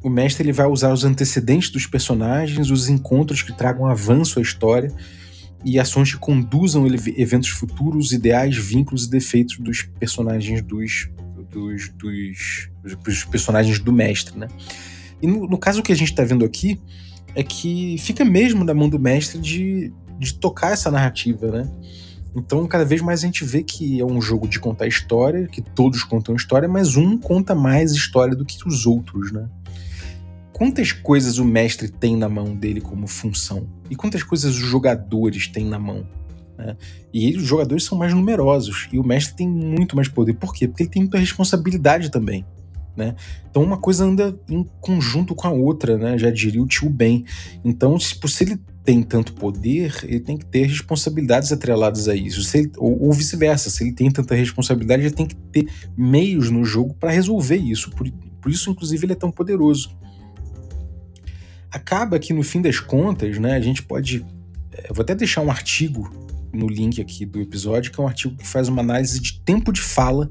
o 0.02 0.08
mestre 0.08 0.44
ele 0.44 0.52
vai 0.52 0.66
usar 0.66 0.92
os 0.92 1.04
antecedentes 1.04 1.70
dos 1.70 1.86
personagens, 1.86 2.70
os 2.70 2.88
encontros 2.88 3.42
que 3.42 3.56
tragam 3.56 3.86
avanço 3.86 4.38
à 4.38 4.42
história 4.42 4.92
e 5.64 5.78
ações 5.78 6.12
que 6.12 6.18
conduzam 6.18 6.86
eventos 7.16 7.50
futuros, 7.50 8.12
ideais, 8.12 8.56
vínculos 8.56 9.04
e 9.04 9.10
defeitos 9.10 9.58
dos 9.58 9.82
personagens 9.82 10.62
dos, 10.62 11.10
dos, 11.50 11.90
dos, 11.90 12.70
dos 13.04 13.24
personagens 13.24 13.78
do 13.78 13.92
mestre, 13.92 14.38
né? 14.38 14.48
E 15.20 15.26
no, 15.26 15.46
no 15.46 15.58
caso 15.58 15.82
que 15.82 15.92
a 15.92 15.96
gente 15.96 16.10
está 16.10 16.24
vendo 16.24 16.44
aqui 16.44 16.80
é 17.34 17.42
que 17.42 17.96
fica 17.98 18.24
mesmo 18.24 18.64
na 18.64 18.72
mão 18.72 18.88
do 18.88 18.98
mestre 18.98 19.38
de, 19.38 19.92
de 20.18 20.34
tocar 20.34 20.72
essa 20.72 20.90
narrativa, 20.90 21.50
né? 21.50 21.70
Então, 22.34 22.66
cada 22.66 22.84
vez 22.84 23.00
mais 23.00 23.22
a 23.22 23.26
gente 23.26 23.44
vê 23.44 23.62
que 23.62 24.00
é 24.00 24.04
um 24.04 24.20
jogo 24.20 24.46
de 24.46 24.60
contar 24.60 24.86
história, 24.86 25.48
que 25.48 25.60
todos 25.60 26.04
contam 26.04 26.36
história, 26.36 26.68
mas 26.68 26.96
um 26.96 27.18
conta 27.18 27.54
mais 27.54 27.92
história 27.92 28.36
do 28.36 28.44
que 28.44 28.56
os 28.66 28.86
outros, 28.86 29.32
né? 29.32 29.48
Quantas 30.52 30.92
coisas 30.92 31.38
o 31.38 31.44
mestre 31.44 31.88
tem 31.88 32.16
na 32.16 32.28
mão 32.28 32.54
dele 32.54 32.80
como 32.80 33.06
função? 33.06 33.66
E 33.88 33.96
quantas 33.96 34.22
coisas 34.22 34.54
os 34.54 34.68
jogadores 34.68 35.48
têm 35.48 35.64
na 35.64 35.78
mão? 35.78 36.06
Né? 36.56 36.76
E 37.12 37.34
os 37.34 37.44
jogadores 37.44 37.84
são 37.84 37.96
mais 37.96 38.12
numerosos, 38.12 38.86
e 38.92 38.98
o 38.98 39.02
mestre 39.02 39.36
tem 39.36 39.48
muito 39.48 39.96
mais 39.96 40.06
poder. 40.06 40.34
Por 40.34 40.52
quê? 40.52 40.68
Porque 40.68 40.82
ele 40.82 40.90
tem 40.90 41.02
muita 41.02 41.18
responsabilidade 41.18 42.10
também. 42.10 42.44
Né? 42.94 43.16
Então 43.48 43.62
uma 43.62 43.78
coisa 43.78 44.04
anda 44.04 44.38
em 44.48 44.62
conjunto 44.80 45.34
com 45.34 45.46
a 45.46 45.50
outra, 45.50 45.96
né? 45.96 46.18
já 46.18 46.30
diria 46.30 46.62
o 46.62 46.66
tio 46.66 46.90
Ben. 46.90 47.24
Então, 47.64 47.98
se, 47.98 48.14
se 48.26 48.44
ele 48.44 48.60
tem 48.84 49.02
tanto 49.02 49.34
poder, 49.34 49.94
ele 50.04 50.20
tem 50.20 50.38
que 50.38 50.46
ter 50.46 50.66
responsabilidades 50.66 51.52
atreladas 51.52 52.08
a 52.08 52.14
isso. 52.14 52.56
Ele, 52.56 52.70
ou, 52.78 53.06
ou 53.06 53.12
vice-versa, 53.12 53.68
se 53.68 53.84
ele 53.84 53.92
tem 53.92 54.10
tanta 54.10 54.34
responsabilidade, 54.34 55.02
ele 55.02 55.14
tem 55.14 55.26
que 55.26 55.36
ter 55.36 55.68
meios 55.96 56.50
no 56.50 56.64
jogo 56.64 56.94
para 56.94 57.10
resolver 57.10 57.56
isso. 57.56 57.90
Por, 57.90 58.10
por 58.40 58.50
isso, 58.50 58.70
inclusive, 58.70 59.04
ele 59.04 59.12
é 59.12 59.16
tão 59.16 59.30
poderoso. 59.30 59.90
Acaba 61.70 62.18
que, 62.18 62.32
no 62.32 62.42
fim 62.42 62.62
das 62.62 62.80
contas, 62.80 63.38
né, 63.38 63.52
a 63.52 63.60
gente 63.60 63.82
pode. 63.82 64.24
Eh, 64.72 64.86
eu 64.88 64.94
vou 64.94 65.02
até 65.02 65.14
deixar 65.14 65.42
um 65.42 65.50
artigo 65.50 66.10
no 66.52 66.66
link 66.66 67.00
aqui 67.00 67.24
do 67.24 67.40
episódio, 67.40 67.92
que 67.92 68.00
é 68.00 68.02
um 68.02 68.08
artigo 68.08 68.36
que 68.36 68.46
faz 68.46 68.68
uma 68.68 68.80
análise 68.80 69.20
de 69.20 69.40
tempo 69.42 69.72
de 69.72 69.80
fala 69.80 70.28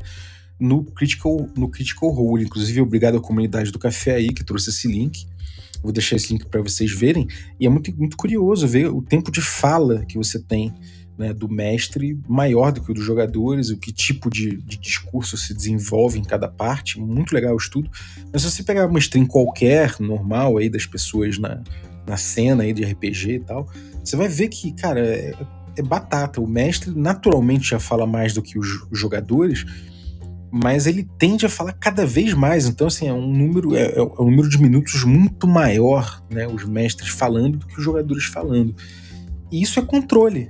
no 0.59 0.83
Critical, 0.83 1.47
no 1.55 1.69
Critical 1.69 2.09
Role. 2.09 2.43
Inclusive, 2.43 2.81
obrigado 2.81 3.17
à 3.17 3.21
comunidade 3.21 3.71
do 3.71 3.79
café 3.79 4.15
aí 4.15 4.33
que 4.33 4.43
trouxe 4.43 4.71
esse 4.71 4.87
link. 4.87 5.25
Vou 5.81 5.91
deixar 5.91 6.15
esse 6.15 6.33
link 6.33 6.45
para 6.45 6.61
vocês 6.61 6.91
verem. 6.91 7.27
E 7.59 7.65
é 7.65 7.69
muito, 7.69 7.95
muito 7.97 8.17
curioso 8.17 8.67
ver 8.67 8.87
o 8.87 9.01
tempo 9.01 9.31
de 9.31 9.41
fala 9.41 10.05
que 10.05 10.17
você 10.17 10.39
tem 10.39 10.73
né, 11.19 11.33
do 11.33 11.49
mestre 11.49 12.17
maior 12.29 12.71
do 12.71 12.81
que 12.81 12.91
o 12.91 12.93
dos 12.93 13.03
jogadores, 13.03 13.69
o 13.69 13.77
que 13.77 13.91
tipo 13.91 14.29
de, 14.29 14.55
de, 14.55 14.77
discurso 14.77 15.35
se 15.35 15.53
desenvolve 15.53 16.17
em 16.17 16.23
cada 16.23 16.47
parte. 16.47 16.97
Muito 16.97 17.33
legal 17.33 17.53
o 17.53 17.57
estudo. 17.57 17.91
Mas 18.31 18.41
se 18.41 18.49
você 18.49 18.63
pegar 18.63 18.87
uma 18.87 18.99
stream 18.99 19.25
qualquer, 19.25 19.99
normal, 19.99 20.57
aí 20.57 20.69
das 20.69 20.85
pessoas 20.85 21.37
na, 21.37 21.61
na 22.07 22.15
cena 22.15 22.63
aí 22.63 22.71
de 22.71 22.85
RPG 22.85 23.31
e 23.31 23.39
tal, 23.39 23.69
você 24.01 24.15
vai 24.15 24.29
ver 24.29 24.47
que, 24.47 24.71
cara, 24.71 25.05
é, 25.05 25.33
é 25.77 25.81
batata. 25.81 26.39
O 26.39 26.47
mestre 26.47 26.91
naturalmente 26.91 27.71
já 27.71 27.79
fala 27.79 28.07
mais 28.07 28.33
do 28.33 28.41
que 28.41 28.57
os 28.57 28.67
jogadores 28.91 29.65
mas 30.51 30.87
ele 30.87 31.07
tende 31.17 31.45
a 31.45 31.49
falar 31.49 31.73
cada 31.73 32.05
vez 32.05 32.33
mais. 32.33 32.67
Então, 32.67 32.87
assim, 32.87 33.07
é 33.07 33.13
um 33.13 33.31
número, 33.31 33.75
é, 33.75 33.97
é, 33.97 34.01
um 34.01 34.29
número 34.29 34.49
de 34.49 34.59
minutos 34.59 35.03
muito 35.03 35.47
maior, 35.47 36.23
né? 36.29 36.47
Os 36.47 36.65
mestres 36.65 37.09
falando 37.09 37.57
do 37.57 37.67
que 37.67 37.77
os 37.77 37.83
jogadores 37.83 38.25
falando. 38.25 38.75
E 39.51 39.61
isso 39.61 39.79
é 39.79 39.83
controle, 39.83 40.49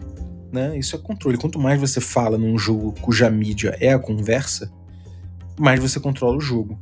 né? 0.52 0.78
Isso 0.78 0.96
é 0.96 1.00
controle. 1.00 1.38
Quanto 1.38 1.60
mais 1.60 1.80
você 1.80 2.00
fala 2.00 2.38
num 2.38 2.58
jogo 2.58 2.94
cuja 3.02 3.30
mídia 3.30 3.76
é 3.80 3.94
a 3.94 4.00
conversa, 4.00 4.72
mais 5.60 5.80
você 5.80 6.00
controla 6.00 6.38
o 6.38 6.42
jogo. 6.42 6.80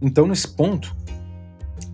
Então, 0.00 0.26
nesse 0.26 0.48
ponto, 0.48 0.94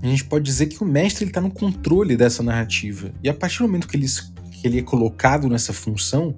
a 0.02 0.06
gente 0.06 0.24
pode 0.24 0.44
dizer 0.44 0.66
que 0.66 0.82
o 0.82 0.86
mestre 0.86 1.26
está 1.26 1.40
no 1.40 1.50
controle 1.50 2.16
dessa 2.16 2.42
narrativa. 2.42 3.12
E 3.22 3.28
a 3.28 3.34
partir 3.34 3.58
do 3.58 3.64
momento 3.64 3.86
que 3.86 3.96
ele, 3.96 4.06
que 4.50 4.66
ele 4.66 4.78
é 4.78 4.82
colocado 4.82 5.48
nessa 5.48 5.72
função, 5.72 6.34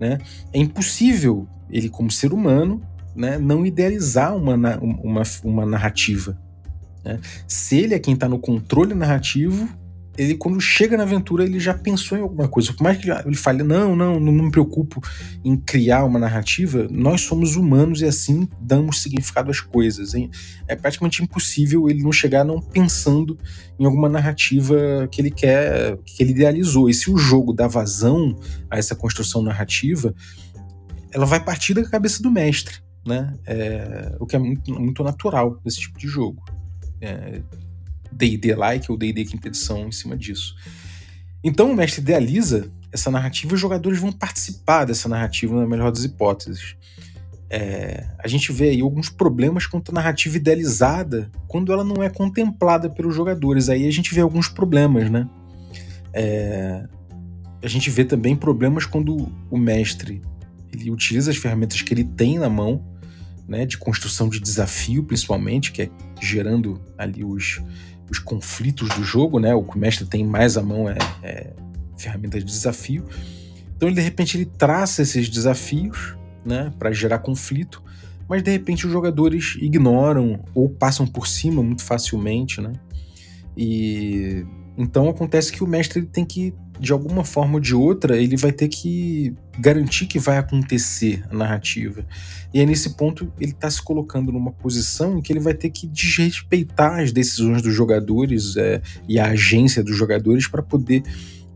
né, 0.00 0.18
é 0.52 0.58
impossível 0.58 1.46
ele, 1.70 1.88
como 1.88 2.10
ser 2.10 2.32
humano, 2.32 2.82
né, 3.14 3.38
não 3.38 3.64
idealizar 3.64 4.36
uma, 4.36 4.54
uma, 4.54 5.22
uma 5.44 5.66
narrativa. 5.66 6.38
Né? 7.04 7.18
Se 7.46 7.78
ele 7.78 7.94
é 7.94 7.98
quem 7.98 8.14
está 8.14 8.28
no 8.28 8.38
controle 8.38 8.94
narrativo, 8.94 9.68
ele 10.16 10.34
quando 10.34 10.60
chega 10.60 10.96
na 10.96 11.04
aventura 11.04 11.44
ele 11.44 11.58
já 11.58 11.72
pensou 11.72 12.18
em 12.18 12.20
alguma 12.20 12.46
coisa. 12.46 12.72
Por 12.72 12.82
mais 12.82 12.98
que 12.98 13.10
ele 13.10 13.34
fale, 13.34 13.62
não, 13.62 13.96
não, 13.96 14.20
não 14.20 14.32
me 14.32 14.50
preocupo 14.50 15.00
em 15.44 15.56
criar 15.56 16.04
uma 16.04 16.18
narrativa, 16.18 16.86
nós 16.90 17.22
somos 17.22 17.56
humanos 17.56 18.02
e 18.02 18.04
assim 18.04 18.48
damos 18.60 19.00
significado 19.02 19.50
às 19.50 19.60
coisas. 19.60 20.14
Hein? 20.14 20.30
É 20.68 20.76
praticamente 20.76 21.22
impossível 21.22 21.88
ele 21.88 22.02
não 22.02 22.12
chegar 22.12 22.44
não 22.44 22.60
pensando 22.60 23.38
em 23.78 23.86
alguma 23.86 24.08
narrativa 24.08 25.08
que 25.10 25.20
ele 25.20 25.30
quer, 25.30 25.96
que 26.04 26.22
ele 26.22 26.32
idealizou. 26.32 26.90
E 26.90 26.94
se 26.94 27.10
o 27.10 27.16
jogo 27.16 27.52
dá 27.52 27.66
vazão 27.66 28.36
a 28.70 28.76
essa 28.76 28.94
construção 28.94 29.42
narrativa, 29.42 30.14
ela 31.10 31.24
vai 31.24 31.42
partir 31.42 31.74
da 31.74 31.84
cabeça 31.84 32.22
do 32.22 32.30
mestre 32.30 32.81
né? 33.04 33.34
É, 33.46 34.16
o 34.20 34.26
que 34.26 34.36
é 34.36 34.38
muito, 34.38 34.72
muito 34.78 35.02
natural 35.02 35.60
nesse 35.64 35.80
tipo 35.80 35.98
de 35.98 36.06
jogo. 36.06 36.42
D&D-like 38.12 38.90
ou 38.90 38.96
D&D 38.96 39.24
quinta 39.24 39.48
edição 39.48 39.88
em 39.88 39.92
cima 39.92 40.16
disso. 40.16 40.54
Então 41.42 41.70
o 41.70 41.74
mestre 41.74 42.00
idealiza 42.00 42.70
essa 42.92 43.10
narrativa 43.10 43.52
e 43.52 43.54
os 43.54 43.60
jogadores 43.60 43.98
vão 43.98 44.12
participar 44.12 44.84
dessa 44.84 45.08
narrativa 45.08 45.58
na 45.58 45.66
melhor 45.66 45.90
das 45.90 46.04
hipóteses. 46.04 46.76
É, 47.50 48.06
a 48.18 48.28
gente 48.28 48.52
vê 48.52 48.70
aí 48.70 48.80
alguns 48.80 49.10
problemas 49.10 49.66
com 49.66 49.78
a 49.78 49.92
narrativa 49.92 50.36
idealizada 50.36 51.30
quando 51.48 51.72
ela 51.72 51.84
não 51.84 52.02
é 52.02 52.08
contemplada 52.08 52.88
pelos 52.88 53.14
jogadores. 53.14 53.68
Aí 53.68 53.86
a 53.86 53.90
gente 53.90 54.14
vê 54.14 54.20
alguns 54.20 54.48
problemas, 54.48 55.10
né? 55.10 55.28
É, 56.14 56.86
a 57.62 57.68
gente 57.68 57.90
vê 57.90 58.04
também 58.04 58.36
problemas 58.36 58.86
quando 58.86 59.28
o 59.50 59.58
mestre 59.58 60.22
ele 60.72 60.90
utiliza 60.90 61.30
as 61.30 61.36
ferramentas 61.36 61.82
que 61.82 61.92
ele 61.92 62.04
tem 62.04 62.38
na 62.38 62.48
mão 62.48 62.84
né, 63.46 63.66
de 63.66 63.76
construção 63.76 64.28
de 64.28 64.40
desafio, 64.40 65.02
principalmente, 65.02 65.72
que 65.72 65.82
é 65.82 65.90
gerando 66.20 66.80
ali 66.96 67.24
os, 67.24 67.60
os 68.10 68.18
conflitos 68.18 68.88
do 68.90 69.02
jogo, 69.02 69.38
né? 69.38 69.54
O 69.54 69.62
que 69.62 69.76
o 69.76 69.78
mestre 69.78 70.06
tem 70.06 70.24
mais 70.24 70.56
à 70.56 70.62
mão 70.62 70.88
é, 70.88 70.96
é 71.22 71.52
ferramenta 71.96 72.38
de 72.38 72.44
desafio. 72.44 73.04
Então, 73.76 73.88
ele, 73.88 73.96
de 73.96 74.02
repente, 74.02 74.36
ele 74.36 74.46
traça 74.46 75.02
esses 75.02 75.28
desafios, 75.28 76.16
né, 76.44 76.72
para 76.78 76.92
gerar 76.92 77.18
conflito, 77.18 77.82
mas 78.28 78.42
de 78.42 78.50
repente 78.50 78.86
os 78.86 78.92
jogadores 78.92 79.56
ignoram 79.60 80.42
ou 80.54 80.68
passam 80.68 81.06
por 81.06 81.26
cima 81.26 81.62
muito 81.62 81.84
facilmente, 81.84 82.60
né? 82.60 82.72
E 83.56 84.46
então 84.76 85.08
acontece 85.08 85.52
que 85.52 85.62
o 85.62 85.66
mestre 85.66 86.02
tem 86.02 86.24
que 86.24 86.54
de 86.82 86.92
alguma 86.92 87.22
forma 87.22 87.54
ou 87.54 87.60
de 87.60 87.76
outra, 87.76 88.16
ele 88.16 88.36
vai 88.36 88.50
ter 88.50 88.66
que 88.66 89.32
garantir 89.56 90.06
que 90.06 90.18
vai 90.18 90.36
acontecer 90.36 91.24
a 91.30 91.34
narrativa. 91.34 92.04
E 92.52 92.58
é 92.58 92.66
nesse 92.66 92.96
ponto 92.96 93.32
ele 93.38 93.52
está 93.52 93.70
se 93.70 93.80
colocando 93.80 94.32
numa 94.32 94.50
posição 94.50 95.16
em 95.16 95.22
que 95.22 95.32
ele 95.32 95.38
vai 95.38 95.54
ter 95.54 95.70
que 95.70 95.86
desrespeitar 95.86 96.98
as 96.98 97.12
decisões 97.12 97.62
dos 97.62 97.72
jogadores 97.72 98.56
é, 98.56 98.82
e 99.08 99.16
a 99.16 99.26
agência 99.26 99.80
dos 99.80 99.96
jogadores 99.96 100.48
para 100.48 100.60
poder 100.60 101.04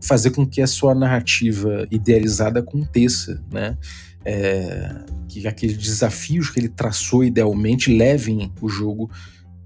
fazer 0.01 0.31
com 0.31 0.47
que 0.47 0.61
a 0.61 0.67
sua 0.67 0.95
narrativa 0.95 1.85
idealizada 1.91 2.61
aconteça, 2.61 3.43
né? 3.51 3.77
É, 4.23 4.95
que 5.27 5.45
aqueles 5.45 5.77
desafios 5.77 6.49
que 6.49 6.59
ele 6.59 6.69
traçou 6.69 7.23
idealmente 7.23 7.93
levem 7.93 8.51
o 8.61 8.69
jogo 8.69 9.11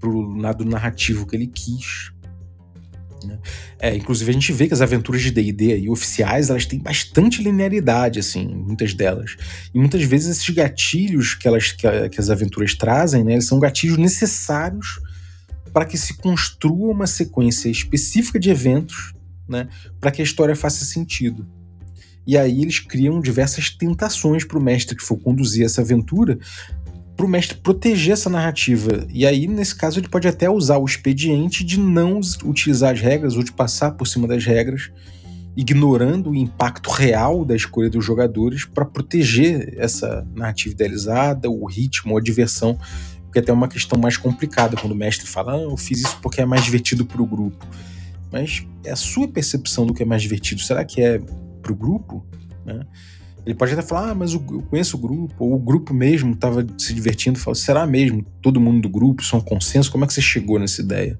para 0.00 0.10
o 0.10 0.36
lado 0.36 0.64
narrativo 0.64 1.24
que 1.24 1.36
ele 1.36 1.46
quis. 1.46 2.12
Né? 3.24 3.38
É, 3.78 3.94
inclusive 3.94 4.30
a 4.30 4.34
gente 4.34 4.52
vê 4.52 4.66
que 4.66 4.74
as 4.74 4.80
aventuras 4.80 5.22
de 5.22 5.30
D&D 5.30 5.88
oficiais, 5.88 6.50
elas 6.50 6.66
têm 6.66 6.78
bastante 6.78 7.42
linearidade, 7.42 8.18
assim, 8.18 8.46
muitas 8.46 8.94
delas. 8.94 9.36
E 9.74 9.78
muitas 9.78 10.02
vezes 10.02 10.36
esses 10.36 10.48
gatilhos 10.50 11.34
que, 11.34 11.46
elas, 11.48 11.72
que, 11.72 11.86
a, 11.86 12.08
que 12.08 12.20
as 12.20 12.30
aventuras 12.30 12.74
trazem, 12.74 13.24
né, 13.24 13.32
eles 13.32 13.46
são 13.46 13.58
gatilhos 13.58 13.98
necessários 13.98 15.00
para 15.72 15.84
que 15.84 15.96
se 15.96 16.16
construa 16.18 16.92
uma 16.92 17.06
sequência 17.06 17.68
específica 17.68 18.38
de 18.38 18.50
eventos, 18.50 19.14
né, 19.48 19.68
para 20.00 20.10
que 20.10 20.20
a 20.20 20.24
história 20.24 20.54
faça 20.54 20.84
sentido. 20.84 21.46
E 22.26 22.38
aí 22.38 22.62
eles 22.62 22.78
criam 22.78 23.20
diversas 23.20 23.70
tentações 23.70 24.44
para 24.44 24.58
o 24.58 24.62
mestre 24.62 24.96
que 24.96 25.02
for 25.02 25.16
conduzir 25.16 25.64
essa 25.64 25.80
aventura 25.80 26.38
para 27.22 27.26
o 27.28 27.30
mestre 27.30 27.56
proteger 27.56 28.14
essa 28.14 28.28
narrativa. 28.28 29.06
E 29.08 29.24
aí, 29.24 29.46
nesse 29.46 29.76
caso, 29.76 30.00
ele 30.00 30.08
pode 30.08 30.26
até 30.26 30.50
usar 30.50 30.78
o 30.78 30.84
expediente 30.84 31.62
de 31.62 31.78
não 31.78 32.18
utilizar 32.44 32.92
as 32.92 33.00
regras 33.00 33.36
ou 33.36 33.44
de 33.44 33.52
passar 33.52 33.92
por 33.92 34.08
cima 34.08 34.26
das 34.26 34.44
regras, 34.44 34.90
ignorando 35.56 36.30
o 36.30 36.34
impacto 36.34 36.90
real 36.90 37.44
da 37.44 37.54
escolha 37.54 37.88
dos 37.88 38.04
jogadores 38.04 38.64
para 38.64 38.84
proteger 38.84 39.72
essa 39.78 40.26
narrativa 40.34 40.74
idealizada, 40.74 41.48
o 41.48 41.64
ritmo, 41.64 42.18
a 42.18 42.20
diversão, 42.20 42.76
porque 43.22 43.38
é 43.38 43.42
até 43.42 43.52
uma 43.52 43.68
questão 43.68 43.96
mais 43.96 44.16
complicada 44.16 44.76
quando 44.76 44.92
o 44.92 44.96
mestre 44.96 45.28
fala, 45.28 45.54
ah, 45.54 45.62
eu 45.62 45.76
fiz 45.76 46.00
isso 46.00 46.18
porque 46.20 46.40
é 46.40 46.44
mais 46.44 46.64
divertido 46.64 47.06
para 47.06 47.22
o 47.22 47.26
grupo. 47.26 47.64
Mas 48.32 48.66
é 48.84 48.90
a 48.90 48.96
sua 48.96 49.28
percepção 49.28 49.86
do 49.86 49.94
que 49.94 50.02
é 50.02 50.06
mais 50.06 50.22
divertido. 50.22 50.60
Será 50.60 50.84
que 50.84 51.00
é 51.00 51.20
para 51.62 51.70
o 51.72 51.76
grupo? 51.76 52.26
Né? 52.66 52.84
Ele 53.44 53.54
pode 53.54 53.72
até 53.72 53.82
falar, 53.82 54.10
ah, 54.10 54.14
mas 54.14 54.34
eu 54.34 54.40
conheço 54.40 54.96
o 54.96 55.00
grupo, 55.00 55.44
ou 55.44 55.54
o 55.54 55.58
grupo 55.58 55.92
mesmo 55.92 56.32
estava 56.32 56.64
se 56.78 56.94
divertindo. 56.94 57.38
Fala, 57.38 57.56
será 57.56 57.86
mesmo 57.86 58.24
todo 58.40 58.60
mundo 58.60 58.82
do 58.82 58.88
grupo? 58.88 59.22
Isso 59.22 59.34
é 59.34 59.38
um 59.38 59.42
consenso? 59.42 59.90
Como 59.90 60.04
é 60.04 60.06
que 60.06 60.14
você 60.14 60.22
chegou 60.22 60.58
nessa 60.58 60.80
ideia? 60.80 61.18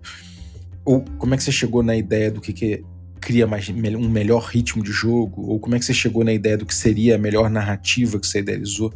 Ou 0.85 1.05
como 1.18 1.35
é 1.35 1.37
que 1.37 1.43
você 1.43 1.53
chegou 1.53 1.83
na 1.83 1.97
ideia 1.97 2.31
do 2.31 2.41
que, 2.41 2.53
que 2.53 2.85
cria 3.20 3.47
mais, 3.47 3.68
um 3.68 4.09
melhor 4.09 4.45
ritmo 4.45 4.85
de 4.85 4.93
jogo? 4.93 5.43
Ou 5.43 5.59
como 5.59 5.75
é 5.75 5.79
que 5.81 5.85
você 5.85 5.95
chegou 5.95 6.23
na 6.23 6.33
ideia 6.33 6.57
do 6.57 6.64
que 6.64 6.75
seria 6.75 7.16
a 7.16 7.18
melhor 7.18 7.51
narrativa 7.51 8.20
que 8.20 8.27
você 8.27 8.39
idealizou? 8.39 8.93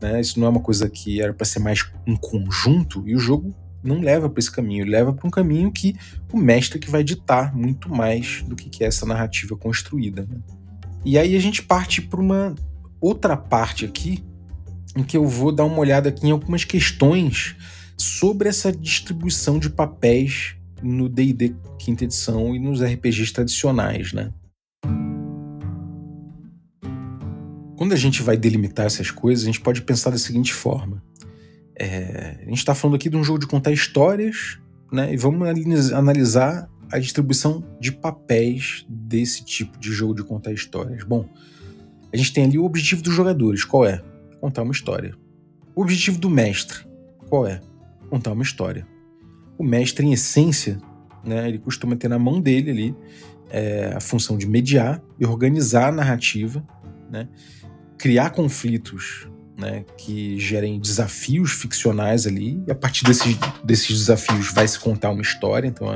Né? 0.00 0.20
Isso 0.20 0.38
não 0.38 0.46
é 0.46 0.50
uma 0.50 0.60
coisa 0.60 0.88
que 0.88 1.20
era 1.20 1.32
para 1.32 1.44
ser 1.44 1.58
mais 1.58 1.84
um 2.06 2.16
conjunto 2.16 3.02
e 3.06 3.14
o 3.14 3.18
jogo 3.18 3.52
não 3.82 4.00
leva 4.00 4.28
para 4.30 4.38
esse 4.38 4.50
caminho, 4.50 4.86
leva 4.86 5.12
para 5.12 5.26
um 5.26 5.30
caminho 5.30 5.72
que 5.72 5.96
o 6.32 6.36
mestre 6.36 6.78
que 6.78 6.88
vai 6.88 7.02
ditar 7.02 7.54
muito 7.54 7.88
mais 7.88 8.42
do 8.42 8.54
que, 8.54 8.70
que 8.70 8.84
é 8.84 8.86
essa 8.86 9.04
narrativa 9.04 9.56
construída. 9.56 10.22
Né? 10.22 10.38
E 11.04 11.18
aí 11.18 11.34
a 11.36 11.40
gente 11.40 11.62
parte 11.62 12.00
para 12.00 12.20
uma 12.20 12.54
outra 13.00 13.36
parte 13.36 13.84
aqui, 13.84 14.22
em 14.96 15.02
que 15.02 15.16
eu 15.16 15.26
vou 15.26 15.50
dar 15.50 15.64
uma 15.64 15.78
olhada 15.78 16.08
aqui 16.08 16.26
em 16.26 16.30
algumas 16.30 16.64
questões 16.64 17.56
sobre 17.96 18.48
essa 18.48 18.72
distribuição 18.72 19.58
de 19.58 19.70
papéis 19.70 20.56
no 20.82 21.08
D&D 21.08 21.54
quinta 21.78 22.04
edição 22.04 22.54
e 22.54 22.58
nos 22.58 22.80
RPGs 22.80 23.32
tradicionais, 23.32 24.12
né? 24.12 24.32
Quando 27.76 27.92
a 27.92 27.96
gente 27.96 28.22
vai 28.22 28.36
delimitar 28.36 28.86
essas 28.86 29.10
coisas, 29.10 29.42
a 29.42 29.46
gente 29.46 29.60
pode 29.60 29.82
pensar 29.82 30.10
da 30.10 30.18
seguinte 30.18 30.54
forma: 30.54 31.02
é, 31.74 32.38
a 32.42 32.48
gente 32.48 32.58
está 32.58 32.74
falando 32.74 32.94
aqui 32.94 33.10
de 33.10 33.16
um 33.16 33.24
jogo 33.24 33.40
de 33.40 33.46
contar 33.46 33.72
histórias, 33.72 34.60
né? 34.92 35.12
E 35.12 35.16
vamos 35.16 35.92
analisar 35.92 36.68
a 36.92 36.98
distribuição 36.98 37.64
de 37.80 37.90
papéis 37.90 38.84
desse 38.88 39.44
tipo 39.44 39.78
de 39.78 39.90
jogo 39.90 40.14
de 40.14 40.22
contar 40.22 40.52
histórias. 40.52 41.02
Bom, 41.02 41.26
a 42.12 42.16
gente 42.16 42.32
tem 42.32 42.44
ali 42.44 42.58
o 42.58 42.64
objetivo 42.64 43.02
dos 43.02 43.14
jogadores, 43.14 43.64
qual 43.64 43.86
é? 43.86 44.02
Contar 44.40 44.62
uma 44.62 44.72
história. 44.72 45.14
O 45.74 45.80
objetivo 45.80 46.18
do 46.18 46.28
mestre, 46.28 46.86
qual 47.28 47.46
é? 47.46 47.60
Contar 48.10 48.32
uma 48.32 48.42
história. 48.42 48.86
O 49.56 49.64
mestre, 49.64 50.06
em 50.06 50.12
essência, 50.12 50.78
né, 51.24 51.48
ele 51.48 51.58
costuma 51.58 51.96
ter 51.96 52.08
na 52.08 52.18
mão 52.18 52.40
dele 52.40 52.70
ali 52.70 52.96
é, 53.48 53.92
a 53.96 54.00
função 54.00 54.36
de 54.36 54.46
mediar 54.46 55.02
e 55.18 55.24
organizar 55.24 55.88
a 55.88 55.92
narrativa, 55.92 56.62
né, 57.10 57.26
criar 57.96 58.30
conflitos 58.30 59.26
né, 59.62 59.84
que 59.96 60.38
gerem 60.38 60.80
desafios 60.80 61.52
ficcionais 61.52 62.26
ali, 62.26 62.60
e 62.66 62.70
a 62.70 62.74
partir 62.74 63.04
desses, 63.04 63.36
desses 63.62 63.96
desafios 63.96 64.52
vai 64.52 64.66
se 64.66 64.78
contar 64.78 65.10
uma 65.10 65.22
história, 65.22 65.68
então 65.68 65.88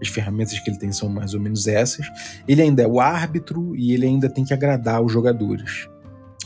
as 0.00 0.08
ferramentas 0.08 0.58
que 0.60 0.70
ele 0.70 0.78
tem 0.78 0.92
são 0.92 1.08
mais 1.08 1.32
ou 1.32 1.40
menos 1.40 1.66
essas. 1.66 2.06
Ele 2.46 2.60
ainda 2.60 2.82
é 2.82 2.86
o 2.86 3.00
árbitro 3.00 3.74
e 3.74 3.92
ele 3.92 4.06
ainda 4.06 4.28
tem 4.28 4.44
que 4.44 4.52
agradar 4.52 5.02
os 5.02 5.10
jogadores. 5.10 5.88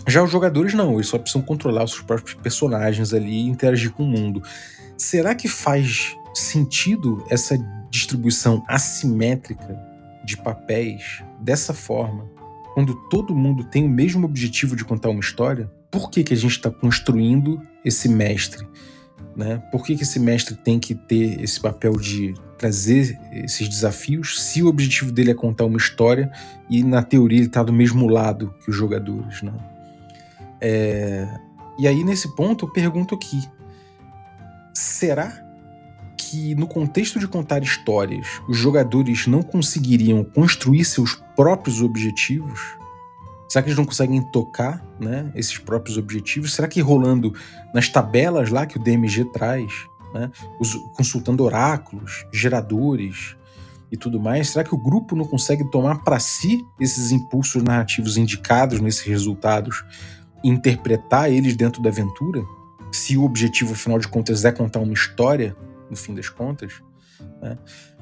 Já 0.07 0.23
os 0.23 0.31
jogadores 0.31 0.73
não, 0.73 0.95
eles 0.95 1.09
só 1.09 1.19
precisam 1.19 1.43
controlar 1.43 1.85
os 1.85 1.91
seus 1.91 2.03
próprios 2.03 2.35
personagens 2.35 3.13
ali 3.13 3.33
e 3.33 3.49
interagir 3.49 3.91
com 3.91 4.05
o 4.05 4.07
mundo. 4.07 4.41
Será 4.97 5.35
que 5.35 5.49
faz 5.49 6.17
sentido 6.33 7.25
essa 7.29 7.59
distribuição 7.91 8.65
assimétrica 8.69 9.77
de 10.25 10.37
papéis 10.37 11.23
dessa 11.41 11.75
forma, 11.75 12.25
quando 12.75 12.95
todo 13.09 13.35
mundo 13.35 13.65
tem 13.65 13.85
o 13.85 13.89
mesmo 13.89 14.25
objetivo 14.25 14.77
de 14.77 14.85
contar 14.85 15.09
uma 15.09 15.21
história? 15.21 15.71
Por 15.91 16.11
que, 16.11 16.23
que 16.23 16.35
a 16.35 16.37
gente 16.37 16.53
está 16.53 16.71
construindo 16.71 17.61
esse 17.85 18.09
mestre? 18.09 18.67
Né? 19.35 19.63
Por 19.71 19.85
que, 19.85 19.97
que 19.97 20.03
esse 20.03 20.19
mestre 20.19 20.55
tem 20.57 20.79
que 20.79 20.95
ter 20.95 21.41
esse 21.43 21.61
papel 21.61 21.93
de 21.93 22.35
trazer 22.59 23.19
esses 23.33 23.69
desafios 23.69 24.43
se 24.43 24.63
o 24.63 24.67
objetivo 24.67 25.13
dele 25.13 25.31
é 25.31 25.35
contar 25.35 25.65
uma 25.65 25.79
história 25.79 26.31
e, 26.69 26.83
na 26.83 27.03
teoria, 27.03 27.39
ele 27.39 27.47
está 27.47 27.63
do 27.63 27.73
mesmo 27.73 28.09
lado 28.09 28.55
que 28.63 28.71
os 28.71 28.77
jogadores? 28.77 29.43
Né? 29.43 29.53
É... 30.61 31.29
E 31.79 31.87
aí, 31.87 32.03
nesse 32.03 32.35
ponto, 32.35 32.67
eu 32.67 32.73
pergunto 32.73 33.15
aqui: 33.15 33.49
será 34.75 35.45
que, 36.17 36.55
no 36.57 36.67
contexto 36.67 37.21
de 37.21 37.29
contar 37.29 37.63
histórias, 37.63 38.27
os 38.49 38.57
jogadores 38.57 39.29
não 39.29 39.41
conseguiriam 39.41 40.25
construir 40.25 40.85
seus 40.85 41.15
próprios 41.37 41.81
objetivos? 41.81 42.61
Será 43.49 43.63
que 43.63 43.69
eles 43.69 43.79
não 43.79 43.87
conseguem 43.87 44.21
tocar 44.31 44.85
né, 45.01 45.33
esses 45.35 45.57
próprios 45.57 45.97
objetivos? 45.97 46.55
Será 46.55 46.69
que 46.69 46.81
rolando 46.81 47.35
nas 47.75 47.89
tabelas 47.89 48.51
lá 48.51 48.67
que 48.67 48.77
o 48.77 48.83
DMG 48.83 49.25
traz, 49.33 49.73
né, 50.13 50.31
os, 50.61 50.75
consultando 50.97 51.45
oráculos, 51.45 52.27
geradores 52.33 53.37
e 53.91 53.97
tudo 53.97 54.21
mais, 54.21 54.51
será 54.51 54.63
que 54.63 54.75
o 54.75 54.79
grupo 54.79 55.17
não 55.17 55.25
consegue 55.25 55.65
tomar 55.71 56.03
para 56.03 56.19
si 56.19 56.63
esses 56.79 57.11
impulsos 57.11 57.63
narrativos 57.63 58.19
indicados 58.19 58.81
nesses 58.81 59.03
resultados 59.03 59.83
e 60.45 60.49
interpretar 60.49 61.31
eles 61.33 61.57
dentro 61.57 61.83
da 61.83 61.89
aventura? 61.89 62.43
Se 62.93 63.17
o 63.17 63.25
objetivo, 63.25 63.73
afinal 63.73 63.99
de 63.99 64.09
contas, 64.09 64.45
é 64.45 64.53
contar 64.53 64.81
uma 64.81 64.93
história, 64.93 65.57
no 65.91 65.97
fim 65.97 66.15
das 66.15 66.29
contas. 66.29 66.83
Né? 67.41 67.57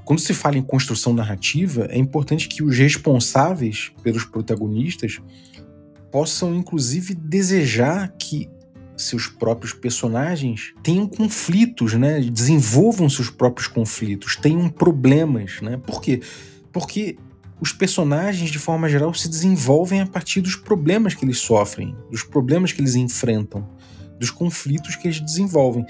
Quando 0.07 0.21
se 0.21 0.33
fala 0.33 0.57
em 0.57 0.63
construção 0.63 1.13
narrativa, 1.13 1.89
é 1.91 1.99
importante 1.99 2.47
que 2.47 2.63
os 2.63 2.79
responsáveis 2.79 3.91
pelos 4.05 4.25
protagonistas 4.25 5.21
possam, 6.13 6.55
inclusive, 6.55 7.13
desejar 7.13 8.15
que 8.17 8.49
seus 8.97 9.27
próprios 9.27 9.73
personagens 9.73 10.73
tenham 10.81 11.09
conflitos, 11.09 11.95
né? 11.95 12.21
Desenvolvam 12.21 13.11
seus 13.11 13.31
próprios 13.31 13.67
conflitos, 13.67 14.37
tenham 14.37 14.69
problemas, 14.69 15.61
né? 15.61 15.77
Por 15.77 16.01
quê? 16.01 16.23
Porque 16.73 17.19
os 17.61 17.73
personagens, 17.73 18.49
de 18.49 18.61
forma 18.61 18.89
geral, 18.89 19.13
se 19.13 19.29
desenvolvem 19.29 20.01
a 20.03 20.07
partir 20.07 20.41
dos 20.41 20.55
problemas 20.55 21.15
que 21.15 21.25
eles 21.25 21.39
sofrem, 21.39 21.97
dos 22.13 22.23
problemas 22.23 22.71
que 22.71 22.81
eles 22.81 22.95
enfrentam, 22.95 23.69
dos 24.21 24.31
conflitos 24.31 24.95
que 24.95 25.09
eles 25.09 25.19
desenvolvem. 25.21 25.85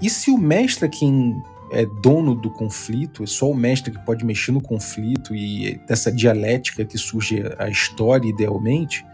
E 0.00 0.08
se 0.08 0.30
o 0.30 0.38
mestre 0.38 0.86
é 0.86 0.88
quem 0.88 1.34
é 1.70 1.84
dono 1.84 2.34
do 2.34 2.50
conflito, 2.50 3.22
é 3.22 3.26
só 3.26 3.50
o 3.50 3.54
mestre 3.54 3.90
que 3.90 4.04
pode 4.04 4.24
mexer 4.24 4.52
no 4.52 4.60
conflito 4.60 5.34
e 5.34 5.80
dessa 5.86 6.12
dialética 6.12 6.84
que 6.84 6.96
surge 6.96 7.42
a 7.58 7.68
história 7.68 8.28
idealmente, 8.28 9.04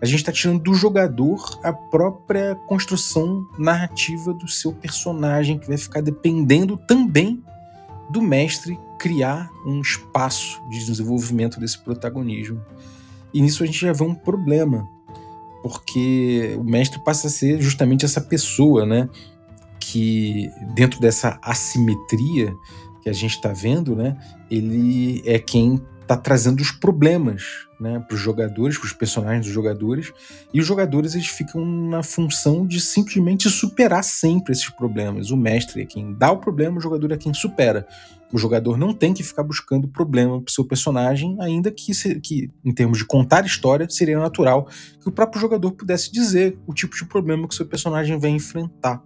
a 0.00 0.06
gente 0.06 0.20
está 0.20 0.30
tirando 0.30 0.62
do 0.62 0.74
jogador 0.74 1.58
a 1.62 1.72
própria 1.72 2.54
construção 2.66 3.48
narrativa 3.58 4.32
do 4.32 4.46
seu 4.46 4.72
personagem, 4.72 5.58
que 5.58 5.66
vai 5.66 5.76
ficar 5.76 6.00
dependendo 6.00 6.76
também 6.76 7.42
do 8.08 8.22
mestre 8.22 8.78
criar 8.98 9.50
um 9.66 9.80
espaço 9.80 10.60
de 10.70 10.84
desenvolvimento 10.84 11.58
desse 11.58 11.78
protagonismo. 11.78 12.60
E 13.34 13.42
nisso 13.42 13.62
a 13.62 13.66
gente 13.66 13.80
já 13.80 13.92
vê 13.92 14.04
um 14.04 14.14
problema, 14.14 14.88
porque 15.62 16.56
o 16.58 16.64
mestre 16.64 17.02
passa 17.04 17.26
a 17.26 17.30
ser 17.30 17.60
justamente 17.60 18.04
essa 18.04 18.20
pessoa, 18.20 18.86
né? 18.86 19.08
Que 19.90 20.50
dentro 20.74 21.00
dessa 21.00 21.38
assimetria 21.42 22.54
que 23.02 23.08
a 23.08 23.12
gente 23.12 23.36
está 23.36 23.52
vendo, 23.52 23.96
né, 23.96 24.16
ele 24.50 25.22
é 25.24 25.38
quem 25.38 25.80
está 26.02 26.16
trazendo 26.16 26.60
os 26.60 26.70
problemas 26.70 27.42
né, 27.80 27.98
para 28.00 28.14
os 28.14 28.20
jogadores, 28.20 28.76
para 28.76 28.86
os 28.86 28.92
personagens 28.92 29.44
dos 29.44 29.54
jogadores, 29.54 30.12
e 30.52 30.60
os 30.60 30.66
jogadores 30.66 31.14
eles 31.14 31.28
ficam 31.28 31.64
na 31.64 32.02
função 32.02 32.66
de 32.66 32.80
simplesmente 32.80 33.48
superar 33.48 34.02
sempre 34.02 34.52
esses 34.52 34.68
problemas. 34.70 35.30
O 35.30 35.36
mestre 35.36 35.82
é 35.82 35.86
quem 35.86 36.14
dá 36.14 36.30
o 36.32 36.38
problema, 36.38 36.78
o 36.78 36.80
jogador 36.80 37.12
é 37.12 37.16
quem 37.16 37.32
supera. 37.32 37.86
O 38.32 38.38
jogador 38.38 38.76
não 38.76 38.92
tem 38.92 39.14
que 39.14 39.22
ficar 39.22 39.42
buscando 39.42 39.88
problema 39.88 40.40
para 40.40 40.52
seu 40.52 40.64
personagem, 40.64 41.36
ainda 41.40 41.70
que, 41.70 41.92
que, 42.20 42.50
em 42.64 42.74
termos 42.74 42.98
de 42.98 43.06
contar 43.06 43.46
história, 43.46 43.88
seria 43.88 44.18
natural 44.18 44.68
que 45.00 45.08
o 45.08 45.12
próprio 45.12 45.40
jogador 45.40 45.72
pudesse 45.72 46.12
dizer 46.12 46.58
o 46.66 46.74
tipo 46.74 46.94
de 46.94 47.06
problema 47.06 47.48
que 47.48 47.54
seu 47.54 47.66
personagem 47.66 48.18
vai 48.18 48.30
enfrentar. 48.30 49.02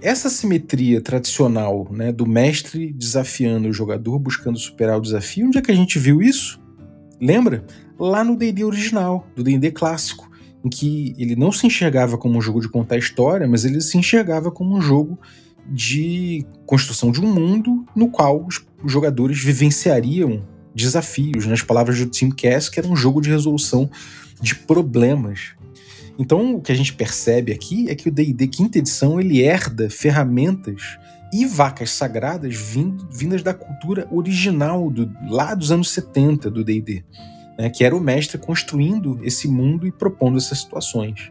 Essa 0.00 0.28
simetria 0.28 1.00
tradicional, 1.00 1.88
né, 1.90 2.12
do 2.12 2.26
mestre 2.26 2.92
desafiando 2.92 3.68
o 3.68 3.72
jogador 3.72 4.18
buscando 4.18 4.58
superar 4.58 4.98
o 4.98 5.00
desafio, 5.00 5.46
onde 5.46 5.58
é 5.58 5.62
que 5.62 5.72
a 5.72 5.74
gente 5.74 5.98
viu 5.98 6.20
isso? 6.20 6.60
Lembra? 7.18 7.64
Lá 7.98 8.22
no 8.22 8.36
D&D 8.36 8.62
original, 8.62 9.26
do 9.34 9.42
D&D 9.42 9.70
clássico, 9.70 10.30
em 10.62 10.68
que 10.68 11.14
ele 11.16 11.34
não 11.34 11.50
se 11.50 11.66
enxergava 11.66 12.18
como 12.18 12.36
um 12.36 12.42
jogo 12.42 12.60
de 12.60 12.68
contar 12.68 12.98
história, 12.98 13.48
mas 13.48 13.64
ele 13.64 13.80
se 13.80 13.96
enxergava 13.96 14.50
como 14.50 14.76
um 14.76 14.82
jogo 14.82 15.18
de 15.66 16.44
construção 16.66 17.10
de 17.10 17.20
um 17.20 17.32
mundo 17.32 17.86
no 17.96 18.10
qual 18.10 18.46
os 18.46 18.64
jogadores 18.84 19.42
vivenciariam 19.42 20.42
desafios, 20.74 21.46
nas 21.46 21.62
palavras 21.62 21.98
do 21.98 22.06
Tim 22.06 22.30
Cass, 22.30 22.68
que 22.68 22.78
era 22.78 22.86
um 22.86 22.94
jogo 22.94 23.22
de 23.22 23.30
resolução 23.30 23.90
de 24.42 24.54
problemas. 24.54 25.54
Então, 26.18 26.56
o 26.56 26.62
que 26.62 26.72
a 26.72 26.74
gente 26.74 26.94
percebe 26.94 27.52
aqui 27.52 27.90
é 27.90 27.94
que 27.94 28.08
o 28.08 28.12
D&D 28.12 28.46
quinta 28.48 28.78
edição 28.78 29.20
ele 29.20 29.42
herda 29.42 29.90
ferramentas 29.90 30.98
e 31.32 31.44
vacas 31.44 31.90
sagradas 31.90 32.54
vindo, 32.54 33.06
vindas 33.10 33.42
da 33.42 33.52
cultura 33.52 34.08
original 34.10 34.90
do, 34.90 35.12
lá 35.28 35.54
dos 35.54 35.70
anos 35.70 35.90
70 35.90 36.50
do 36.50 36.64
D&D, 36.64 37.04
né, 37.58 37.68
que 37.68 37.84
era 37.84 37.94
o 37.94 38.00
mestre 38.00 38.38
construindo 38.38 39.20
esse 39.22 39.46
mundo 39.46 39.86
e 39.86 39.92
propondo 39.92 40.38
essas 40.38 40.60
situações. 40.60 41.30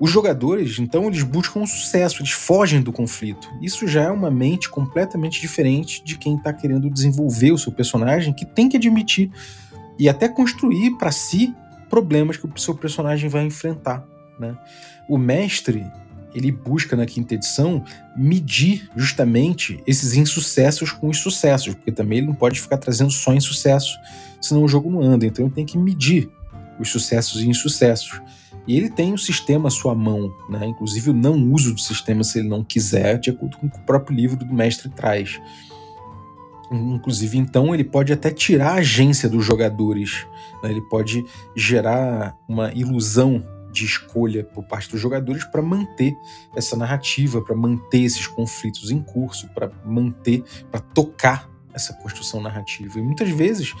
Os 0.00 0.10
jogadores, 0.10 0.78
então, 0.78 1.06
eles 1.06 1.24
buscam 1.24 1.60
o 1.60 1.66
sucesso, 1.66 2.20
eles 2.20 2.30
fogem 2.30 2.80
do 2.80 2.92
conflito. 2.92 3.48
Isso 3.60 3.88
já 3.88 4.04
é 4.04 4.10
uma 4.10 4.30
mente 4.30 4.68
completamente 4.68 5.40
diferente 5.40 6.04
de 6.04 6.16
quem 6.16 6.36
está 6.36 6.52
querendo 6.52 6.88
desenvolver 6.88 7.50
o 7.50 7.58
seu 7.58 7.72
personagem, 7.72 8.32
que 8.32 8.46
tem 8.46 8.68
que 8.68 8.76
admitir 8.76 9.30
e 9.98 10.08
até 10.08 10.28
construir 10.28 10.96
para 10.98 11.10
si 11.10 11.52
problemas 11.90 12.36
que 12.36 12.46
o 12.46 12.52
seu 12.56 12.76
personagem 12.76 13.28
vai 13.28 13.44
enfrentar. 13.44 14.06
Né? 14.38 14.56
O 15.08 15.18
mestre, 15.18 15.86
ele 16.34 16.52
busca 16.52 16.94
na 16.96 17.06
quinta 17.06 17.34
edição 17.34 17.84
medir 18.16 18.88
justamente 18.96 19.82
esses 19.86 20.14
insucessos 20.14 20.92
com 20.92 21.08
os 21.08 21.18
sucessos, 21.18 21.74
porque 21.74 21.92
também 21.92 22.18
ele 22.18 22.26
não 22.28 22.34
pode 22.34 22.60
ficar 22.60 22.78
trazendo 22.78 23.10
só 23.10 23.32
insucesso, 23.34 23.96
senão 24.40 24.62
o 24.62 24.68
jogo 24.68 24.90
não 24.90 25.02
anda. 25.02 25.26
Então 25.26 25.44
ele 25.44 25.54
tem 25.54 25.66
que 25.66 25.78
medir 25.78 26.30
os 26.78 26.90
sucessos 26.90 27.42
e 27.42 27.48
insucessos. 27.48 28.20
E 28.66 28.76
ele 28.76 28.90
tem 28.90 29.14
o 29.14 29.18
sistema 29.18 29.68
à 29.68 29.70
sua 29.70 29.94
mão, 29.94 30.30
né? 30.48 30.66
inclusive 30.66 31.10
o 31.10 31.14
não 31.14 31.52
uso 31.52 31.72
do 31.72 31.80
sistema 31.80 32.22
se 32.22 32.38
ele 32.38 32.48
não 32.48 32.62
quiser, 32.62 33.18
de 33.18 33.30
acordo 33.30 33.56
com 33.56 33.66
o 33.66 33.80
próprio 33.86 34.14
livro 34.14 34.36
do 34.36 34.52
mestre 34.52 34.90
traz. 34.90 35.40
Inclusive, 36.70 37.38
então, 37.38 37.74
ele 37.74 37.84
pode 37.84 38.12
até 38.12 38.30
tirar 38.30 38.72
a 38.72 38.74
agência 38.74 39.26
dos 39.28 39.42
jogadores. 39.44 40.26
Né? 40.62 40.70
Ele 40.70 40.82
pode 40.82 41.24
gerar 41.56 42.36
uma 42.46 42.72
ilusão 42.74 43.42
de 43.78 43.84
escolha 43.84 44.44
por 44.44 44.64
parte 44.64 44.90
dos 44.90 45.00
jogadores 45.00 45.44
para 45.44 45.62
manter 45.62 46.16
essa 46.56 46.76
narrativa, 46.76 47.40
para 47.42 47.56
manter 47.56 48.02
esses 48.02 48.26
conflitos 48.26 48.90
em 48.90 49.00
curso, 49.00 49.48
para 49.48 49.70
manter, 49.84 50.42
para 50.70 50.80
tocar 50.80 51.48
essa 51.72 51.92
construção 51.94 52.40
narrativa. 52.40 52.98
E 52.98 53.02
muitas 53.02 53.30
vezes, 53.30 53.72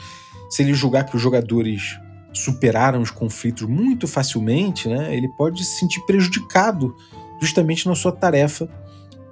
se 0.48 0.62
ele 0.62 0.72
julgar 0.72 1.04
que 1.04 1.16
os 1.16 1.22
jogadores 1.22 1.98
superaram 2.32 3.00
os 3.00 3.10
conflitos 3.10 3.68
muito 3.68 4.06
facilmente, 4.06 4.88
né, 4.88 5.16
ele 5.16 5.28
pode 5.28 5.64
se 5.64 5.78
sentir 5.78 6.00
prejudicado 6.06 6.94
justamente 7.40 7.88
na 7.88 7.94
sua 7.94 8.12
tarefa 8.12 8.68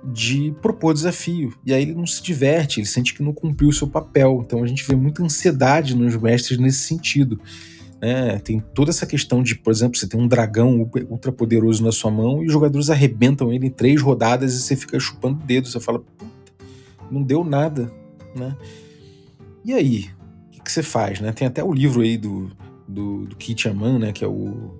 de 0.04 0.54
propor 0.62 0.94
desafio. 0.94 1.54
E 1.64 1.72
aí 1.72 1.82
ele 1.82 1.94
não 1.94 2.06
se 2.06 2.22
diverte, 2.22 2.80
ele 2.80 2.86
sente 2.86 3.14
que 3.14 3.22
não 3.22 3.32
cumpriu 3.32 3.68
o 3.68 3.72
seu 3.72 3.88
papel. 3.88 4.42
Então 4.44 4.62
a 4.62 4.66
gente 4.66 4.84
vê 4.86 4.94
muita 4.94 5.22
ansiedade 5.22 5.94
nos 5.96 6.16
mestres 6.16 6.58
nesse 6.58 6.78
sentido. 6.78 7.40
Né? 8.00 8.38
Tem 8.40 8.60
toda 8.74 8.90
essa 8.90 9.06
questão 9.06 9.42
de, 9.42 9.54
por 9.54 9.70
exemplo, 9.70 9.98
você 9.98 10.06
tem 10.06 10.20
um 10.20 10.28
dragão 10.28 10.88
ultra 11.08 11.32
poderoso 11.32 11.82
na 11.84 11.92
sua 11.92 12.10
mão 12.10 12.42
e 12.42 12.46
os 12.46 12.52
jogadores 12.52 12.90
arrebentam 12.90 13.52
ele 13.52 13.66
em 13.66 13.70
três 13.70 14.00
rodadas 14.02 14.54
e 14.54 14.62
você 14.62 14.76
fica 14.76 14.98
chupando 15.00 15.40
o 15.42 15.46
dedo. 15.46 15.68
Você 15.68 15.80
fala, 15.80 16.02
não 17.10 17.22
deu 17.22 17.42
nada. 17.42 17.90
Né? 18.34 18.56
E 19.64 19.72
aí? 19.72 20.10
O 20.48 20.50
que, 20.50 20.60
que 20.60 20.72
você 20.72 20.82
faz? 20.82 21.20
Né? 21.20 21.32
Tem 21.32 21.48
até 21.48 21.64
o 21.64 21.72
livro 21.72 22.02
aí 22.02 22.16
do, 22.16 22.50
do, 22.86 23.26
do 23.26 23.36
Kit 23.36 23.68
Aman, 23.68 23.98
né? 23.98 24.12
que 24.12 24.24
é 24.24 24.28
o 24.28 24.74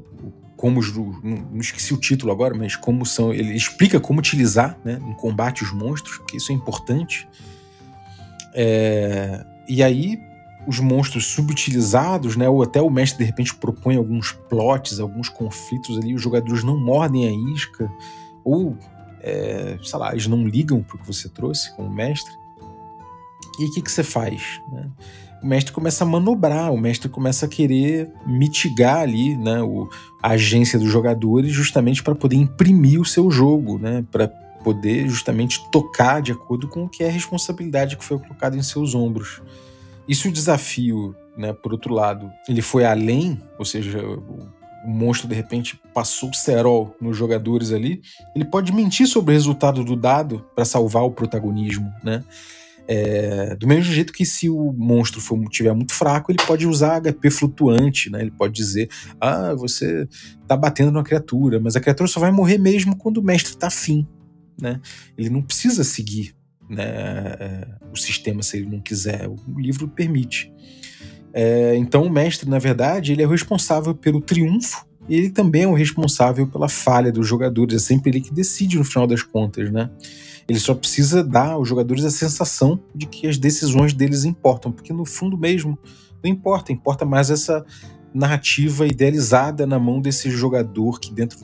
como 0.56 0.80
os, 0.80 0.94
não, 0.96 1.12
não, 1.22 1.60
esqueci 1.60 1.92
o 1.92 1.98
título 1.98 2.32
agora, 2.32 2.54
mas 2.56 2.74
como 2.74 3.04
são, 3.04 3.32
ele 3.32 3.54
explica 3.54 4.00
como 4.00 4.20
utilizar, 4.20 4.78
né, 4.82 4.98
em 5.06 5.12
combate 5.12 5.62
os 5.62 5.70
monstros, 5.70 6.16
porque 6.16 6.38
isso 6.38 6.50
é 6.50 6.54
importante. 6.54 7.28
É, 8.54 9.44
e 9.68 9.82
aí 9.82 10.18
os 10.66 10.80
monstros 10.80 11.26
subutilizados, 11.26 12.36
né, 12.36 12.48
ou 12.48 12.62
até 12.62 12.80
o 12.80 12.90
mestre 12.90 13.18
de 13.18 13.24
repente 13.24 13.54
propõe 13.54 13.96
alguns 13.96 14.32
plots, 14.32 14.98
alguns 14.98 15.28
conflitos 15.28 15.98
ali, 15.98 16.14
os 16.14 16.22
jogadores 16.22 16.64
não 16.64 16.76
mordem 16.76 17.26
a 17.28 17.54
isca, 17.54 17.90
ou 18.44 18.76
é, 19.20 19.78
sei 19.82 19.98
lá, 19.98 20.12
eles 20.12 20.26
não 20.26 20.46
ligam 20.46 20.82
para 20.82 20.96
o 20.96 20.98
que 21.00 21.06
você 21.06 21.28
trouxe 21.28 21.74
como 21.74 21.90
mestre. 21.90 22.32
E 23.58 23.64
o 23.64 23.72
que, 23.72 23.80
que 23.80 23.90
você 23.90 24.02
faz? 24.02 24.60
Né? 24.70 24.90
o 25.42 25.46
mestre 25.46 25.72
começa 25.72 26.04
a 26.04 26.06
manobrar, 26.06 26.72
o 26.72 26.76
mestre 26.78 27.08
começa 27.08 27.46
a 27.46 27.48
querer 27.48 28.10
mitigar 28.26 28.98
ali 28.98 29.36
né, 29.36 29.62
o, 29.62 29.88
a 30.22 30.30
agência 30.30 30.78
dos 30.78 30.90
jogadores 30.90 31.52
justamente 31.52 32.02
para 32.02 32.14
poder 32.14 32.36
imprimir 32.36 33.00
o 33.00 33.04
seu 33.04 33.30
jogo, 33.30 33.78
né, 33.78 34.04
para 34.10 34.28
poder 34.64 35.08
justamente 35.08 35.64
tocar 35.70 36.20
de 36.20 36.32
acordo 36.32 36.66
com 36.66 36.84
o 36.84 36.88
que 36.88 37.04
é 37.04 37.08
a 37.08 37.12
responsabilidade 37.12 37.96
que 37.96 38.04
foi 38.04 38.18
colocada 38.18 38.56
em 38.56 38.62
seus 38.62 38.94
ombros. 38.94 39.40
E 40.08 40.14
se 40.14 40.28
o 40.28 40.32
desafio, 40.32 41.14
né, 41.36 41.52
por 41.52 41.72
outro 41.72 41.92
lado, 41.92 42.30
ele 42.48 42.62
foi 42.62 42.84
além, 42.84 43.40
ou 43.58 43.64
seja, 43.64 44.04
o, 44.06 44.48
monstro 44.86 45.28
de 45.28 45.34
repente 45.34 45.80
passou 45.92 46.30
o 46.30 46.34
cerol 46.34 46.96
nos 47.00 47.16
jogadores 47.16 47.72
ali, 47.72 48.00
ele 48.34 48.44
pode 48.44 48.72
mentir 48.72 49.06
sobre 49.08 49.34
o 49.34 49.36
resultado 49.36 49.82
do 49.82 49.96
dado 49.96 50.46
para 50.54 50.64
salvar 50.64 51.02
o 51.02 51.10
protagonismo, 51.10 51.92
né? 52.04 52.22
É, 52.88 53.56
do 53.56 53.66
mesmo 53.66 53.92
jeito 53.92 54.12
que 54.12 54.24
se 54.24 54.48
o 54.48 54.72
monstro 54.72 55.20
for, 55.20 55.36
tiver 55.48 55.74
muito 55.74 55.92
fraco, 55.92 56.30
ele 56.30 56.38
pode 56.46 56.68
usar 56.68 57.00
HP 57.00 57.30
flutuante, 57.30 58.08
né? 58.08 58.20
Ele 58.20 58.30
pode 58.30 58.54
dizer, 58.54 58.88
ah, 59.20 59.54
você 59.54 60.06
tá 60.46 60.56
batendo 60.56 60.92
numa 60.92 61.02
criatura, 61.02 61.58
mas 61.58 61.74
a 61.74 61.80
criatura 61.80 62.08
só 62.08 62.20
vai 62.20 62.30
morrer 62.30 62.58
mesmo 62.58 62.96
quando 62.96 63.16
o 63.18 63.24
mestre 63.24 63.56
tá 63.56 63.66
afim, 63.66 64.06
né? 64.60 64.80
Ele 65.18 65.30
não 65.30 65.42
precisa 65.42 65.82
seguir 65.82 66.32
né, 66.68 66.84
é, 66.84 67.68
o 67.92 67.96
sistema 67.96 68.42
se 68.42 68.56
ele 68.58 68.66
não 68.66 68.80
quiser, 68.80 69.28
o 69.28 69.38
livro 69.58 69.88
permite. 69.88 70.52
É, 71.32 71.76
então 71.76 72.04
o 72.04 72.10
mestre, 72.10 72.48
na 72.48 72.58
verdade, 72.58 73.12
ele 73.12 73.22
é 73.22 73.26
o 73.26 73.30
responsável 73.30 73.94
pelo 73.94 74.20
triunfo 74.20 74.86
e 75.08 75.16
ele 75.16 75.30
também 75.30 75.62
é 75.62 75.68
o 75.68 75.74
responsável 75.74 76.46
pela 76.46 76.68
falha 76.68 77.12
dos 77.12 77.26
jogadores, 77.26 77.74
é 77.74 77.78
sempre 77.78 78.10
ele 78.10 78.20
que 78.20 78.32
decide 78.32 78.78
no 78.78 78.84
final 78.84 79.06
das 79.06 79.22
contas, 79.22 79.70
né? 79.70 79.90
Ele 80.48 80.58
só 80.58 80.74
precisa 80.74 81.22
dar 81.24 81.50
aos 81.50 81.68
jogadores 81.68 82.04
a 82.04 82.10
sensação 82.10 82.80
de 82.94 83.06
que 83.06 83.26
as 83.26 83.36
decisões 83.36 83.92
deles 83.92 84.24
importam, 84.24 84.70
porque 84.72 84.92
no 84.92 85.04
fundo 85.04 85.36
mesmo 85.36 85.78
não 86.22 86.30
importa, 86.30 86.72
importa 86.72 87.04
mais 87.04 87.30
essa 87.30 87.64
narrativa 88.12 88.86
idealizada 88.86 89.66
na 89.66 89.78
mão 89.78 90.00
desse 90.00 90.30
jogador 90.30 90.98
que 90.98 91.12
dentro 91.12 91.38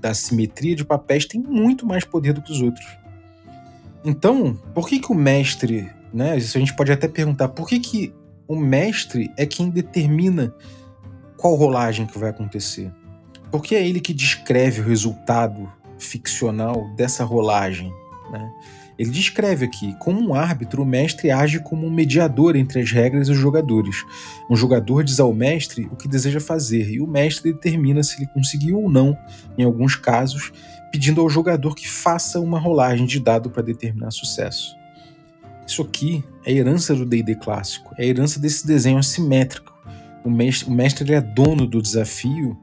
da 0.00 0.12
simetria 0.14 0.74
de 0.74 0.84
papéis 0.84 1.24
tem 1.24 1.40
muito 1.40 1.86
mais 1.86 2.04
poder 2.04 2.32
do 2.32 2.42
que 2.42 2.52
os 2.52 2.60
outros. 2.60 2.86
Então, 4.08 4.58
por 4.74 4.88
que 4.88 4.98
que 4.98 5.12
o 5.12 5.14
mestre, 5.14 5.86
né? 6.14 6.38
Isso 6.38 6.56
a 6.56 6.60
gente 6.60 6.74
pode 6.74 6.90
até 6.90 7.06
perguntar, 7.06 7.48
por 7.48 7.68
que 7.68 7.78
que 7.78 8.14
o 8.46 8.56
mestre 8.56 9.30
é 9.36 9.44
quem 9.44 9.68
determina 9.68 10.54
qual 11.36 11.54
rolagem 11.54 12.06
que 12.06 12.18
vai 12.18 12.30
acontecer? 12.30 12.90
Porque 13.50 13.74
é 13.74 13.86
ele 13.86 14.00
que 14.00 14.14
descreve 14.14 14.80
o 14.80 14.84
resultado 14.84 15.70
ficcional 15.98 16.88
dessa 16.96 17.22
rolagem. 17.22 17.92
Né? 18.32 18.50
Ele 18.98 19.10
descreve 19.10 19.66
aqui: 19.66 19.94
como 19.98 20.26
um 20.26 20.34
árbitro, 20.34 20.82
o 20.82 20.86
mestre 20.86 21.30
age 21.30 21.60
como 21.60 21.86
um 21.86 21.90
mediador 21.90 22.56
entre 22.56 22.80
as 22.80 22.90
regras 22.90 23.28
e 23.28 23.32
os 23.32 23.38
jogadores. 23.38 24.06
Um 24.48 24.56
jogador 24.56 25.04
diz 25.04 25.20
ao 25.20 25.34
mestre 25.34 25.86
o 25.92 25.96
que 25.96 26.08
deseja 26.08 26.40
fazer, 26.40 26.90
e 26.90 26.98
o 26.98 27.06
mestre 27.06 27.52
determina 27.52 28.02
se 28.02 28.16
ele 28.16 28.30
conseguiu 28.32 28.80
ou 28.80 28.90
não, 28.90 29.14
em 29.58 29.64
alguns 29.64 29.96
casos, 29.96 30.50
pedindo 30.90 31.20
ao 31.20 31.28
jogador 31.28 31.74
que 31.74 31.88
faça 31.88 32.40
uma 32.40 32.58
rolagem 32.58 33.06
de 33.06 33.20
dado 33.20 33.50
para 33.50 33.62
determinar 33.62 34.10
sucesso. 34.10 34.76
Isso 35.66 35.82
aqui 35.82 36.24
é 36.46 36.52
herança 36.52 36.94
do 36.94 37.04
DD 37.04 37.34
clássico, 37.36 37.94
é 37.98 38.06
herança 38.06 38.40
desse 38.40 38.66
desenho 38.66 38.98
assimétrico. 38.98 39.74
O 40.24 40.30
mestre, 40.30 40.68
o 40.68 40.72
mestre 40.72 41.12
é 41.12 41.20
dono 41.20 41.66
do 41.66 41.82
desafio 41.82 42.56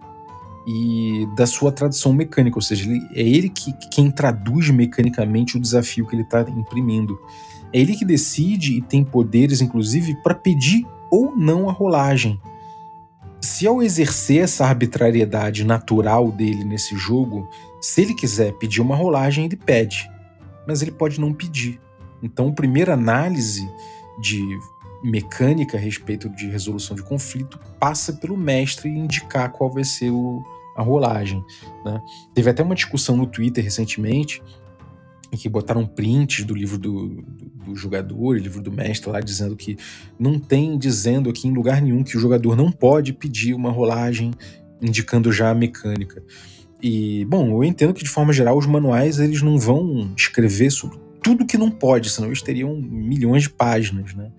e 0.68 1.28
da 1.36 1.46
sua 1.46 1.72
tradução 1.72 2.12
mecânica, 2.12 2.58
ou 2.58 2.62
seja, 2.62 2.90
ele, 2.90 3.08
é 3.14 3.22
ele 3.22 3.50
que, 3.50 3.74
quem 3.92 4.10
traduz 4.10 4.70
mecanicamente 4.72 5.56
o 5.56 5.60
desafio 5.60 6.08
que 6.08 6.16
ele 6.16 6.24
está 6.24 6.42
imprimindo. 6.42 7.20
É 7.72 7.80
ele 7.80 7.96
que 7.96 8.04
decide 8.04 8.78
e 8.78 8.82
tem 8.82 9.04
poderes, 9.04 9.62
inclusive, 9.62 10.16
para 10.24 10.34
pedir 10.34 10.86
ou 11.12 11.36
não 11.36 11.70
a 11.70 11.72
rolagem. 11.72 12.40
Se 13.46 13.68
ao 13.68 13.80
exercer 13.80 14.41
essa 14.41 14.66
arbitrariedade 14.66 15.64
natural 15.64 16.32
dele 16.32 16.64
nesse 16.64 16.98
jogo, 16.98 17.48
se 17.80 18.02
ele 18.02 18.16
quiser 18.16 18.54
pedir 18.54 18.82
uma 18.82 18.96
rolagem, 18.96 19.46
ele 19.46 19.56
pede, 19.56 20.10
mas 20.68 20.82
ele 20.82 20.89
pode 20.89 21.22
não 21.22 21.32
pedir. 21.32 21.80
Então, 22.24 22.50
a 22.50 22.54
primeira 22.54 22.93
análise 22.93 23.72
de 24.20 24.43
mecânica 25.04 25.78
a 25.78 25.80
respeito 25.80 26.28
de 26.28 26.48
resolução 26.48 26.96
de 26.96 27.04
conflito 27.04 27.60
passa 27.80 28.14
pelo 28.14 28.36
mestre 28.36 28.89
indicar 28.89 29.52
qual 29.52 29.72
vai 29.72 29.84
ser 29.84 30.10
o, 30.10 30.43
a 30.76 30.82
rolagem. 30.82 31.46
Né? 31.86 32.02
Teve 32.34 32.50
até 32.50 32.64
uma 32.64 32.74
discussão 32.74 33.16
no 33.16 33.28
Twitter 33.28 33.64
recentemente 33.64 34.41
em 35.32 35.38
que 35.38 35.50
botaram 35.50 35.86
prints 35.86 36.46
do 36.46 36.54
livro 36.54 36.78
do, 36.78 37.10
do, 37.10 37.22
do, 37.66 37.76
jogador, 37.76 38.38
livro 38.38 38.62
do 38.62 38.72
mestre 38.72 39.10
lá, 39.10 39.20
dizendo 39.20 39.56
que 39.56 39.78
não 40.20 40.40
tem 40.40 40.78
dizendo 40.78 41.30
aqui 41.30 41.48
em 41.48 41.54
lugar 41.54 41.82
nenhum 41.82 42.04
que 42.04 42.18
o 42.18 42.20
jogador 42.20 42.56
não 42.56 42.72
pode 42.72 43.14
pedir 43.14 43.54
uma 43.54 43.72
rolagem 43.72 44.32
indicando 44.82 45.32
já 45.32 45.50
a 45.50 45.56
mecânica. 45.56 46.24
E, 46.82 47.26
bom, 47.26 47.50
eu 47.50 47.64
entendo 47.64 47.94
que 47.94 48.04
de 48.04 48.10
forma 48.10 48.32
geral 48.34 48.58
os 48.58 48.66
manuais 48.66 49.20
eles 49.20 49.42
não 49.42 49.58
vão 49.58 50.14
escrever 50.16 50.70
sobre 50.72 51.00
tudo 51.24 51.46
que 51.46 51.58
não 51.58 51.72
pode, 51.72 52.10
senão 52.10 52.28
eles 52.28 52.42
teriam 52.42 52.76
milhões 52.76 53.44
de 53.44 53.50
páginas, 53.50 54.14
né? 54.14 54.32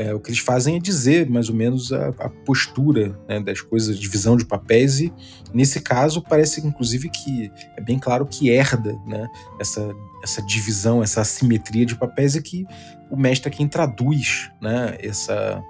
É, 0.00 0.14
o 0.14 0.18
que 0.20 0.30
eles 0.30 0.40
fazem 0.40 0.76
é 0.76 0.78
dizer 0.78 1.28
mais 1.28 1.50
ou 1.50 1.54
menos 1.54 1.92
a, 1.92 2.08
a 2.20 2.30
postura 2.30 3.20
né, 3.28 3.38
das 3.38 3.60
coisas, 3.60 3.98
divisão 3.98 4.34
de 4.34 4.46
papéis, 4.46 4.98
e 5.00 5.12
nesse 5.52 5.78
caso 5.80 6.22
parece 6.22 6.66
inclusive 6.66 7.10
que 7.10 7.52
é 7.76 7.82
bem 7.82 7.98
claro 7.98 8.24
que 8.24 8.48
herda 8.48 8.98
né, 9.06 9.28
essa, 9.58 9.94
essa 10.22 10.40
divisão, 10.40 11.02
essa 11.02 11.20
assimetria 11.20 11.84
de 11.84 11.96
papéis, 11.96 12.34
e 12.34 12.40
que 12.40 12.64
o 13.10 13.16
mestre 13.16 13.52
é 13.52 13.54
quem 13.54 13.68
traduz 13.68 14.50
né, 14.58 14.96
essa, 15.00 15.62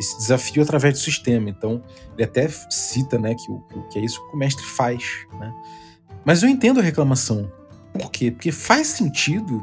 esse 0.00 0.16
desafio 0.16 0.62
através 0.62 0.94
do 0.94 1.00
sistema. 1.00 1.50
Então, 1.50 1.82
ele 2.14 2.24
até 2.24 2.48
cita 2.70 3.18
né, 3.18 3.34
que, 3.34 3.50
o, 3.50 3.60
que 3.90 3.98
é 3.98 4.02
isso 4.02 4.26
que 4.30 4.34
o 4.34 4.38
mestre 4.38 4.64
faz. 4.64 5.26
Né? 5.38 5.52
Mas 6.24 6.42
eu 6.42 6.48
entendo 6.48 6.80
a 6.80 6.82
reclamação. 6.82 7.52
Por 7.92 8.10
quê? 8.10 8.30
Porque 8.30 8.50
faz 8.50 8.86
sentido 8.86 9.62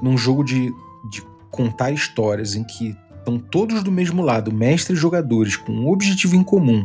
num 0.00 0.16
jogo 0.16 0.44
de, 0.44 0.72
de 1.10 1.22
contar 1.50 1.90
histórias 1.90 2.54
em 2.54 2.62
que 2.62 2.96
estão 3.26 3.38
todos 3.38 3.82
do 3.82 3.90
mesmo 3.90 4.22
lado, 4.22 4.52
mestres 4.52 4.98
e 4.98 5.00
jogadores, 5.00 5.56
com 5.56 5.72
um 5.72 5.88
objetivo 5.88 6.36
em 6.36 6.44
comum, 6.44 6.84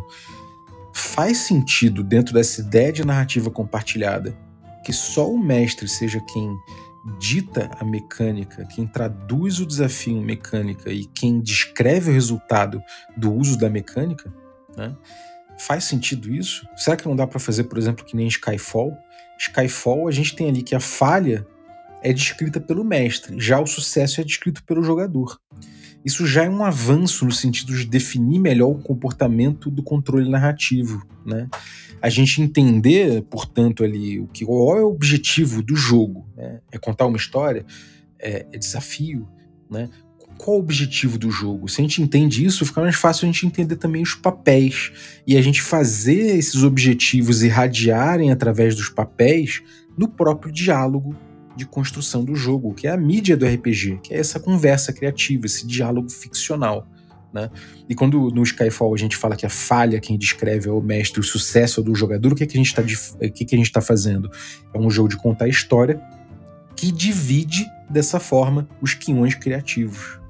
faz 0.92 1.38
sentido 1.38 2.04
dentro 2.04 2.34
dessa 2.34 2.62
ideia 2.62 2.92
de 2.92 3.06
narrativa 3.06 3.52
compartilhada 3.52 4.36
que 4.84 4.92
só 4.92 5.32
o 5.32 5.38
mestre 5.38 5.88
seja 5.88 6.20
quem 6.20 6.58
dita 7.20 7.70
a 7.80 7.86
mecânica, 7.86 8.66
quem 8.66 8.88
traduz 8.88 9.60
o 9.60 9.66
desafio 9.66 10.18
em 10.18 10.26
mecânica 10.26 10.92
e 10.92 11.06
quem 11.06 11.40
descreve 11.40 12.10
o 12.10 12.14
resultado 12.14 12.82
do 13.16 13.32
uso 13.32 13.58
da 13.58 13.70
mecânica, 13.70 14.34
né? 14.76 14.96
Faz 15.60 15.84
sentido 15.84 16.34
isso? 16.34 16.68
Será 16.76 16.98
que 16.98 17.08
não 17.08 17.16
dá 17.16 17.28
para 17.28 17.40
fazer, 17.40 17.66
por 17.66 17.78
exemplo, 17.78 18.04
que 18.04 18.16
nem 18.16 18.28
Skyfall? 18.28 18.98
Skyfall, 19.38 20.08
a 20.08 20.12
gente 20.12 20.36
tem 20.36 20.50
ali 20.50 20.64
que 20.64 20.74
a 20.74 20.80
falha 20.80 21.46
é 22.02 22.12
descrita 22.12 22.60
pelo 22.60 22.84
mestre, 22.84 23.40
já 23.40 23.60
o 23.60 23.68
sucesso 23.68 24.20
é 24.20 24.24
descrito 24.24 24.64
pelo 24.64 24.84
jogador. 24.84 25.40
Isso 26.04 26.26
já 26.26 26.44
é 26.44 26.50
um 26.50 26.64
avanço 26.64 27.26
no 27.26 27.32
sentido 27.32 27.76
de 27.76 27.86
definir 27.86 28.40
melhor 28.40 28.70
o 28.70 28.80
comportamento 28.80 29.70
do 29.70 29.84
controle 29.84 30.30
narrativo, 30.30 31.06
né? 31.26 31.48
A 32.02 32.10
gente 32.10 32.42
entender, 32.42 33.22
portanto, 33.24 33.84
ali 33.84 34.20
o 34.20 34.28
que 34.28 34.44
qual 34.44 34.78
é 34.78 34.82
o 34.82 34.90
objetivo 34.90 35.62
do 35.62 35.76
jogo, 35.76 36.26
né? 36.36 36.60
É 36.72 36.78
contar 36.80 37.06
uma 37.06 37.18
história, 37.18 37.64
é, 38.20 38.48
é 38.52 38.58
desafio, 38.58 39.28
né? 39.70 39.90
Qual 40.40 40.58
o 40.58 40.60
objetivo 40.60 41.20
do 41.20 41.30
jogo? 41.30 41.68
Se 41.68 41.82
a 41.82 41.84
gente 41.84 42.02
entende 42.02 42.44
isso, 42.44 42.66
fica 42.66 42.82
mais 42.82 42.96
fácil 42.96 43.26
a 43.26 43.32
gente 43.32 43.46
entender 43.46 43.76
também 43.76 44.02
os 44.02 44.16
papéis 44.16 45.22
e 45.28 45.38
a 45.38 45.42
gente 45.42 45.62
fazer 45.62 46.36
esses 46.36 46.64
objetivos 46.64 47.44
irradiarem 47.44 48.32
através 48.32 48.76
dos 48.76 48.90
papéis 48.90 49.62
no 49.96 50.08
próprio 50.08 50.52
diálogo 50.52 51.16
de 51.56 51.66
construção 51.66 52.24
do 52.24 52.36
jogo, 52.36 52.74
que 52.74 52.88
é 52.88 52.92
a 52.92 52.98
mídia 52.98 53.36
do 53.36 53.46
RPG, 53.46 54.00
que 54.04 54.14
é 54.14 54.18
essa 54.18 54.40
conversa 54.40 54.94
criativa, 54.94 55.46
esse 55.46 55.66
diálogo 55.68 56.10
ficcional. 56.10 56.88
Né? 57.34 57.50
E 57.88 57.96
quando 57.96 58.30
no 58.30 58.44
Skyfall 58.44 58.94
a 58.94 58.98
gente 58.98 59.16
fala 59.16 59.36
que 59.36 59.46
a 59.46 59.50
falha 59.50 60.00
quem 60.00 60.18
descreve 60.18 60.68
é 60.68 60.72
o 60.72 60.82
mestre, 60.82 61.20
o 61.20 61.24
sucesso 61.24 61.80
é 61.80 61.84
do 61.84 61.96
jogador, 61.96 62.34
o 62.34 62.36
que, 62.36 62.44
é 62.44 62.48
que 62.48 62.58
a 62.58 62.62
gente 62.62 62.68
está 62.68 62.84
que 63.30 63.46
que 63.46 63.56
a 63.56 63.58
gente 63.58 63.72
tá 63.72 63.82
fazendo? 63.82 64.30
É 64.74 64.78
um 64.78 64.90
jogo 64.90 65.10
de 65.10 65.18
contar 65.18 65.48
história 65.48 66.02
que 66.76 66.92
divide 66.92 67.66
dessa 67.90 68.20
forma 68.20 68.68
os 68.82 68.94
quinhões 68.94 69.36
criativos. 69.36 70.21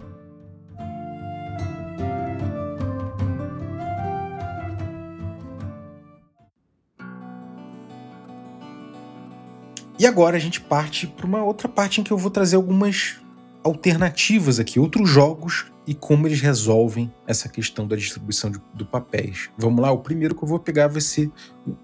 E 10.02 10.08
agora 10.08 10.36
a 10.36 10.40
gente 10.40 10.60
parte 10.60 11.06
para 11.06 11.28
uma 11.28 11.44
outra 11.44 11.70
parte 11.70 12.02
em 12.02 12.04
que 12.04 12.10
eu 12.10 12.18
vou 12.18 12.32
trazer 12.32 12.56
algumas 12.56 13.22
alternativas 13.64 14.60
aqui, 14.60 14.80
outros 14.80 15.08
jogos 15.08 15.68
e 15.86 15.94
como 15.94 16.28
eles 16.28 16.42
resolvem 16.42 17.14
essa 17.28 17.48
questão 17.48 17.88
da 17.88 17.96
distribuição 17.96 18.50
de, 18.50 18.60
do 18.74 18.84
papéis. 18.84 19.52
Vamos 19.56 19.80
lá, 19.80 19.92
o 19.92 20.00
primeiro 20.00 20.34
que 20.34 20.44
eu 20.44 20.48
vou 20.48 20.58
pegar 20.58 20.88
vai 20.88 21.02
ser 21.02 21.30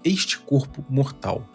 Este 0.02 0.36
Corpo 0.36 0.84
Mortal. 0.90 1.48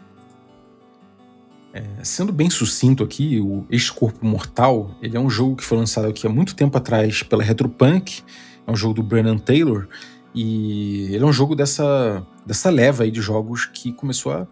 É, 1.73 1.83
sendo 2.01 2.31
bem 2.31 2.49
sucinto 2.49 3.03
aqui, 3.03 3.41
o 3.41 3.65
Este 3.69 3.91
Corpo 3.91 4.25
Mortal 4.25 4.95
ele 5.01 5.17
é 5.17 5.19
um 5.19 5.29
jogo 5.29 5.57
que 5.57 5.65
foi 5.65 5.77
lançado 5.77 6.07
aqui 6.07 6.25
há 6.25 6.29
muito 6.29 6.55
tempo 6.55 6.77
atrás 6.77 7.23
pela 7.23 7.43
Retropunk, 7.43 8.23
é 8.65 8.71
um 8.71 8.75
jogo 8.77 8.93
do 8.93 9.03
Brennan 9.03 9.37
Taylor, 9.37 9.85
e 10.33 11.07
ele 11.13 11.25
é 11.25 11.27
um 11.27 11.33
jogo 11.33 11.57
dessa, 11.57 12.25
dessa 12.45 12.69
leva 12.69 13.03
aí 13.03 13.11
de 13.11 13.19
jogos 13.19 13.65
que 13.65 13.91
começou 13.91 14.31
a 14.31 14.47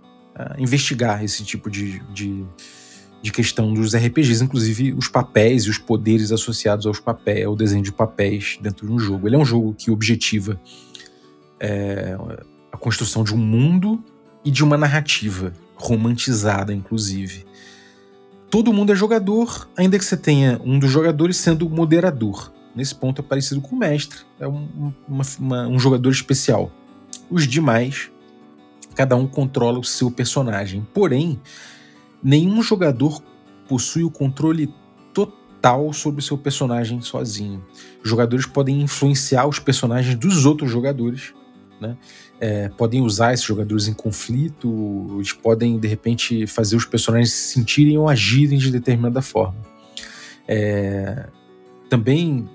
investigar 0.57 1.23
esse 1.23 1.43
tipo 1.43 1.69
de, 1.69 1.99
de, 2.13 2.45
de, 3.21 3.31
questão 3.31 3.73
dos 3.73 3.95
RPGs, 3.95 4.43
inclusive 4.43 4.93
os 4.93 5.07
papéis 5.07 5.63
e 5.63 5.69
os 5.69 5.77
poderes 5.77 6.31
associados 6.31 6.85
aos 6.85 6.99
papéis, 6.99 7.45
ao 7.45 7.55
desenho 7.55 7.83
de 7.83 7.91
papéis 7.91 8.57
dentro 8.61 8.87
de 8.87 8.93
um 8.93 8.99
jogo. 8.99 9.27
Ele 9.27 9.35
é 9.35 9.39
um 9.39 9.45
jogo 9.45 9.73
que 9.73 9.91
objetiva 9.91 10.59
é, 11.59 12.17
a 12.71 12.77
construção 12.77 13.23
de 13.23 13.33
um 13.33 13.37
mundo 13.37 14.03
e 14.43 14.49
de 14.49 14.63
uma 14.63 14.77
narrativa 14.77 15.53
romantizada, 15.75 16.73
inclusive. 16.73 17.45
Todo 18.49 18.73
mundo 18.73 18.91
é 18.91 18.95
jogador, 18.95 19.69
ainda 19.77 19.97
que 19.97 20.03
você 20.03 20.17
tenha 20.17 20.59
um 20.63 20.77
dos 20.77 20.89
jogadores 20.89 21.37
sendo 21.37 21.69
moderador. 21.69 22.51
Nesse 22.75 22.95
ponto 22.95 23.21
é 23.21 23.23
parecido 23.23 23.61
com 23.61 23.75
o 23.75 23.79
mestre, 23.79 24.19
é 24.39 24.47
um, 24.47 24.93
uma, 25.07 25.23
uma, 25.39 25.67
um 25.67 25.79
jogador 25.79 26.09
especial. 26.09 26.71
Os 27.29 27.47
demais 27.47 28.09
cada 28.95 29.15
um 29.15 29.27
controla 29.27 29.79
o 29.79 29.83
seu 29.83 30.11
personagem. 30.11 30.85
Porém, 30.93 31.39
nenhum 32.23 32.61
jogador 32.61 33.21
possui 33.67 34.03
o 34.03 34.11
controle 34.11 34.73
total 35.13 35.93
sobre 35.93 36.19
o 36.19 36.23
seu 36.23 36.37
personagem 36.37 37.01
sozinho. 37.01 37.65
Os 38.03 38.09
jogadores 38.09 38.45
podem 38.45 38.81
influenciar 38.81 39.47
os 39.47 39.59
personagens 39.59 40.15
dos 40.15 40.45
outros 40.45 40.69
jogadores, 40.69 41.33
né? 41.79 41.97
É, 42.39 42.69
podem 42.69 43.01
usar 43.01 43.33
esses 43.33 43.45
jogadores 43.45 43.87
em 43.87 43.93
conflito, 43.93 45.07
eles 45.15 45.33
podem 45.33 45.79
de 45.79 45.87
repente 45.87 46.47
fazer 46.47 46.75
os 46.75 46.85
personagens 46.85 47.31
se 47.31 47.53
sentirem 47.53 47.97
ou 47.97 48.09
agirem 48.09 48.57
de 48.57 48.71
determinada 48.71 49.21
forma. 49.21 49.57
É, 50.47 51.27
também 51.89 52.49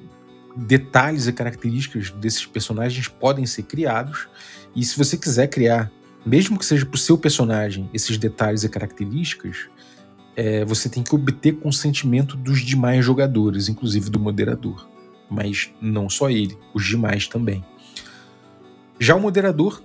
detalhes 0.56 1.26
e 1.26 1.32
características 1.32 2.10
desses 2.10 2.46
personagens 2.46 3.08
podem 3.08 3.46
ser 3.46 3.62
criados, 3.64 4.28
e 4.74 4.84
se 4.84 4.96
você 4.96 5.16
quiser 5.16 5.48
criar 5.48 5.90
mesmo 6.26 6.58
que 6.58 6.66
seja 6.66 6.84
para 6.84 6.96
o 6.96 6.98
seu 6.98 7.16
personagem, 7.16 7.88
esses 7.94 8.18
detalhes 8.18 8.64
e 8.64 8.68
características, 8.68 9.68
é, 10.34 10.64
você 10.64 10.88
tem 10.88 11.02
que 11.02 11.14
obter 11.14 11.52
consentimento 11.52 12.36
dos 12.36 12.60
demais 12.60 13.04
jogadores, 13.04 13.68
inclusive 13.68 14.10
do 14.10 14.18
moderador. 14.18 14.88
Mas 15.30 15.72
não 15.80 16.10
só 16.10 16.28
ele, 16.28 16.58
os 16.74 16.84
demais 16.84 17.28
também. 17.28 17.64
Já 18.98 19.14
o 19.14 19.20
moderador, 19.20 19.80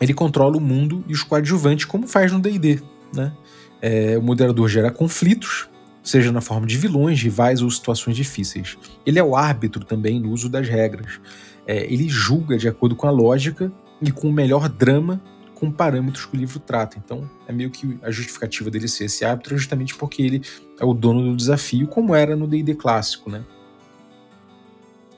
ele 0.00 0.12
controla 0.12 0.58
o 0.58 0.60
mundo 0.60 1.02
e 1.08 1.14
os 1.14 1.22
coadjuvantes, 1.22 1.86
como 1.86 2.06
faz 2.06 2.30
no 2.30 2.38
DD. 2.38 2.82
Né? 3.14 3.32
É, 3.80 4.18
o 4.18 4.22
moderador 4.22 4.68
gera 4.68 4.90
conflitos, 4.90 5.68
seja 6.02 6.30
na 6.30 6.40
forma 6.42 6.66
de 6.66 6.76
vilões, 6.76 7.22
rivais 7.22 7.62
ou 7.62 7.70
situações 7.70 8.16
difíceis. 8.16 8.76
Ele 9.06 9.18
é 9.18 9.24
o 9.24 9.34
árbitro 9.34 9.84
também 9.84 10.20
no 10.20 10.30
uso 10.30 10.48
das 10.48 10.68
regras. 10.68 11.20
É, 11.66 11.90
ele 11.92 12.08
julga 12.08 12.58
de 12.58 12.68
acordo 12.68 12.94
com 12.94 13.06
a 13.06 13.10
lógica 13.10 13.72
e 14.02 14.10
com 14.10 14.28
o 14.28 14.32
melhor 14.32 14.68
drama 14.68 15.20
com 15.54 15.70
parâmetros 15.70 16.26
que 16.26 16.36
o 16.36 16.38
livro 16.38 16.58
trata. 16.58 16.98
Então, 16.98 17.30
é 17.46 17.52
meio 17.52 17.70
que 17.70 17.96
a 18.02 18.10
justificativa 18.10 18.68
dele 18.68 18.88
ser 18.88 19.04
esse 19.04 19.24
árbitro 19.24 19.56
justamente 19.56 19.94
porque 19.94 20.20
ele 20.20 20.42
é 20.80 20.84
o 20.84 20.92
dono 20.92 21.22
do 21.22 21.36
desafio, 21.36 21.86
como 21.86 22.16
era 22.16 22.34
no 22.34 22.48
D&D 22.48 22.74
clássico, 22.74 23.30
né? 23.30 23.44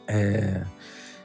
É... 0.06 0.62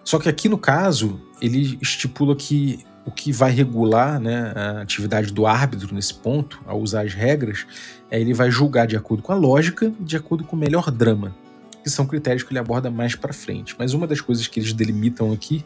Só 0.06 0.20
que 0.20 0.30
aqui 0.30 0.48
no 0.48 0.58
caso, 0.58 1.20
ele 1.42 1.78
estipula 1.82 2.34
que 2.34 2.80
o 3.06 3.12
que 3.12 3.32
vai 3.34 3.52
regular 3.52 4.22
né, 4.22 4.54
a 4.56 4.82
atividade 4.82 5.34
do 5.34 5.46
árbitro 5.46 5.94
nesse 5.94 6.14
ponto, 6.14 6.62
ao 6.66 6.80
usar 6.80 7.02
as 7.02 7.14
regras, 7.14 7.66
é 8.10 8.22
ele 8.22 8.34
vai 8.34 8.50
julgar 8.50 8.88
de 8.88 8.96
acordo 8.96 9.22
com 9.22 9.34
a 9.34 9.36
lógica 9.36 9.92
e 10.00 10.04
de 10.04 10.16
acordo 10.16 10.46
com 10.46 10.56
o 10.56 10.60
melhor 10.60 10.90
drama, 10.90 11.36
que 11.84 11.90
são 11.90 12.06
critérios 12.06 12.44
que 12.44 12.54
ele 12.54 12.60
aborda 12.60 12.90
mais 12.90 13.16
para 13.16 13.34
frente. 13.34 13.76
Mas 13.78 13.94
uma 13.94 14.08
das 14.08 14.22
coisas 14.22 14.48
que 14.48 14.62
eles 14.62 14.72
delimitam 14.72 15.34
aqui 15.34 15.66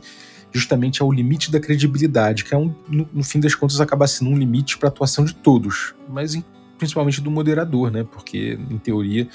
justamente 0.53 1.01
ao 1.01 1.11
limite 1.11 1.51
da 1.51 1.59
credibilidade, 1.59 2.45
que 2.45 2.53
é 2.53 2.57
um, 2.57 2.73
no, 2.87 3.09
no 3.11 3.23
fim 3.23 3.39
das 3.39 3.55
contas 3.55 3.81
acaba 3.81 4.05
sendo 4.07 4.29
um 4.31 4.37
limite 4.37 4.77
para 4.77 4.87
a 4.87 4.91
atuação 4.91 5.25
de 5.25 5.33
todos, 5.33 5.95
mas 6.07 6.35
em, 6.35 6.45
principalmente 6.77 7.19
do 7.19 7.31
moderador, 7.31 7.91
né? 7.91 8.03
Porque 8.03 8.57
em 8.69 8.77
teoria 8.77 9.27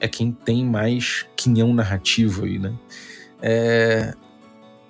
é 0.00 0.06
quem 0.06 0.30
tem 0.30 0.64
mais 0.64 1.26
quinhão 1.36 1.74
narrativo 1.74 2.44
aí, 2.44 2.58
né? 2.58 2.72
É... 3.42 4.14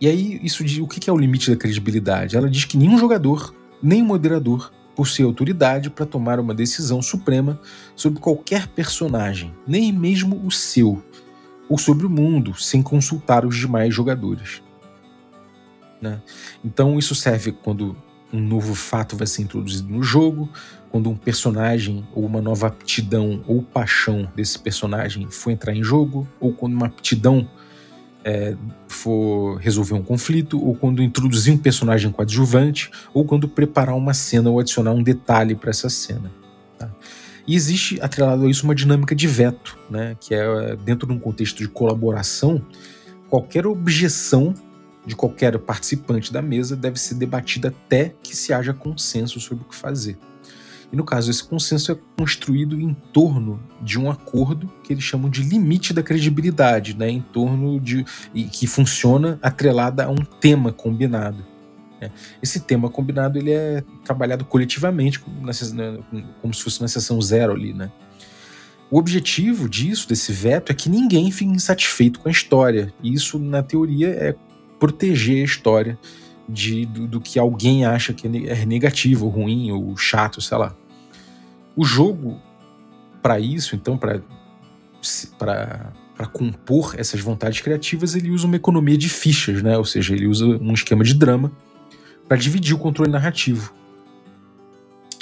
E 0.00 0.06
aí 0.06 0.40
isso 0.42 0.62
diz 0.62 0.78
o 0.78 0.86
que 0.86 1.08
é 1.08 1.12
o 1.12 1.16
limite 1.16 1.50
da 1.50 1.56
credibilidade? 1.56 2.36
Ela 2.36 2.50
diz 2.50 2.66
que 2.66 2.76
nenhum 2.76 2.98
jogador, 2.98 3.54
nem 3.82 4.02
moderador 4.02 4.70
possui 4.94 5.24
autoridade 5.24 5.88
para 5.88 6.04
tomar 6.04 6.38
uma 6.38 6.54
decisão 6.54 7.00
suprema 7.00 7.58
sobre 7.96 8.20
qualquer 8.20 8.68
personagem, 8.68 9.52
nem 9.66 9.92
mesmo 9.92 10.40
o 10.44 10.50
seu, 10.50 11.02
ou 11.68 11.78
sobre 11.78 12.06
o 12.06 12.10
mundo, 12.10 12.54
sem 12.54 12.82
consultar 12.82 13.46
os 13.46 13.56
demais 13.56 13.94
jogadores. 13.94 14.62
Né? 16.04 16.20
Então 16.62 16.98
isso 16.98 17.14
serve 17.14 17.50
quando 17.50 17.96
um 18.30 18.38
novo 18.40 18.74
fato 18.74 19.16
vai 19.16 19.26
ser 19.26 19.40
introduzido 19.40 19.88
no 19.88 20.02
jogo, 20.02 20.50
quando 20.90 21.08
um 21.08 21.16
personagem 21.16 22.06
ou 22.14 22.26
uma 22.26 22.42
nova 22.42 22.66
aptidão 22.66 23.42
ou 23.46 23.62
paixão 23.62 24.30
desse 24.36 24.58
personagem 24.58 25.26
for 25.30 25.50
entrar 25.50 25.74
em 25.74 25.82
jogo, 25.82 26.28
ou 26.38 26.52
quando 26.52 26.74
uma 26.74 26.86
aptidão 26.86 27.48
é, 28.22 28.54
for 28.86 29.56
resolver 29.56 29.94
um 29.94 30.02
conflito, 30.02 30.62
ou 30.62 30.74
quando 30.74 31.02
introduzir 31.02 31.54
um 31.54 31.58
personagem 31.58 32.12
coadjuvante, 32.12 32.90
ou 33.14 33.24
quando 33.24 33.48
preparar 33.48 33.96
uma 33.96 34.12
cena 34.12 34.50
ou 34.50 34.60
adicionar 34.60 34.92
um 34.92 35.02
detalhe 35.02 35.54
para 35.54 35.70
essa 35.70 35.88
cena. 35.88 36.30
Tá? 36.78 36.90
E 37.46 37.54
existe, 37.54 37.98
atrelado 38.02 38.44
a 38.44 38.50
isso, 38.50 38.64
uma 38.64 38.74
dinâmica 38.74 39.14
de 39.14 39.26
veto, 39.26 39.78
né? 39.88 40.16
que 40.20 40.34
é 40.34 40.76
dentro 40.76 41.06
de 41.06 41.14
um 41.14 41.18
contexto 41.18 41.58
de 41.58 41.68
colaboração, 41.68 42.62
qualquer 43.30 43.66
objeção 43.66 44.54
de 45.06 45.14
qualquer 45.14 45.58
participante 45.58 46.32
da 46.32 46.40
mesa 46.40 46.74
deve 46.74 46.98
ser 46.98 47.14
debatida 47.14 47.68
até 47.68 48.14
que 48.22 48.36
se 48.36 48.52
haja 48.52 48.72
consenso 48.72 49.38
sobre 49.40 49.64
o 49.64 49.68
que 49.68 49.74
fazer. 49.74 50.16
E 50.92 50.96
no 50.96 51.04
caso, 51.04 51.30
esse 51.30 51.42
consenso 51.42 51.90
é 51.90 51.98
construído 52.16 52.80
em 52.80 52.94
torno 53.12 53.60
de 53.82 53.98
um 53.98 54.10
acordo 54.10 54.70
que 54.82 54.92
eles 54.92 55.02
chamam 55.02 55.28
de 55.28 55.42
limite 55.42 55.92
da 55.92 56.02
credibilidade, 56.02 56.96
né? 56.96 57.10
em 57.10 57.20
torno 57.20 57.80
de. 57.80 58.04
e 58.32 58.44
que 58.44 58.66
funciona 58.66 59.38
atrelada 59.42 60.04
a 60.04 60.10
um 60.10 60.24
tema 60.24 60.72
combinado. 60.72 61.44
Né? 62.00 62.10
Esse 62.40 62.60
tema 62.60 62.88
combinado 62.88 63.38
ele 63.38 63.50
é 63.50 63.82
trabalhado 64.04 64.44
coletivamente, 64.44 65.20
né, 65.72 65.98
como 66.40 66.54
se 66.54 66.62
fosse 66.62 66.80
uma 66.80 66.88
sessão 66.88 67.20
zero 67.20 67.52
ali, 67.52 67.72
né? 67.72 67.90
O 68.90 68.98
objetivo 68.98 69.68
disso, 69.68 70.08
desse 70.08 70.30
veto, 70.30 70.70
é 70.70 70.74
que 70.74 70.88
ninguém 70.88 71.30
fique 71.32 71.50
insatisfeito 71.50 72.20
com 72.20 72.28
a 72.28 72.30
história. 72.30 72.94
E 73.02 73.12
isso, 73.12 73.38
na 73.38 73.62
teoria, 73.62 74.10
é 74.10 74.36
proteger 74.84 75.40
a 75.40 75.44
história 75.46 75.98
de, 76.46 76.84
do, 76.84 77.06
do 77.06 77.18
que 77.18 77.38
alguém 77.38 77.86
acha 77.86 78.12
que 78.12 78.26
é 78.26 78.66
negativo, 78.66 79.28
ruim 79.28 79.70
ou 79.72 79.96
chato, 79.96 80.42
sei 80.42 80.58
lá. 80.58 80.76
O 81.74 81.86
jogo, 81.86 82.38
para 83.22 83.40
isso, 83.40 83.74
então, 83.74 83.96
para 83.96 84.20
compor 86.34 86.96
essas 86.98 87.18
vontades 87.22 87.62
criativas, 87.62 88.14
ele 88.14 88.30
usa 88.30 88.46
uma 88.46 88.56
economia 88.56 88.98
de 88.98 89.08
fichas, 89.08 89.62
né? 89.62 89.78
Ou 89.78 89.86
seja, 89.86 90.12
ele 90.12 90.26
usa 90.26 90.44
um 90.44 90.74
esquema 90.74 91.02
de 91.02 91.14
drama 91.14 91.50
para 92.28 92.36
dividir 92.36 92.74
o 92.74 92.78
controle 92.78 93.10
narrativo. 93.10 93.72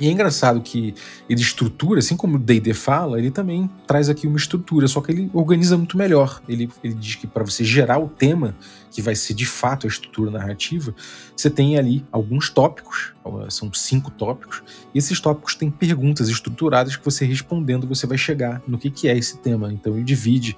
E 0.00 0.08
é 0.08 0.10
engraçado 0.10 0.60
que 0.60 0.94
ele 1.28 1.40
estrutura, 1.40 1.98
assim 1.98 2.16
como 2.16 2.36
o 2.36 2.38
D&D 2.38 2.72
fala, 2.74 3.18
ele 3.18 3.30
também 3.30 3.70
traz 3.86 4.08
aqui 4.08 4.26
uma 4.26 4.36
estrutura, 4.36 4.88
só 4.88 5.00
que 5.00 5.12
ele 5.12 5.30
organiza 5.32 5.76
muito 5.76 5.96
melhor. 5.96 6.40
Ele, 6.48 6.68
ele 6.82 6.94
diz 6.94 7.16
que 7.16 7.26
para 7.26 7.44
você 7.44 7.64
gerar 7.64 7.98
o 7.98 8.08
tema, 8.08 8.56
que 8.90 9.02
vai 9.02 9.14
ser 9.14 9.34
de 9.34 9.46
fato 9.46 9.86
a 9.86 9.88
estrutura 9.88 10.30
narrativa, 10.30 10.94
você 11.36 11.50
tem 11.50 11.78
ali 11.78 12.04
alguns 12.10 12.48
tópicos, 12.50 13.12
são 13.48 13.72
cinco 13.72 14.10
tópicos, 14.10 14.62
e 14.94 14.98
esses 14.98 15.20
tópicos 15.20 15.54
têm 15.54 15.70
perguntas 15.70 16.28
estruturadas 16.28 16.96
que 16.96 17.04
você 17.04 17.24
respondendo 17.24 17.86
você 17.86 18.06
vai 18.06 18.18
chegar 18.18 18.62
no 18.66 18.78
que, 18.78 18.90
que 18.90 19.08
é 19.08 19.16
esse 19.16 19.38
tema. 19.38 19.72
Então 19.72 19.94
ele 19.94 20.04
divide 20.04 20.56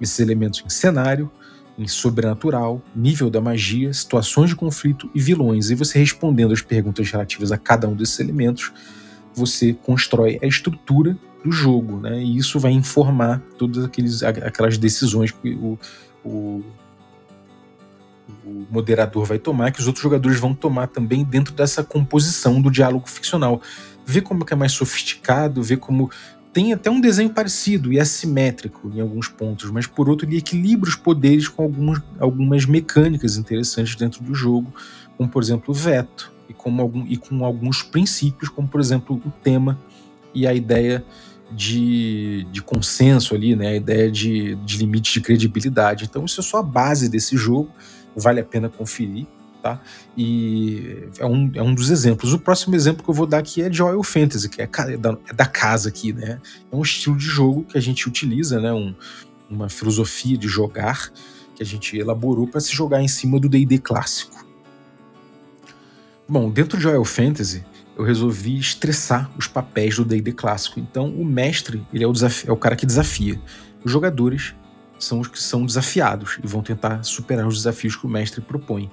esses 0.00 0.18
elementos 0.18 0.62
em 0.64 0.68
cenário, 0.68 1.30
em 1.78 1.88
sobrenatural, 1.88 2.80
nível 2.94 3.28
da 3.28 3.40
magia, 3.40 3.92
situações 3.92 4.50
de 4.50 4.56
conflito 4.56 5.10
e 5.14 5.20
vilões. 5.20 5.70
E 5.70 5.74
você 5.74 5.98
respondendo 5.98 6.52
as 6.52 6.62
perguntas 6.62 7.10
relativas 7.10 7.50
a 7.50 7.58
cada 7.58 7.88
um 7.88 7.94
desses 7.94 8.18
elementos, 8.20 8.72
você 9.34 9.72
constrói 9.72 10.38
a 10.42 10.46
estrutura 10.46 11.16
do 11.44 11.50
jogo, 11.50 11.98
né? 11.98 12.22
E 12.22 12.36
isso 12.36 12.58
vai 12.58 12.72
informar 12.72 13.40
todas 13.58 13.84
aqueles, 13.84 14.22
aquelas 14.22 14.78
decisões 14.78 15.30
que 15.32 15.54
o, 15.54 15.78
o, 16.24 16.64
o 18.44 18.66
moderador 18.70 19.26
vai 19.26 19.38
tomar, 19.38 19.72
que 19.72 19.80
os 19.80 19.86
outros 19.86 20.02
jogadores 20.02 20.38
vão 20.38 20.54
tomar 20.54 20.86
também 20.86 21.24
dentro 21.24 21.52
dessa 21.52 21.82
composição 21.82 22.62
do 22.62 22.70
diálogo 22.70 23.08
ficcional. 23.08 23.60
Ver 24.06 24.20
como 24.20 24.44
é 24.48 24.54
mais 24.54 24.72
sofisticado, 24.72 25.62
ver 25.62 25.78
como 25.78 26.10
tem 26.54 26.72
até 26.72 26.88
um 26.88 27.00
desenho 27.00 27.30
parecido 27.30 27.92
e 27.92 27.98
assimétrico 27.98 28.88
em 28.94 29.00
alguns 29.00 29.28
pontos, 29.28 29.72
mas 29.72 29.88
por 29.88 30.08
outro 30.08 30.24
ele 30.24 30.38
equilibra 30.38 30.88
os 30.88 30.94
poderes 30.94 31.48
com 31.48 31.64
alguns, 31.64 32.00
algumas 32.20 32.64
mecânicas 32.64 33.36
interessantes 33.36 33.96
dentro 33.96 34.22
do 34.22 34.32
jogo, 34.32 34.72
como 35.18 35.28
por 35.28 35.42
exemplo 35.42 35.72
o 35.72 35.74
veto 35.74 36.32
e, 36.48 36.54
como 36.54 36.80
algum, 36.80 37.04
e 37.08 37.16
com 37.16 37.44
alguns 37.44 37.82
princípios, 37.82 38.48
como 38.48 38.68
por 38.68 38.80
exemplo 38.80 39.20
o 39.26 39.30
tema 39.42 39.76
e 40.32 40.46
a 40.46 40.54
ideia 40.54 41.04
de, 41.50 42.46
de 42.52 42.62
consenso 42.62 43.34
ali, 43.34 43.56
né? 43.56 43.70
a 43.70 43.74
ideia 43.74 44.08
de, 44.08 44.54
de 44.54 44.78
limite 44.78 45.12
de 45.12 45.20
credibilidade. 45.20 46.04
Então 46.04 46.24
isso 46.24 46.40
é 46.40 46.44
só 46.44 46.58
a 46.58 46.62
base 46.62 47.08
desse 47.08 47.36
jogo, 47.36 47.68
vale 48.14 48.38
a 48.38 48.44
pena 48.44 48.68
conferir 48.68 49.26
tá? 49.64 49.80
E 50.14 51.08
é 51.18 51.24
um, 51.24 51.50
é 51.54 51.62
um 51.62 51.74
dos 51.74 51.90
exemplos. 51.90 52.34
O 52.34 52.38
próximo 52.38 52.76
exemplo 52.76 53.02
que 53.02 53.08
eu 53.08 53.14
vou 53.14 53.26
dar 53.26 53.38
aqui 53.38 53.62
é 53.62 53.70
de 53.70 53.80
Royal 53.80 54.02
Fantasy, 54.02 54.50
que 54.50 54.60
é, 54.60 54.68
é 54.68 54.96
da, 54.98 55.16
é 55.26 55.32
da 55.32 55.46
casa 55.46 55.88
aqui, 55.88 56.12
né? 56.12 56.38
É 56.70 56.76
um 56.76 56.82
estilo 56.82 57.16
de 57.16 57.24
jogo 57.24 57.64
que 57.64 57.78
a 57.78 57.80
gente 57.80 58.06
utiliza, 58.06 58.60
né? 58.60 58.70
Um, 58.74 58.94
uma 59.48 59.70
filosofia 59.70 60.36
de 60.36 60.46
jogar 60.48 61.10
que 61.56 61.62
a 61.62 61.66
gente 61.66 61.96
elaborou 61.96 62.46
para 62.46 62.60
se 62.60 62.74
jogar 62.74 63.00
em 63.00 63.08
cima 63.08 63.40
do 63.40 63.48
D&D 63.48 63.78
clássico. 63.78 64.44
Bom, 66.28 66.50
dentro 66.50 66.78
de 66.78 66.84
Royal 66.84 67.04
Fantasy, 67.04 67.64
eu 67.96 68.04
resolvi 68.04 68.58
estressar 68.58 69.30
os 69.34 69.48
papéis 69.48 69.96
do 69.96 70.04
D&D 70.04 70.32
clássico. 70.32 70.78
Então, 70.78 71.08
o 71.08 71.24
mestre, 71.24 71.86
ele 71.90 72.04
é 72.04 72.06
o, 72.06 72.12
é 72.46 72.52
o 72.52 72.56
cara 72.56 72.76
que 72.76 72.84
desafia. 72.84 73.40
Os 73.82 73.90
jogadores 73.90 74.54
são 74.98 75.20
os 75.20 75.28
que 75.28 75.40
são 75.40 75.64
desafiados 75.64 76.38
e 76.42 76.46
vão 76.46 76.62
tentar 76.62 77.02
superar 77.02 77.46
os 77.46 77.56
desafios 77.56 77.96
que 77.96 78.04
o 78.04 78.10
mestre 78.10 78.42
propõe 78.42 78.90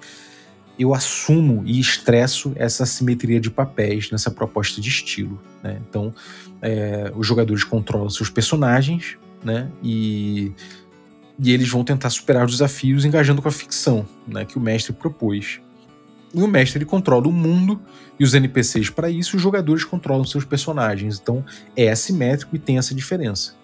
eu 0.82 0.94
assumo 0.94 1.64
e 1.66 1.80
estresso 1.80 2.54
essa 2.56 2.86
simetria 2.86 3.40
de 3.40 3.50
papéis 3.50 4.10
nessa 4.12 4.32
proposta 4.32 4.82
de 4.82 4.90
estilo. 4.90 5.40
Né? 5.62 5.80
Então, 5.88 6.14
é, 6.62 7.12
os 7.16 7.26
jogadores 7.26 7.64
controlam 7.64 8.10
seus 8.10 8.30
personagens 8.30 9.18
né? 9.44 9.70
e, 9.84 10.52
e 11.40 11.52
eles 11.52 11.70
vão 11.70 11.84
tentar 11.84 12.10
superar 12.10 12.46
os 12.46 12.54
desafios 12.54 13.06
engajando 13.06 13.42
com 13.42 13.48
a 13.48 13.52
ficção 13.52 14.08
né? 14.28 14.46
que 14.46 14.58
o 14.58 14.62
mestre 14.62 14.94
propôs. 14.94 15.60
E 16.34 16.42
o 16.42 16.48
mestre 16.48 16.78
ele 16.78 16.86
controla 16.86 17.28
o 17.28 17.32
mundo 17.32 17.80
e 18.20 18.24
os 18.24 18.34
NPCs 18.34 18.90
para 18.90 19.10
isso, 19.10 19.36
os 19.36 19.42
jogadores 19.42 19.84
controlam 19.84 20.24
seus 20.24 20.46
personagens. 20.46 21.20
Então, 21.22 21.44
é 21.76 21.90
assimétrico 21.90 22.56
e 22.56 22.60
tem 22.60 22.78
essa 22.78 22.96
diferença. 22.96 23.56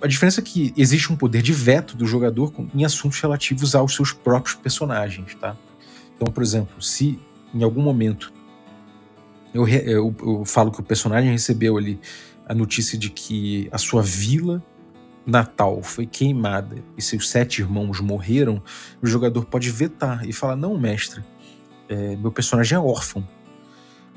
A 0.00 0.06
diferença 0.06 0.40
é 0.40 0.44
que 0.44 0.72
existe 0.76 1.12
um 1.12 1.16
poder 1.16 1.42
de 1.42 1.52
veto 1.52 1.96
do 1.96 2.06
jogador 2.06 2.52
em 2.74 2.84
assuntos 2.84 3.20
relativos 3.20 3.74
aos 3.74 3.94
seus 3.94 4.12
próprios 4.12 4.54
personagens, 4.54 5.34
tá? 5.34 5.56
Então, 6.24 6.32
por 6.32 6.42
exemplo, 6.42 6.80
se 6.80 7.18
em 7.52 7.62
algum 7.62 7.82
momento 7.82 8.32
eu, 9.52 9.68
eu, 9.68 10.16
eu 10.22 10.44
falo 10.46 10.72
que 10.72 10.80
o 10.80 10.82
personagem 10.82 11.30
recebeu 11.30 11.76
ali 11.76 12.00
a 12.48 12.54
notícia 12.54 12.96
de 12.98 13.10
que 13.10 13.68
a 13.70 13.76
sua 13.76 14.00
vila 14.00 14.64
natal 15.26 15.82
foi 15.82 16.06
queimada 16.06 16.76
e 16.96 17.02
seus 17.02 17.28
sete 17.28 17.60
irmãos 17.60 18.00
morreram, 18.00 18.62
o 19.02 19.06
jogador 19.06 19.44
pode 19.44 19.70
vetar 19.70 20.26
e 20.26 20.32
falar: 20.32 20.56
Não, 20.56 20.78
mestre, 20.78 21.22
é, 21.90 22.16
meu 22.16 22.32
personagem 22.32 22.74
é 22.74 22.80
órfão. 22.80 23.22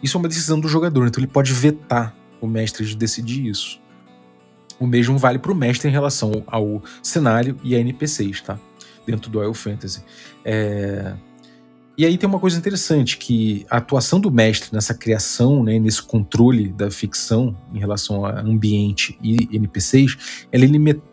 Isso 0.01 0.16
é 0.16 0.20
uma 0.20 0.30
decisão 0.30 0.62
do 0.62 0.70
jogador, 0.70 1.08
então 1.08 1.20
ele 1.20 1.30
pode 1.30 1.51
vetar 1.51 2.16
o 2.39 2.47
mestre 2.47 2.86
de 2.86 2.95
decidir 2.95 3.47
isso. 3.47 3.82
O 4.80 4.88
mesmo 4.88 5.18
vale 5.18 5.39
para 5.39 5.51
o 5.51 5.55
mestre 5.55 5.89
em 5.89 5.91
relação 5.91 6.41
ao 6.47 6.82
cenário 7.03 7.60
e 7.66 7.76
a 7.76 7.80
NPCs, 7.80 8.39
tá? 8.39 8.58
Dentro 9.05 9.30
do 9.30 9.39
Royal 9.39 9.53
Fantasy. 9.53 10.01
É, 10.45 11.18
e 11.97 12.05
aí 12.05 12.15
tem 12.15 12.29
uma 12.29 12.39
coisa 12.39 12.55
interessante, 12.59 13.17
que 13.17 13.65
a 13.71 13.77
atuação 13.77 14.19
do 14.19 14.29
mestre 14.29 14.69
nessa 14.71 14.93
criação, 14.93 15.63
né, 15.63 15.79
nesse 15.79 16.03
controle 16.03 16.69
da 16.69 16.91
ficção 16.91 17.57
em 17.73 17.79
relação 17.79 18.23
a 18.23 18.39
ambiente 18.39 19.17
e 19.19 19.49
NPCs, 19.51 20.45
ela 20.51 20.63
é 20.63 20.67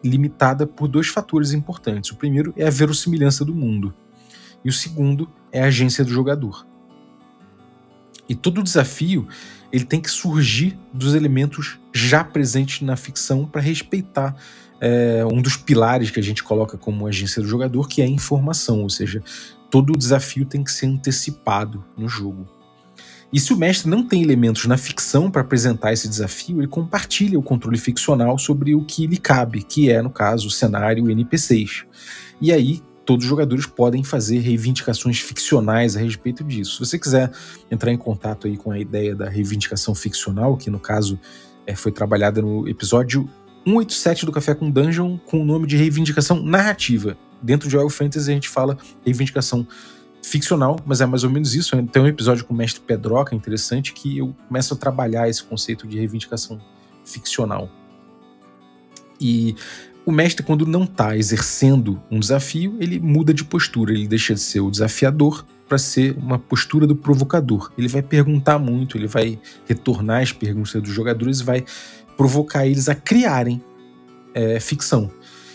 limitada 0.05 0.67
por 0.67 0.87
dois 0.87 1.09
fatores 1.09 1.53
importantes. 1.53 2.11
O 2.11 2.17
primeiro 2.17 2.53
é 2.55 2.67
a 2.67 2.71
verossimilhança 2.71 3.47
do 3.47 3.55
mundo. 3.55 3.95
E 4.63 4.69
o 4.69 4.73
segundo 4.73 5.31
é 5.51 5.63
a 5.63 5.67
agência 5.67 6.05
do 6.05 6.11
jogador. 6.11 6.67
E 8.29 8.35
todo 8.35 8.63
desafio 8.63 9.27
ele 9.73 9.87
tem 9.87 10.03
que 10.03 10.11
surgir 10.11 10.79
dos 10.93 11.15
elementos 11.15 11.79
já 11.95 12.23
presentes 12.23 12.83
na 12.83 12.95
ficção 12.95 13.47
para 13.47 13.61
respeitar 13.61 14.37
é, 14.81 15.25
um 15.25 15.41
dos 15.41 15.57
pilares 15.57 16.11
que 16.11 16.21
a 16.21 16.23
gente 16.23 16.45
coloca 16.45 16.77
como 16.77 17.07
agência 17.07 17.41
do 17.41 17.49
jogador, 17.49 17.89
que 17.89 18.03
é 18.03 18.05
a 18.05 18.09
informação, 18.09 18.83
ou 18.83 18.91
seja, 18.91 19.23
todo 19.75 19.93
o 19.93 19.99
desafio 19.99 20.47
tem 20.47 20.63
que 20.63 20.71
ser 20.71 20.87
antecipado 20.87 21.85
no 21.97 22.09
jogo. 22.09 22.47
E 23.33 23.41
se 23.41 23.53
o 23.53 23.57
mestre 23.57 23.91
não 23.91 24.07
tem 24.07 24.23
elementos 24.23 24.67
na 24.67 24.77
ficção 24.77 25.29
para 25.29 25.41
apresentar 25.41 25.93
esse 25.93 26.09
desafio, 26.09 26.61
ele 26.61 26.69
compartilha 26.69 27.37
o 27.37 27.43
controle 27.43 27.77
ficcional 27.77 28.39
sobre 28.39 28.73
o 28.73 28.85
que 28.85 29.05
lhe 29.05 29.17
cabe, 29.17 29.65
que 29.65 29.91
é, 29.91 30.01
no 30.01 30.11
caso, 30.11 30.47
o 30.47 30.51
cenário 30.51 31.11
NPCs. 31.11 31.87
E 32.41 32.53
aí, 32.53 32.81
todos 33.05 33.25
os 33.25 33.29
jogadores 33.29 33.67
podem 33.67 34.05
fazer 34.05 34.39
reivindicações 34.39 35.19
ficcionais 35.19 35.97
a 35.97 36.01
respeito 36.01 36.45
disso. 36.45 36.75
Se 36.75 36.79
você 36.79 36.97
quiser 36.97 37.33
entrar 37.69 37.91
em 37.91 37.99
contato 37.99 38.47
aí 38.47 38.57
com 38.57 38.71
a 38.71 38.79
ideia 38.79 39.17
da 39.17 39.29
reivindicação 39.29 39.93
ficcional, 39.93 40.57
que 40.57 40.71
no 40.71 40.79
caso 40.79 41.19
é, 41.67 41.75
foi 41.75 41.91
trabalhada 41.91 42.41
no 42.41 42.69
episódio 42.69 43.29
187 43.65 44.27
do 44.27 44.33
Café 44.33 44.55
com 44.55 44.71
Dungeon, 44.71 45.19
com 45.19 45.41
o 45.41 45.45
nome 45.45 45.67
de 45.67 45.77
reivindicação 45.77 46.43
narrativa 46.43 47.17
dentro 47.45 47.69
de 47.69 47.77
Royal 47.77 47.91
Fantasy 47.91 48.31
a 48.31 48.35
gente 48.35 48.49
fala 48.49 48.79
reivindicação 49.05 49.67
ficcional, 50.23 50.81
mas 50.87 51.03
é 51.03 51.07
mais 51.07 51.23
ou 51.23 51.31
menos 51.31 51.55
isso. 51.55 51.77
Tem 51.87 52.03
um 52.03 52.07
episódio 52.07 52.45
com 52.45 52.55
o 52.55 52.57
mestre 52.57 52.81
Pedroca 52.81 53.35
interessante 53.35 53.93
que 53.93 54.19
eu 54.19 54.35
começo 54.49 54.73
a 54.73 54.77
trabalhar 54.77 55.29
esse 55.29 55.45
conceito 55.45 55.87
de 55.87 55.99
reivindicação 55.99 56.59
ficcional. 57.05 57.69
E 59.21 59.55
o 60.07 60.11
mestre, 60.11 60.45
quando 60.45 60.67
não 60.67 60.85
está 60.85 61.17
exercendo 61.17 62.03
um 62.11 62.19
desafio, 62.19 62.77
ele 62.81 62.99
muda 62.99 63.35
de 63.35 63.45
postura, 63.45 63.93
ele 63.93 64.09
deixa 64.09 64.35
de 64.35 64.41
ser 64.41 64.61
o 64.61 64.71
desafiador 64.71 65.45
para 65.69 65.79
ser 65.79 66.17
uma 66.19 66.39
postura 66.39 66.87
do 66.87 66.97
provocador. 66.97 67.71
Ele 67.77 67.89
vai 67.89 68.03
perguntar 68.03 68.59
muito, 68.59 68.97
ele 68.97 69.07
vai 69.07 69.39
retornar 69.67 70.23
as 70.23 70.33
perguntas 70.33 70.81
dos 70.83 70.93
jogadores 70.93 71.41
vai 71.41 71.65
provocar 72.17 72.67
eles 72.67 72.89
a 72.89 72.95
criarem 72.95 73.63
é, 74.35 74.59
ficção. 74.61 75.11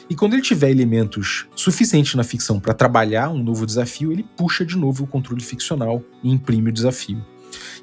E 0.09 0.15
quando 0.15 0.33
ele 0.33 0.41
tiver 0.41 0.71
elementos 0.71 1.47
suficientes 1.55 2.15
na 2.15 2.23
ficção 2.23 2.59
para 2.59 2.73
trabalhar 2.73 3.29
um 3.29 3.43
novo 3.43 3.65
desafio, 3.65 4.11
ele 4.11 4.25
puxa 4.35 4.65
de 4.65 4.75
novo 4.75 5.03
o 5.03 5.07
controle 5.07 5.43
ficcional 5.43 6.03
e 6.23 6.31
imprime 6.31 6.69
o 6.69 6.73
desafio. 6.73 7.23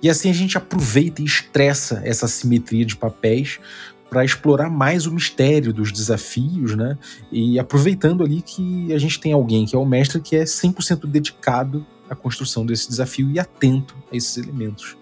E 0.03 0.11
assim 0.11 0.29
a 0.29 0.33
gente 0.33 0.59
aproveita 0.59 1.22
e 1.22 1.24
estressa 1.24 2.03
essa 2.05 2.27
simetria 2.27 2.85
de 2.85 2.97
papéis 2.97 3.61
para 4.11 4.24
explorar 4.24 4.70
mais 4.70 5.07
o 5.07 5.12
mistério 5.12 5.72
dos 5.72 5.93
desafios, 5.93 6.77
né? 6.77 6.97
E 7.31 7.59
aproveitando 7.59 8.22
ali 8.22 8.41
que 8.43 8.93
a 8.93 8.99
gente 8.99 9.20
tem 9.20 9.33
alguém 9.33 9.66
que 9.66 9.74
é 9.74 9.79
o 9.79 9.87
mestre 9.87 10.20
que 10.20 10.37
é 10.37 10.45
100% 10.45 11.07
dedicado 11.07 11.87
a 12.09 12.14
construção 12.14 12.64
desse 12.64 12.89
desafio 12.89 13.31
e 13.31 13.39
atento 13.39 13.97
a 14.12 14.16
esses 14.16 14.37
elementos. 14.37 14.97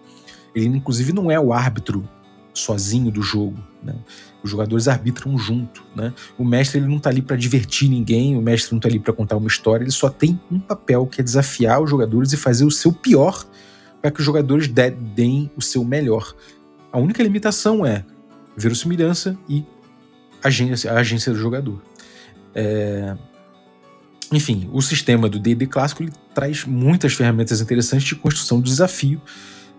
Ele, 0.55 0.77
inclusive, 0.79 1.13
não 1.13 1.31
é 1.31 1.39
o 1.39 1.53
árbitro 1.53 2.09
sozinho 2.55 3.11
do 3.11 3.21
jogo. 3.21 3.59
Né? 3.83 3.95
Os 4.43 4.51
jogadores 4.51 4.89
arbitram 4.89 5.37
junto. 5.37 5.85
Né? 5.95 6.15
O 6.39 6.45
mestre 6.45 6.79
ele 6.79 6.87
não 6.87 6.97
está 6.97 7.11
ali 7.11 7.21
para 7.21 7.37
divertir 7.37 7.91
ninguém, 7.91 8.37
o 8.37 8.41
mestre 8.41 8.73
não 8.73 8.79
está 8.79 8.89
ali 8.89 8.99
para 8.99 9.13
contar 9.13 9.37
uma 9.37 9.49
história, 9.49 9.85
ele 9.85 9.91
só 9.91 10.09
tem 10.09 10.41
um 10.51 10.61
papel 10.61 11.07
que 11.07 11.21
é 11.21 11.25
desafiar 11.25 11.83
os 11.83 11.91
jogadores 11.91 12.33
e 12.33 12.37
fazer 12.37 12.65
o 12.65 12.71
seu 12.71 12.93
pior 12.93 13.45
para 14.01 14.11
que 14.11 14.21
os 14.21 14.27
jogadores 14.27 14.69
deem 14.69 15.51
o 15.57 15.63
seu 15.63 15.85
melhor. 15.85 16.35
A 16.93 16.99
única 16.99 17.23
limitação 17.23 17.85
é 17.85 18.05
verossimilhança 18.57 19.37
e 19.49 19.65
agência, 20.43 20.93
a 20.93 20.99
agência 20.99 21.33
do 21.33 21.39
jogador. 21.39 21.83
É... 22.55 23.17
Enfim, 24.33 24.69
o 24.73 24.81
sistema 24.83 25.29
do 25.29 25.39
D&D 25.39 25.67
clássico 25.67 26.03
ele 26.03 26.13
traz 26.35 26.65
muitas 26.65 27.15
ferramentas 27.15 27.61
interessantes 27.61 28.07
de 28.07 28.15
construção 28.15 28.59
do 28.59 28.65
desafio, 28.65 29.21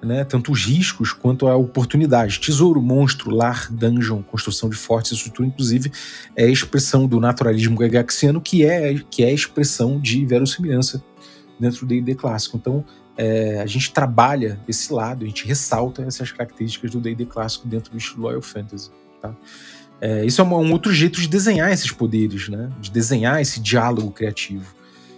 né? 0.06 0.24
tanto 0.24 0.52
os 0.52 0.66
riscos 0.66 1.12
quanto 1.12 1.48
a 1.48 1.56
oportunidade. 1.56 2.40
Tesouro, 2.40 2.82
monstro, 2.82 3.32
lar, 3.32 3.72
dungeon, 3.72 4.22
construção 4.22 4.70
de 4.70 4.76
fortes 4.76 5.12
e 5.12 5.16
estrutura, 5.16 5.48
inclusive, 5.48 5.92
é 6.36 6.46
a 6.46 6.50
expressão 6.50 7.08
do 7.08 7.20
naturalismo 7.20 7.78
gagaxiano, 7.78 8.40
que 8.40 8.64
é, 8.64 8.96
que 9.10 9.24
é 9.24 9.28
a 9.28 9.34
expressão 9.34 10.00
de 10.00 10.26
verossimilhança 10.26 11.04
dentro 11.60 11.82
do 11.82 11.88
D&D 11.88 12.16
clássico. 12.16 12.58
Então, 12.58 12.86
é, 13.18 13.62
a 13.62 13.66
gente 13.66 13.92
trabalha 13.92 14.60
esse 14.68 14.92
lado, 14.94 15.24
a 15.24 15.28
gente 15.28 15.48
ressalta 15.48 16.04
essas 16.04 16.32
características 16.32 16.92
do 16.92 17.00
D&D 17.00 17.26
clássico 17.26 17.68
dentro 17.68 17.92
do 17.92 17.98
estilo 17.98 18.24
Royal 18.24 18.42
Fantasy. 18.42 18.92
Tá? 19.22 19.36
É, 20.00 20.26
isso 20.26 20.42
é 20.42 20.44
um, 20.44 20.54
um 20.54 20.72
outro 20.72 20.94
jeito 20.94 21.20
de 21.20 21.28
desenhar 21.28 21.72
esses 21.72 21.92
poderes, 21.92 22.50
né? 22.50 22.70
de 22.80 22.92
desenhar 22.92 23.42
esse 23.42 23.60
diálogo 23.60 24.12
criativo. 24.12 24.76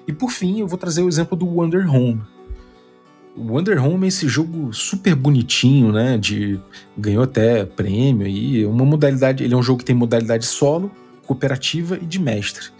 E 0.07 0.13
por 0.13 0.31
fim, 0.31 0.59
eu 0.59 0.67
vou 0.67 0.77
trazer 0.77 1.01
o 1.01 1.09
exemplo 1.09 1.35
do 1.35 1.45
Wonder 1.45 1.93
Home. 1.93 2.21
Wonder 3.38 3.83
Home 3.83 4.05
é 4.05 4.07
esse 4.07 4.27
jogo 4.27 4.73
super 4.73 5.15
bonitinho, 5.15 5.91
né? 5.91 6.17
De 6.17 6.59
ganhou 6.97 7.23
até 7.23 7.65
prêmio 7.65 8.25
aí, 8.25 8.65
uma 8.65 8.85
modalidade, 8.85 9.43
ele 9.43 9.53
é 9.53 9.57
um 9.57 9.63
jogo 9.63 9.79
que 9.79 9.85
tem 9.85 9.95
modalidade 9.95 10.45
solo, 10.45 10.91
cooperativa 11.25 11.97
e 11.97 12.05
de 12.05 12.19
mestre 12.19 12.71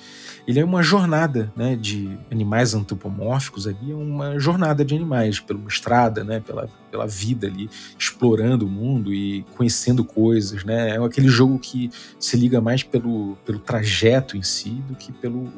ele 0.47 0.62
é 0.62 0.66
uma 0.66 0.82
jornada 0.82 1.51
né, 1.58 1.76
de 1.76 2.18
animais 2.32 2.74
antropomórficos 2.74 3.68
ali, 3.68 3.91
é 3.91 3.95
uma 3.95 4.39
jornada 4.39 4.86
de 4.86 4.95
animais 4.95 5.41
pela 5.41 5.60
estrada, 5.68 6.24
né, 6.24 6.39
pela, 6.39 6.70
pela 6.89 7.05
vida 7.05 7.47
ali, 7.47 7.70
explorando 7.99 8.66
o 8.66 8.70
mundo 8.70 9.14
e 9.14 9.43
conhecendo 9.58 10.05
coisas. 10.05 10.64
Né? 10.64 10.91
É 10.91 11.03
aquele 11.03 11.28
jogo 11.28 11.60
que 11.60 11.91
se 12.18 12.38
liga 12.38 12.62
mais 12.62 12.82
pelo, 12.82 13.36
pelo 13.45 13.60
trajeto 13.60 14.38
em 14.38 14.41
si 14.41 14.70
do 14.88 14.95
que 14.95 15.12
pelo, 15.12 15.51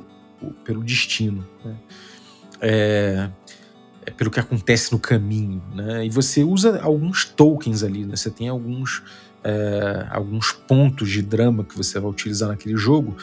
pelo 0.65 0.83
destino. 0.83 1.47
Né? 1.63 1.75
É 2.59 3.29
pelo 4.17 4.31
que 4.31 4.39
acontece 4.39 4.91
no 4.91 4.99
caminho. 4.99 5.61
Né? 5.73 6.05
E 6.05 6.09
você 6.09 6.43
usa 6.43 6.81
alguns 6.81 7.25
tokens 7.25 7.83
ali, 7.83 8.05
né? 8.05 8.15
você 8.15 8.29
tem 8.29 8.47
alguns, 8.47 9.03
é, 9.43 10.07
alguns 10.09 10.51
pontos 10.51 11.09
de 11.09 11.21
drama 11.21 11.63
que 11.63 11.75
você 11.75 11.99
vai 11.99 12.09
utilizar 12.09 12.49
naquele 12.49 12.77
jogo 12.77 13.15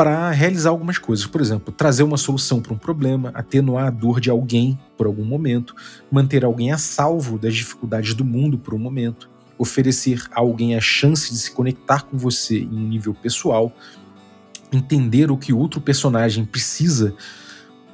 para 0.00 0.30
realizar 0.30 0.70
algumas 0.70 0.96
coisas. 0.96 1.26
Por 1.26 1.42
exemplo, 1.42 1.74
trazer 1.74 2.02
uma 2.02 2.16
solução 2.16 2.62
para 2.62 2.72
um 2.72 2.78
problema, 2.78 3.30
atenuar 3.34 3.88
a 3.88 3.90
dor 3.90 4.18
de 4.18 4.30
alguém 4.30 4.78
por 4.96 5.06
algum 5.06 5.24
momento, 5.24 5.74
manter 6.10 6.42
alguém 6.42 6.72
a 6.72 6.78
salvo 6.78 7.38
das 7.38 7.54
dificuldades 7.54 8.14
do 8.14 8.24
mundo 8.24 8.56
por 8.56 8.72
um 8.72 8.78
momento, 8.78 9.28
oferecer 9.58 10.22
a 10.32 10.40
alguém 10.40 10.74
a 10.74 10.80
chance 10.80 11.30
de 11.30 11.36
se 11.36 11.50
conectar 11.50 12.04
com 12.04 12.16
você 12.16 12.60
em 12.60 12.74
um 12.74 12.88
nível 12.88 13.12
pessoal, 13.12 13.70
entender 14.72 15.30
o 15.30 15.36
que 15.36 15.52
outro 15.52 15.82
personagem 15.82 16.46
precisa 16.46 17.14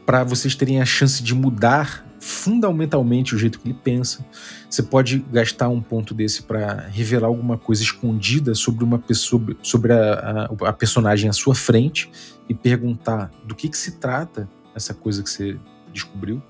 para 0.06 0.22
vocês 0.22 0.54
terem 0.54 0.80
a 0.80 0.84
chance 0.84 1.20
de 1.20 1.34
mudar 1.34 2.05
fundamentalmente 2.26 3.36
o 3.36 3.38
jeito 3.38 3.60
que 3.60 3.68
ele 3.68 3.78
pensa. 3.82 4.26
Você 4.68 4.82
pode 4.82 5.18
gastar 5.32 5.68
um 5.68 5.80
ponto 5.80 6.12
desse 6.12 6.42
para 6.42 6.88
revelar 6.88 7.28
alguma 7.28 7.56
coisa 7.56 7.84
escondida 7.84 8.52
sobre 8.52 8.82
uma 8.82 8.98
pessoa, 8.98 9.56
sobre 9.62 9.92
a, 9.92 10.48
a, 10.60 10.68
a, 10.68 10.72
personagem 10.72 11.30
à 11.30 11.32
sua 11.32 11.54
frente 11.54 12.10
e 12.48 12.54
perguntar 12.54 13.30
do 13.44 13.54
que, 13.54 13.68
que 13.68 13.78
se 13.78 13.92
trata 13.92 14.48
essa 14.74 14.92
coisa 14.92 15.22
que 15.22 15.30
você 15.30 15.56
descobriu. 15.92 16.42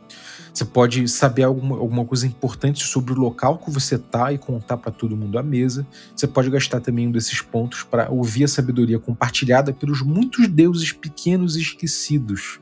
Você 0.52 0.64
pode 0.64 1.06
saber 1.08 1.42
alguma, 1.42 1.76
alguma 1.76 2.06
coisa 2.06 2.26
importante 2.26 2.82
sobre 2.82 3.12
o 3.12 3.16
local 3.16 3.58
que 3.58 3.70
você 3.70 3.98
tá 3.98 4.32
e 4.32 4.38
contar 4.38 4.78
para 4.78 4.90
todo 4.90 5.14
mundo 5.14 5.38
à 5.38 5.42
mesa. 5.42 5.86
Você 6.14 6.26
pode 6.26 6.48
gastar 6.48 6.80
também 6.80 7.06
um 7.06 7.12
desses 7.12 7.42
pontos 7.42 7.82
para 7.82 8.10
ouvir 8.10 8.44
a 8.44 8.48
sabedoria 8.48 8.98
compartilhada 8.98 9.74
pelos 9.74 10.00
muitos 10.00 10.48
deuses 10.48 10.90
pequenos 10.90 11.54
e 11.54 11.60
esquecidos. 11.60 12.60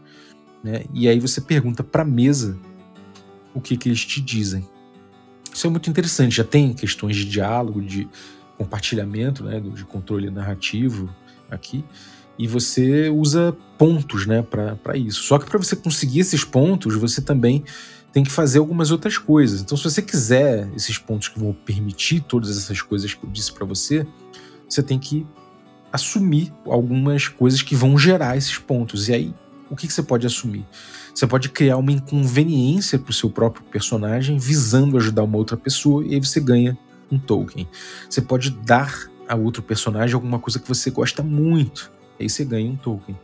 Né? 0.64 0.84
E 0.92 1.06
aí 1.06 1.20
você 1.20 1.40
pergunta 1.40 1.84
para 1.84 2.02
a 2.02 2.04
mesa 2.04 2.58
o 3.54 3.60
que, 3.60 3.76
que 3.76 3.88
eles 3.88 4.04
te 4.04 4.20
dizem. 4.20 4.68
Isso 5.52 5.66
é 5.66 5.70
muito 5.70 5.88
interessante. 5.88 6.34
Já 6.36 6.44
tem 6.44 6.72
questões 6.72 7.16
de 7.16 7.24
diálogo, 7.24 7.80
de 7.80 8.08
compartilhamento, 8.58 9.44
né, 9.44 9.60
de 9.60 9.84
controle 9.84 10.30
narrativo 10.30 11.08
aqui. 11.50 11.84
E 12.36 12.48
você 12.48 13.08
usa 13.08 13.56
pontos 13.78 14.26
né, 14.26 14.42
para 14.42 14.96
isso. 14.96 15.22
Só 15.22 15.38
que 15.38 15.46
para 15.46 15.58
você 15.58 15.76
conseguir 15.76 16.20
esses 16.20 16.44
pontos, 16.44 16.96
você 16.96 17.22
também 17.22 17.62
tem 18.12 18.24
que 18.24 18.30
fazer 18.30 18.58
algumas 18.58 18.90
outras 18.90 19.18
coisas. 19.18 19.60
Então, 19.60 19.76
se 19.76 19.84
você 19.84 20.02
quiser 20.02 20.68
esses 20.74 20.98
pontos 20.98 21.28
que 21.28 21.38
vão 21.38 21.52
permitir 21.52 22.20
todas 22.20 22.56
essas 22.56 22.80
coisas 22.80 23.14
que 23.14 23.24
eu 23.24 23.30
disse 23.30 23.52
para 23.52 23.64
você, 23.64 24.06
você 24.68 24.82
tem 24.82 24.98
que 24.98 25.26
assumir 25.92 26.52
algumas 26.64 27.28
coisas 27.28 27.62
que 27.62 27.74
vão 27.74 27.96
gerar 27.96 28.36
esses 28.36 28.58
pontos. 28.58 29.08
E 29.08 29.14
aí, 29.14 29.34
o 29.70 29.76
que, 29.76 29.86
que 29.86 29.92
você 29.92 30.02
pode 30.02 30.26
assumir? 30.26 30.66
Você 31.14 31.26
pode 31.28 31.48
criar 31.48 31.76
uma 31.76 31.92
inconveniência 31.92 32.98
para 32.98 33.10
o 33.10 33.14
seu 33.14 33.30
próprio 33.30 33.64
personagem 33.64 34.36
visando 34.36 34.96
ajudar 34.96 35.22
uma 35.22 35.38
outra 35.38 35.56
pessoa 35.56 36.04
e 36.04 36.14
aí 36.14 36.20
você 36.20 36.40
ganha 36.40 36.76
um 37.10 37.18
token. 37.18 37.68
Você 38.10 38.20
pode 38.20 38.50
dar 38.50 38.92
a 39.28 39.36
outro 39.36 39.62
personagem 39.62 40.14
alguma 40.14 40.38
coisa 40.38 40.58
que 40.58 40.68
você 40.68 40.90
gosta 40.90 41.22
muito, 41.22 41.92
e 42.18 42.24
aí 42.24 42.28
você 42.28 42.44
ganha 42.44 42.70
um 42.70 42.76
token. 42.76 43.16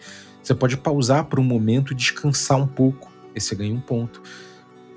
Você 0.42 0.54
pode 0.54 0.76
pausar 0.76 1.24
por 1.24 1.38
um 1.40 1.44
momento 1.44 1.92
e 1.92 1.96
descansar 1.96 2.58
um 2.58 2.66
pouco, 2.66 3.12
aí 3.34 3.40
você 3.40 3.54
ganha 3.54 3.74
um 3.74 3.80
ponto. 3.80 4.22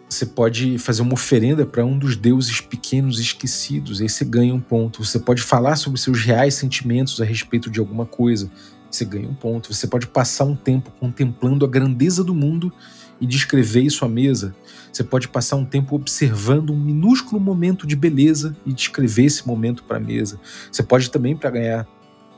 Você 0.08 0.28
pode 0.28 0.78
fazer 0.78 1.02
uma 1.02 1.14
oferenda 1.14 1.66
para 1.66 1.84
um 1.84 1.98
dos 1.98 2.16
deuses 2.16 2.62
pequenos 2.62 3.20
esquecidos, 3.20 4.00
aí 4.00 4.08
você 4.08 4.24
ganha 4.24 4.54
um 4.54 4.60
ponto. 4.60 5.04
Você 5.04 5.18
pode 5.18 5.42
falar 5.42 5.76
sobre 5.76 6.00
seus 6.00 6.20
reais 6.20 6.54
sentimentos 6.54 7.20
a 7.20 7.26
respeito 7.26 7.70
de 7.70 7.80
alguma 7.80 8.06
coisa, 8.06 8.50
você 8.96 9.06
ganha 9.06 9.28
um 9.28 9.34
ponto. 9.34 9.74
Você 9.74 9.88
pode 9.88 10.08
passar 10.08 10.46
um 10.46 10.56
tempo 10.56 10.92
contemplando 11.00 11.66
a 11.66 11.68
grandeza 11.68 12.24
do 12.24 12.34
mundo 12.34 12.72
e 13.20 13.26
descrever 13.26 13.82
isso 13.82 14.06
à 14.06 14.10
mesa. 14.10 14.56
Você 14.92 15.04
pode 15.04 15.28
passar 15.28 15.56
um 15.56 15.66
tempo 15.66 15.96
observando 15.96 16.72
um 16.72 16.80
minúsculo 16.80 17.40
momento 17.40 17.88
de 17.88 17.96
beleza 17.96 18.56
e 18.66 18.74
descrever 18.74 19.26
esse 19.26 19.48
momento 19.48 19.84
para 19.84 19.98
a 19.98 20.00
mesa. 20.00 20.40
Você 20.72 20.84
pode 20.84 21.10
também, 21.10 21.36
para 21.36 21.50
ganhar 21.50 21.88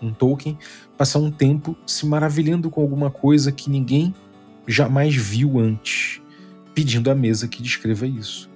um 0.02 0.14
token, 0.14 0.58
passar 0.98 1.20
um 1.20 1.32
tempo 1.32 1.76
se 1.86 2.06
maravilhando 2.06 2.70
com 2.70 2.82
alguma 2.82 3.10
coisa 3.10 3.52
que 3.52 3.70
ninguém 3.70 4.14
jamais 4.68 5.16
viu 5.16 5.60
antes, 5.60 6.22
pedindo 6.74 7.10
à 7.12 7.16
mesa 7.16 7.48
que 7.48 7.62
descreva 7.62 8.08
isso. 8.08 8.50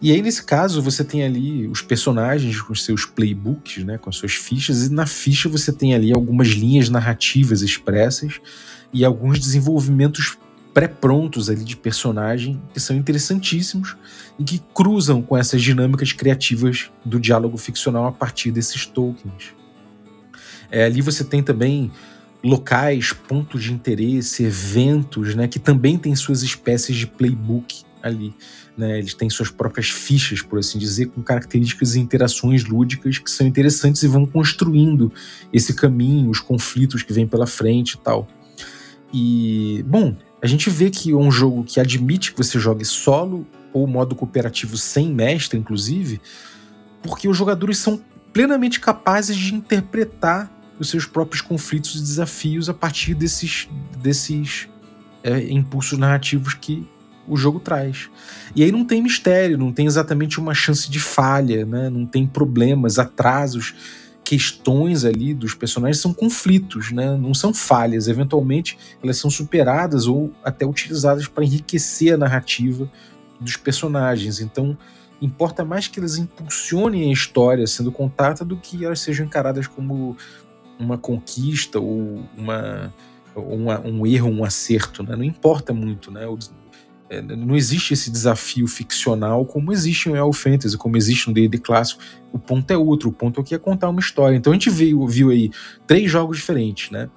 E 0.00 0.12
aí, 0.12 0.22
nesse 0.22 0.44
caso, 0.44 0.80
você 0.80 1.02
tem 1.02 1.24
ali 1.24 1.66
os 1.66 1.82
personagens 1.82 2.60
com 2.60 2.72
seus 2.74 3.04
playbooks, 3.04 3.84
né, 3.84 3.98
com 3.98 4.08
as 4.08 4.16
suas 4.16 4.32
fichas, 4.32 4.86
e 4.86 4.92
na 4.92 5.06
ficha 5.06 5.48
você 5.48 5.72
tem 5.72 5.92
ali 5.92 6.12
algumas 6.12 6.48
linhas 6.48 6.88
narrativas 6.88 7.62
expressas 7.62 8.40
e 8.92 9.04
alguns 9.04 9.40
desenvolvimentos 9.40 10.38
pré-prontos 10.72 11.50
ali 11.50 11.64
de 11.64 11.76
personagem 11.76 12.62
que 12.72 12.78
são 12.78 12.94
interessantíssimos 12.94 13.96
e 14.38 14.44
que 14.44 14.62
cruzam 14.72 15.20
com 15.20 15.36
essas 15.36 15.60
dinâmicas 15.60 16.12
criativas 16.12 16.90
do 17.04 17.18
diálogo 17.18 17.56
ficcional 17.56 18.06
a 18.06 18.12
partir 18.12 18.52
desses 18.52 18.86
tokens. 18.86 19.52
É, 20.70 20.84
ali 20.84 21.00
você 21.00 21.24
tem 21.24 21.42
também 21.42 21.90
locais, 22.44 23.12
pontos 23.12 23.64
de 23.64 23.72
interesse, 23.72 24.44
eventos, 24.44 25.34
né, 25.34 25.48
que 25.48 25.58
também 25.58 25.98
têm 25.98 26.14
suas 26.14 26.44
espécies 26.44 26.96
de 26.96 27.08
playbook 27.08 27.87
ali. 28.08 28.34
Né? 28.76 28.98
Eles 28.98 29.14
têm 29.14 29.30
suas 29.30 29.50
próprias 29.50 29.88
fichas, 29.88 30.42
por 30.42 30.58
assim 30.58 30.78
dizer, 30.78 31.06
com 31.06 31.22
características 31.22 31.94
e 31.94 32.00
interações 32.00 32.64
lúdicas 32.64 33.18
que 33.18 33.30
são 33.30 33.46
interessantes 33.46 34.02
e 34.02 34.08
vão 34.08 34.26
construindo 34.26 35.12
esse 35.52 35.74
caminho, 35.74 36.30
os 36.30 36.40
conflitos 36.40 37.02
que 37.02 37.12
vêm 37.12 37.26
pela 37.26 37.46
frente 37.46 37.92
e 37.92 37.98
tal. 37.98 38.28
E, 39.12 39.84
bom, 39.86 40.16
a 40.42 40.46
gente 40.46 40.68
vê 40.70 40.90
que 40.90 41.12
é 41.12 41.16
um 41.16 41.30
jogo 41.30 41.64
que 41.64 41.80
admite 41.80 42.32
que 42.32 42.38
você 42.38 42.58
jogue 42.58 42.84
solo 42.84 43.46
ou 43.72 43.86
modo 43.86 44.14
cooperativo 44.14 44.76
sem 44.76 45.12
mestre, 45.12 45.58
inclusive, 45.58 46.20
porque 47.02 47.28
os 47.28 47.36
jogadores 47.36 47.78
são 47.78 48.00
plenamente 48.32 48.80
capazes 48.80 49.36
de 49.36 49.54
interpretar 49.54 50.52
os 50.78 50.88
seus 50.88 51.06
próprios 51.06 51.40
conflitos 51.42 51.96
e 51.96 52.00
desafios 52.00 52.68
a 52.68 52.74
partir 52.74 53.14
desses, 53.14 53.68
desses 54.00 54.68
é, 55.22 55.50
impulsos 55.50 55.98
narrativos 55.98 56.54
que 56.54 56.86
o 57.28 57.36
jogo 57.36 57.60
traz. 57.60 58.08
E 58.54 58.62
aí 58.62 58.72
não 58.72 58.84
tem 58.84 59.02
mistério, 59.02 59.58
não 59.58 59.72
tem 59.72 59.86
exatamente 59.86 60.38
uma 60.38 60.54
chance 60.54 60.90
de 60.90 60.98
falha, 60.98 61.64
né? 61.64 61.88
não 61.90 62.06
tem 62.06 62.26
problemas, 62.26 62.98
atrasos 62.98 63.74
questões 64.28 65.06
ali 65.06 65.32
dos 65.32 65.54
personagens 65.54 66.02
são 66.02 66.12
conflitos, 66.12 66.92
né? 66.92 67.16
não 67.16 67.32
são 67.32 67.54
falhas. 67.54 68.08
Eventualmente, 68.08 68.76
elas 69.02 69.16
são 69.16 69.30
superadas 69.30 70.06
ou 70.06 70.30
até 70.44 70.66
utilizadas 70.66 71.26
para 71.26 71.44
enriquecer 71.44 72.12
a 72.12 72.18
narrativa 72.18 72.90
dos 73.40 73.56
personagens. 73.56 74.38
Então, 74.38 74.76
importa 75.22 75.64
mais 75.64 75.88
que 75.88 75.98
elas 75.98 76.18
impulsionem 76.18 77.08
a 77.08 77.12
história 77.12 77.66
sendo 77.66 77.90
contada 77.90 78.44
do 78.44 78.58
que 78.58 78.84
elas 78.84 79.00
sejam 79.00 79.24
encaradas 79.24 79.66
como 79.66 80.14
uma 80.78 80.98
conquista 80.98 81.80
ou 81.80 82.22
uma, 82.36 82.92
uma 83.34 83.80
um 83.80 84.06
erro, 84.06 84.28
um 84.28 84.44
acerto. 84.44 85.02
Né? 85.02 85.16
Não 85.16 85.24
importa 85.24 85.72
muito. 85.72 86.10
Né? 86.10 86.26
É, 87.10 87.22
não 87.22 87.56
existe 87.56 87.94
esse 87.94 88.10
desafio 88.10 88.66
ficcional 88.66 89.44
como 89.46 89.72
existe 89.72 90.08
no 90.08 90.16
El 90.16 90.32
Fantasy, 90.32 90.76
como 90.76 90.96
existe 90.96 91.28
no 91.28 91.34
D&D 91.34 91.58
clássico. 91.58 92.02
O 92.32 92.38
ponto 92.38 92.70
é 92.70 92.76
outro, 92.76 93.08
o 93.08 93.12
ponto 93.12 93.40
aqui 93.40 93.54
é 93.54 93.58
contar 93.58 93.88
uma 93.88 94.00
história. 94.00 94.36
Então 94.36 94.52
a 94.52 94.54
gente 94.54 94.68
viu, 94.68 95.06
viu 95.06 95.30
aí 95.30 95.50
três 95.86 96.10
jogos 96.10 96.36
diferentes, 96.36 96.90
né? 96.90 97.08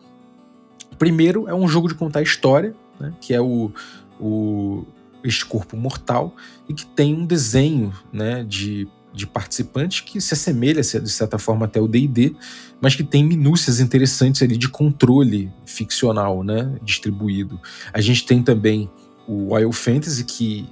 O 0.91 0.95
primeiro 0.95 1.47
é 1.49 1.53
um 1.53 1.67
jogo 1.67 1.89
de 1.89 1.95
contar 1.95 2.21
história, 2.21 2.73
né? 2.99 3.13
que 3.19 3.33
é 3.33 3.41
o, 3.41 3.71
o 4.19 4.85
Este 5.23 5.45
Corpo 5.45 5.75
Mortal, 5.75 6.35
e 6.69 6.73
que 6.73 6.85
tem 6.85 7.13
um 7.13 7.25
desenho 7.25 7.91
né, 8.13 8.45
de, 8.47 8.87
de 9.13 9.27
participantes 9.27 9.99
que 9.99 10.21
se 10.21 10.33
assemelha, 10.33 10.81
de 10.81 11.09
certa 11.09 11.37
forma, 11.37 11.65
até 11.65 11.81
o 11.81 11.87
D&D, 11.87 12.33
mas 12.79 12.95
que 12.95 13.03
tem 13.03 13.25
minúcias 13.25 13.79
interessantes 13.79 14.41
ali 14.41 14.55
de 14.55 14.69
controle 14.69 15.51
ficcional, 15.65 16.43
né, 16.43 16.77
distribuído. 16.81 17.59
A 17.91 17.99
gente 17.99 18.25
tem 18.25 18.41
também 18.41 18.89
o 19.27 19.53
Wild 19.53 19.75
Fantasy, 19.75 20.23
que 20.23 20.69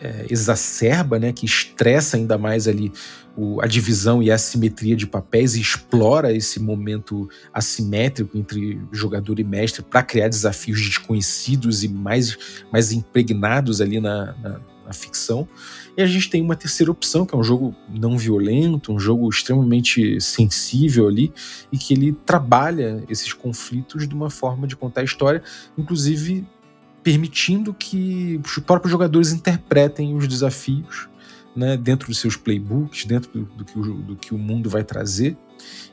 é, 0.00 0.26
exacerba, 0.28 1.18
né, 1.18 1.32
que 1.32 1.46
estressa 1.46 2.16
ainda 2.16 2.36
mais 2.36 2.68
ali 2.68 2.92
o, 3.36 3.60
a 3.62 3.66
divisão 3.66 4.22
e 4.22 4.30
a 4.30 4.34
assimetria 4.34 4.94
de 4.94 5.06
papéis 5.06 5.54
e 5.54 5.60
explora 5.60 6.32
esse 6.32 6.60
momento 6.60 7.28
assimétrico 7.52 8.36
entre 8.36 8.80
jogador 8.92 9.38
e 9.38 9.44
mestre 9.44 9.82
para 9.82 10.02
criar 10.02 10.28
desafios 10.28 10.80
desconhecidos 10.80 11.82
e 11.82 11.88
mais, 11.88 12.36
mais 12.72 12.92
impregnados 12.92 13.80
ali 13.80 14.00
na, 14.00 14.34
na, 14.42 14.60
na, 14.86 14.92
ficção. 14.92 15.48
E 15.96 16.02
a 16.02 16.06
gente 16.06 16.28
tem 16.28 16.42
uma 16.42 16.56
terceira 16.56 16.92
opção, 16.92 17.24
que 17.24 17.34
é 17.34 17.38
um 17.38 17.42
jogo 17.42 17.74
não 17.88 18.18
violento, 18.18 18.92
um 18.92 18.98
jogo 18.98 19.28
extremamente 19.28 20.20
sensível 20.20 21.08
ali, 21.08 21.32
e 21.72 21.78
que 21.78 21.94
ele 21.94 22.12
trabalha 22.26 23.02
esses 23.08 23.32
conflitos 23.32 24.06
de 24.06 24.14
uma 24.14 24.28
forma 24.28 24.66
de 24.66 24.76
contar 24.76 25.00
a 25.00 25.04
história, 25.04 25.42
inclusive 25.78 26.46
permitindo 27.04 27.74
que 27.74 28.40
os 28.42 28.58
próprios 28.58 28.90
jogadores 28.90 29.30
interpretem 29.30 30.16
os 30.16 30.26
desafios 30.26 31.06
né, 31.54 31.76
dentro 31.76 32.08
dos 32.08 32.18
seus 32.18 32.34
playbooks, 32.34 33.04
dentro 33.04 33.30
do, 33.30 33.44
do, 33.44 33.64
que 33.64 33.78
o, 33.78 33.82
do, 33.82 34.16
que 34.16 34.34
o, 34.34 34.38
mundo 34.38 34.70
vai 34.70 34.82
trazer, 34.82 35.36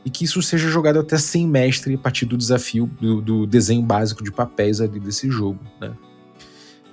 e 0.04 0.10
que 0.10 0.24
isso 0.24 0.42
seja 0.42 0.70
jogado 0.70 1.00
até 1.00 1.18
sem 1.18 1.46
mestre 1.46 1.94
a 1.94 1.98
partir 1.98 2.26
do 2.26 2.38
desafio 2.38 2.90
do, 3.00 3.22
do 3.22 3.46
desenho 3.46 3.84
básico 3.84 4.24
de 4.24 4.32
papéis 4.32 4.80
ali 4.82 5.00
desse 5.00 5.30
jogo. 5.30 5.60
Né. 5.80 5.92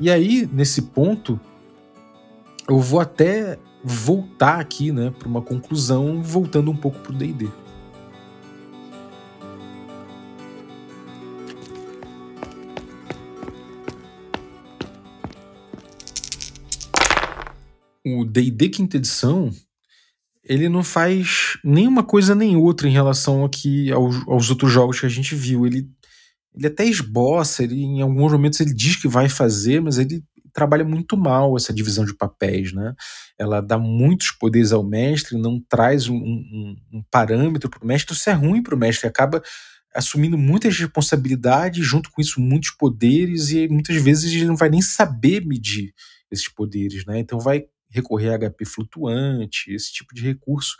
E 0.00 0.10
aí, 0.10 0.48
nesse 0.52 0.82
ponto, 0.82 1.40
eu 2.68 2.80
vou 2.80 3.00
até 3.00 3.56
voltar 3.82 4.60
aqui 4.60 4.90
né, 4.92 5.12
para 5.16 5.28
uma 5.28 5.40
conclusão, 5.40 6.20
voltando 6.22 6.70
um 6.70 6.76
pouco 6.76 6.98
para 6.98 7.12
o 7.12 7.14
DD. 7.14 7.48
O 18.16 18.24
D&D 18.24 18.68
quinta 18.68 18.96
edição, 18.96 19.50
ele 20.44 20.68
não 20.68 20.82
faz 20.82 21.58
nenhuma 21.62 22.02
coisa 22.02 22.34
nem 22.34 22.56
outra 22.56 22.88
em 22.88 22.92
relação 22.92 23.44
aqui 23.44 23.92
aos, 23.92 24.16
aos 24.26 24.48
outros 24.48 24.72
jogos 24.72 24.98
que 24.98 25.06
a 25.06 25.10
gente 25.10 25.34
viu. 25.34 25.66
Ele, 25.66 25.86
ele 26.54 26.66
até 26.66 26.84
esboça, 26.84 27.62
ele, 27.62 27.76
em 27.76 28.00
alguns 28.00 28.32
momentos 28.32 28.58
ele 28.60 28.72
diz 28.72 28.96
que 28.96 29.06
vai 29.06 29.28
fazer, 29.28 29.80
mas 29.80 29.98
ele 29.98 30.24
trabalha 30.52 30.84
muito 30.84 31.16
mal 31.16 31.56
essa 31.56 31.72
divisão 31.72 32.04
de 32.04 32.16
papéis, 32.16 32.72
né? 32.72 32.94
Ela 33.38 33.60
dá 33.60 33.78
muitos 33.78 34.32
poderes 34.32 34.72
ao 34.72 34.82
mestre, 34.82 35.38
não 35.38 35.60
traz 35.68 36.08
um, 36.08 36.16
um, 36.16 36.76
um 36.94 37.02
parâmetro 37.10 37.68
para 37.68 37.84
o 37.84 37.86
mestre, 37.86 38.14
isso 38.14 38.28
é 38.28 38.32
ruim 38.32 38.62
para 38.62 38.74
o 38.74 38.78
mestre, 38.78 39.06
acaba 39.06 39.42
assumindo 39.94 40.36
muitas 40.36 40.76
responsabilidades, 40.78 41.86
junto 41.86 42.10
com 42.10 42.20
isso 42.20 42.40
muitos 42.40 42.70
poderes, 42.70 43.50
e 43.50 43.68
muitas 43.68 43.96
vezes 43.96 44.32
ele 44.32 44.46
não 44.46 44.56
vai 44.56 44.68
nem 44.68 44.82
saber 44.82 45.44
medir 45.44 45.92
esses 46.30 46.48
poderes, 46.48 47.04
né? 47.06 47.18
Então 47.18 47.38
vai 47.38 47.66
recorrer 47.90 48.34
a 48.34 48.38
HP 48.38 48.64
flutuante, 48.64 49.72
esse 49.72 49.92
tipo 49.92 50.14
de 50.14 50.22
recurso 50.22 50.76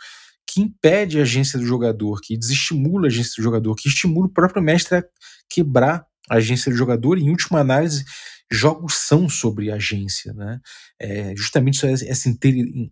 que 0.47 0.61
impede 0.61 1.19
a 1.19 1.21
agência 1.21 1.59
do 1.59 1.65
jogador, 1.65 2.19
que 2.21 2.35
desestimula 2.35 3.05
a 3.05 3.07
agência 3.07 3.33
do 3.37 3.43
jogador, 3.43 3.75
que 3.75 3.87
estimula 3.87 4.25
o 4.25 4.33
próprio 4.33 4.63
mestre 4.63 4.97
a 4.97 5.03
quebrar 5.47 6.05
a 6.27 6.35
agência 6.35 6.71
do 6.71 6.77
jogador. 6.77 7.17
E, 7.19 7.21
em 7.21 7.29
última 7.29 7.59
análise, 7.59 8.03
jogos 8.51 8.95
são 8.95 9.29
sobre 9.29 9.71
agência, 9.71 10.33
né? 10.33 10.59
É 10.99 11.35
justamente 11.35 11.85
essa 11.85 12.29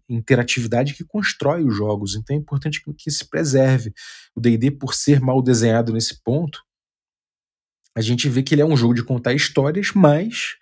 interatividade 0.07 0.93
que 0.93 1.03
constrói 1.03 1.63
os 1.63 1.75
jogos. 1.75 2.15
Então 2.15 2.35
é 2.35 2.39
importante 2.39 2.79
que 2.95 3.09
se 3.09 3.27
preserve. 3.27 3.91
O 4.35 4.39
D&D, 4.39 4.69
por 4.71 4.93
ser 4.93 5.19
mal 5.19 5.41
desenhado 5.41 5.91
nesse 5.91 6.21
ponto, 6.21 6.61
a 7.95 8.01
gente 8.01 8.29
vê 8.29 8.43
que 8.43 8.53
ele 8.53 8.61
é 8.61 8.65
um 8.65 8.77
jogo 8.77 8.93
de 8.93 9.03
contar 9.03 9.33
histórias, 9.33 9.91
mas 9.95 10.57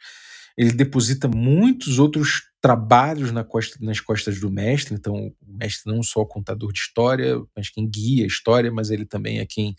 ele 0.58 0.72
deposita 0.72 1.28
muitos 1.28 2.00
outros 2.00 2.44
trabalhos 2.62 3.32
na 3.32 3.44
costa, 3.44 3.78
nas 3.82 4.00
costas 4.00 4.40
do 4.40 4.50
mestre. 4.50 4.96
Então, 4.96 5.14
o 5.42 5.58
mestre 5.58 5.92
não 5.92 6.02
só 6.02 6.22
o 6.22 6.26
contador 6.26 6.72
de 6.72 6.80
história, 6.80 7.42
mas 7.56 7.70
quem 7.70 7.90
guia 7.90 8.24
a 8.24 8.28
história, 8.28 8.72
mas 8.72 8.90
ele 8.90 9.06
também 9.06 9.40
é 9.40 9.46
quem 9.46 9.76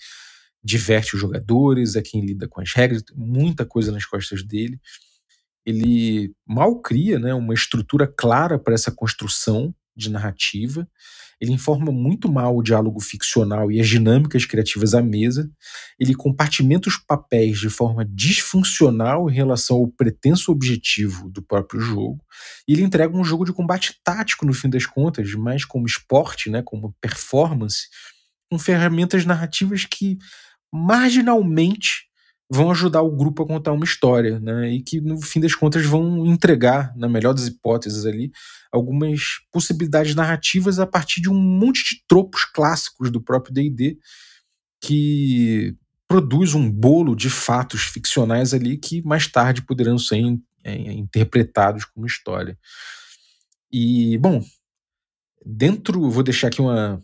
diverte 0.62 1.14
os 1.14 1.20
jogadores, 1.20 1.97
é 1.97 2.03
quem 2.03 2.24
lida 2.24 2.47
com 2.49 2.61
as 2.61 2.72
regras, 2.74 3.03
muita 3.14 3.64
coisa 3.64 3.91
nas 3.91 4.05
costas 4.05 4.43
dele. 4.43 4.79
Ele 5.64 6.33
mal 6.47 6.81
cria 6.81 7.18
né, 7.18 7.33
uma 7.35 7.55
estrutura 7.55 8.07
clara 8.07 8.59
para 8.59 8.74
essa 8.74 8.93
construção 8.93 9.74
de 9.97 10.11
narrativa 10.11 10.87
ele 11.41 11.53
informa 11.53 11.93
muito 11.93 12.30
mal 12.30 12.57
o 12.57 12.62
diálogo 12.62 13.01
ficcional 13.01 13.70
e 13.70 13.80
as 13.80 13.89
dinâmicas 13.89 14.47
criativas 14.47 14.95
à 14.95 15.03
mesa, 15.03 15.51
ele 15.99 16.14
compartimenta 16.14 16.89
os 16.89 16.97
papéis 16.97 17.59
de 17.59 17.68
forma 17.68 18.05
disfuncional 18.05 19.28
em 19.28 19.34
relação 19.34 19.76
ao 19.76 19.89
pretenso 19.89 20.51
objetivo 20.51 21.28
do 21.28 21.43
próprio 21.43 21.80
jogo, 21.80 22.24
e 22.66 22.72
ele 22.72 22.82
entrega 22.82 23.16
um 23.16 23.24
jogo 23.24 23.45
de 23.45 23.53
combate 23.53 24.01
tático 24.03 24.47
no 24.47 24.55
fim 24.55 24.70
das 24.70 24.87
contas, 24.87 25.32
mais 25.34 25.64
como 25.64 25.87
esporte, 25.87 26.49
né, 26.49 26.62
como 26.64 26.95
performance, 27.01 27.89
com 28.51 28.59
ferramentas 28.59 29.24
narrativas 29.24 29.84
que 29.84 30.16
marginalmente 30.72 32.07
vão 32.49 32.70
ajudar 32.70 33.03
o 33.03 33.14
grupo 33.14 33.42
a 33.42 33.47
contar 33.47 33.72
uma 33.72 33.84
história, 33.84 34.38
né? 34.38 34.70
E 34.70 34.82
que 34.82 35.01
no 35.01 35.20
fim 35.20 35.40
das 35.40 35.55
contas 35.55 35.84
vão 35.84 36.26
entregar, 36.26 36.97
na 36.97 37.09
melhor 37.09 37.34
das 37.34 37.47
hipóteses 37.47 38.07
ali, 38.07 38.30
algumas 38.70 39.38
possibilidades 39.51 40.14
narrativas 40.14 40.78
a 40.78 40.86
partir 40.86 41.20
de 41.20 41.28
um 41.28 41.34
monte 41.34 41.82
de 41.84 42.03
tropos 42.07 42.44
clássicos 42.44 43.11
do 43.11 43.20
próprio 43.20 43.53
D&D 43.53 43.99
que 44.80 45.76
produz 46.07 46.55
um 46.55 46.70
bolo 46.70 47.16
de 47.16 47.28
fatos 47.28 47.82
ficcionais 47.82 48.55
ali 48.55 48.77
que 48.77 49.02
mais 49.02 49.27
tarde 49.27 49.62
poderão 49.62 49.98
ser 49.98 50.23
é, 50.62 50.93
interpretados 50.93 51.85
como 51.85 52.06
história. 52.06 52.56
E 53.73 54.16
bom, 54.18 54.40
dentro, 55.44 56.09
vou 56.09 56.23
deixar 56.23 56.48
aqui 56.48 56.60
uma 56.60 57.02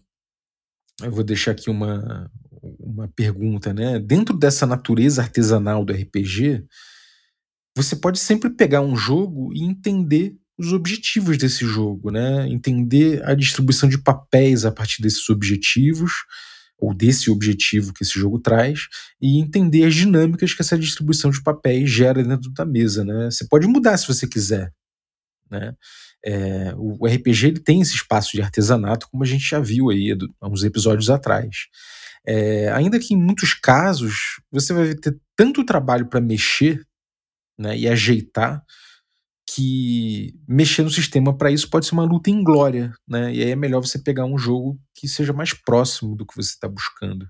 eu 1.02 1.10
vou 1.10 1.24
deixar 1.24 1.52
aqui 1.52 1.68
uma, 1.68 2.30
uma 2.78 3.08
pergunta, 3.08 3.72
né? 3.72 3.98
Dentro 3.98 4.36
dessa 4.36 4.66
natureza 4.66 5.22
artesanal 5.22 5.84
do 5.84 5.92
RPG, 5.92 6.64
você 7.76 7.96
pode 7.96 8.18
sempre 8.18 8.50
pegar 8.50 8.80
um 8.82 8.96
jogo 8.96 9.52
e 9.52 9.62
entender 9.62 10.36
os 10.58 10.72
objetivos 10.72 11.36
desse 11.38 11.64
jogo, 11.64 12.10
né? 12.10 12.46
Entender 12.48 13.22
a 13.24 13.34
distribuição 13.34 13.88
de 13.88 13.98
papéis 13.98 14.64
a 14.64 14.70
partir 14.70 15.02
desses 15.02 15.28
objetivos 15.28 16.12
ou 16.78 16.94
desse 16.94 17.30
objetivo 17.30 17.92
que 17.92 18.02
esse 18.02 18.18
jogo 18.18 18.38
traz 18.38 18.88
e 19.20 19.38
entender 19.38 19.84
as 19.84 19.94
dinâmicas 19.94 20.52
que 20.52 20.62
essa 20.62 20.78
distribuição 20.78 21.30
de 21.30 21.42
papéis 21.42 21.90
gera 21.90 22.22
dentro 22.22 22.50
da 22.52 22.64
mesa, 22.64 23.04
né? 23.04 23.30
Você 23.30 23.46
pode 23.46 23.66
mudar 23.66 23.96
se 23.96 24.06
você 24.06 24.26
quiser, 24.26 24.72
né? 25.50 25.74
É, 26.24 26.72
o 26.76 27.04
RPG 27.06 27.46
ele 27.48 27.60
tem 27.60 27.80
esse 27.80 27.96
espaço 27.96 28.32
de 28.32 28.42
artesanato, 28.42 29.08
como 29.10 29.24
a 29.24 29.26
gente 29.26 29.48
já 29.48 29.58
viu 29.58 29.90
aí 29.90 30.16
há 30.40 30.48
uns 30.48 30.62
episódios 30.62 31.10
atrás. 31.10 31.66
É, 32.26 32.70
ainda 32.72 32.98
que 32.98 33.14
em 33.14 33.16
muitos 33.16 33.54
casos 33.54 34.40
você 34.50 34.72
vai 34.72 34.94
ter 34.94 35.18
tanto 35.36 35.64
trabalho 35.64 36.06
para 36.06 36.20
mexer 36.20 36.80
né, 37.58 37.76
e 37.76 37.88
ajeitar 37.88 38.62
que 39.54 40.34
mexer 40.48 40.82
no 40.82 40.90
sistema 40.90 41.36
para 41.36 41.50
isso 41.50 41.68
pode 41.68 41.86
ser 41.86 41.92
uma 41.92 42.04
luta 42.04 42.30
em 42.30 42.42
glória, 42.42 42.92
né? 43.06 43.34
E 43.34 43.42
aí 43.42 43.50
é 43.50 43.56
melhor 43.56 43.80
você 43.80 43.98
pegar 43.98 44.24
um 44.24 44.38
jogo 44.38 44.80
que 44.94 45.06
seja 45.06 45.32
mais 45.32 45.52
próximo 45.52 46.16
do 46.16 46.24
que 46.24 46.34
você 46.34 46.50
está 46.50 46.68
buscando. 46.68 47.26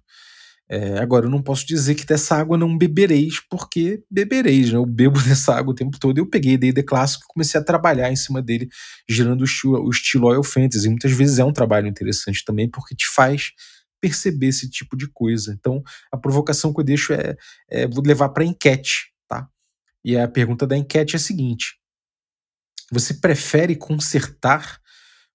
É, 0.69 0.99
agora, 0.99 1.27
eu 1.27 1.31
não 1.31 1.43
posso 1.43 1.67
dizer 1.67 1.95
que 1.95 2.07
dessa 2.07 2.37
água 2.37 2.57
não 2.57 2.79
bebereis, 2.79 3.41
porque 3.51 4.03
bebereis, 4.11 4.71
né? 4.71 4.79
Eu 4.79 4.87
bebo 4.87 5.21
dessa 5.23 5.55
água 5.55 5.73
o 5.73 5.75
tempo 5.75 5.99
todo. 5.99 6.17
Eu 6.19 6.27
peguei 6.27 6.57
D&D 6.57 6.83
clássico 6.83 7.25
e 7.25 7.33
comecei 7.33 7.61
a 7.61 7.65
trabalhar 7.65 8.11
em 8.11 8.17
cima 8.17 8.41
dele, 8.41 8.69
gerando 9.09 9.43
o 9.43 9.45
estilo, 9.45 9.85
o 9.85 9.91
estilo 9.91 10.29
Oil 10.29 10.43
Fantasy. 10.43 10.89
Muitas 10.89 11.13
vezes 11.13 11.39
é 11.39 11.45
um 11.45 11.53
trabalho 11.53 11.89
interessante 11.89 12.45
também, 12.45 12.71
porque 12.71 12.95
te 12.95 13.07
faz 13.07 13.51
perceber 14.03 14.49
esse 14.49 14.69
tipo 14.69 14.97
de 14.97 15.07
coisa. 15.07 15.57
Então, 15.59 15.81
a 16.11 16.19
provocação 16.19 16.75
que 16.75 16.81
eu 16.81 16.85
deixo 16.85 17.13
é, 17.13 17.37
é 17.71 17.87
vou 17.87 18.03
levar 18.05 18.31
para 18.31 18.45
enquete, 18.45 19.13
tá? 19.29 19.49
E 20.05 20.19
a 20.19 20.27
pergunta 20.27 20.67
da 20.67 20.77
enquete 20.77 21.15
é 21.15 21.17
a 21.17 21.21
seguinte: 21.21 21.79
você 22.91 23.15
prefere 23.15 23.77
consertar 23.77 24.81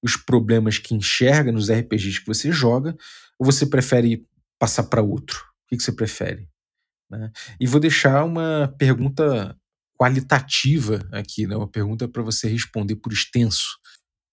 os 0.03 0.17
problemas 0.17 0.77
que 0.77 0.93
enxerga 0.93 1.51
nos 1.51 1.71
RPGs 1.71 2.19
que 2.19 2.27
você 2.27 2.51
joga, 2.51 2.95
ou 3.39 3.45
você 3.45 3.65
prefere 3.65 4.27
passar 4.59 4.83
para 4.83 5.01
outro? 5.01 5.39
O 5.65 5.69
que, 5.69 5.77
que 5.77 5.83
você 5.83 5.91
prefere? 5.91 6.47
Né? 7.09 7.31
E 7.59 7.65
vou 7.65 7.79
deixar 7.79 8.23
uma 8.25 8.73
pergunta 8.77 9.57
qualitativa 9.97 11.07
aqui, 11.11 11.47
né? 11.47 11.55
uma 11.55 11.67
pergunta 11.67 12.07
para 12.07 12.21
você 12.21 12.47
responder 12.47 12.97
por 12.97 13.11
extenso. 13.11 13.79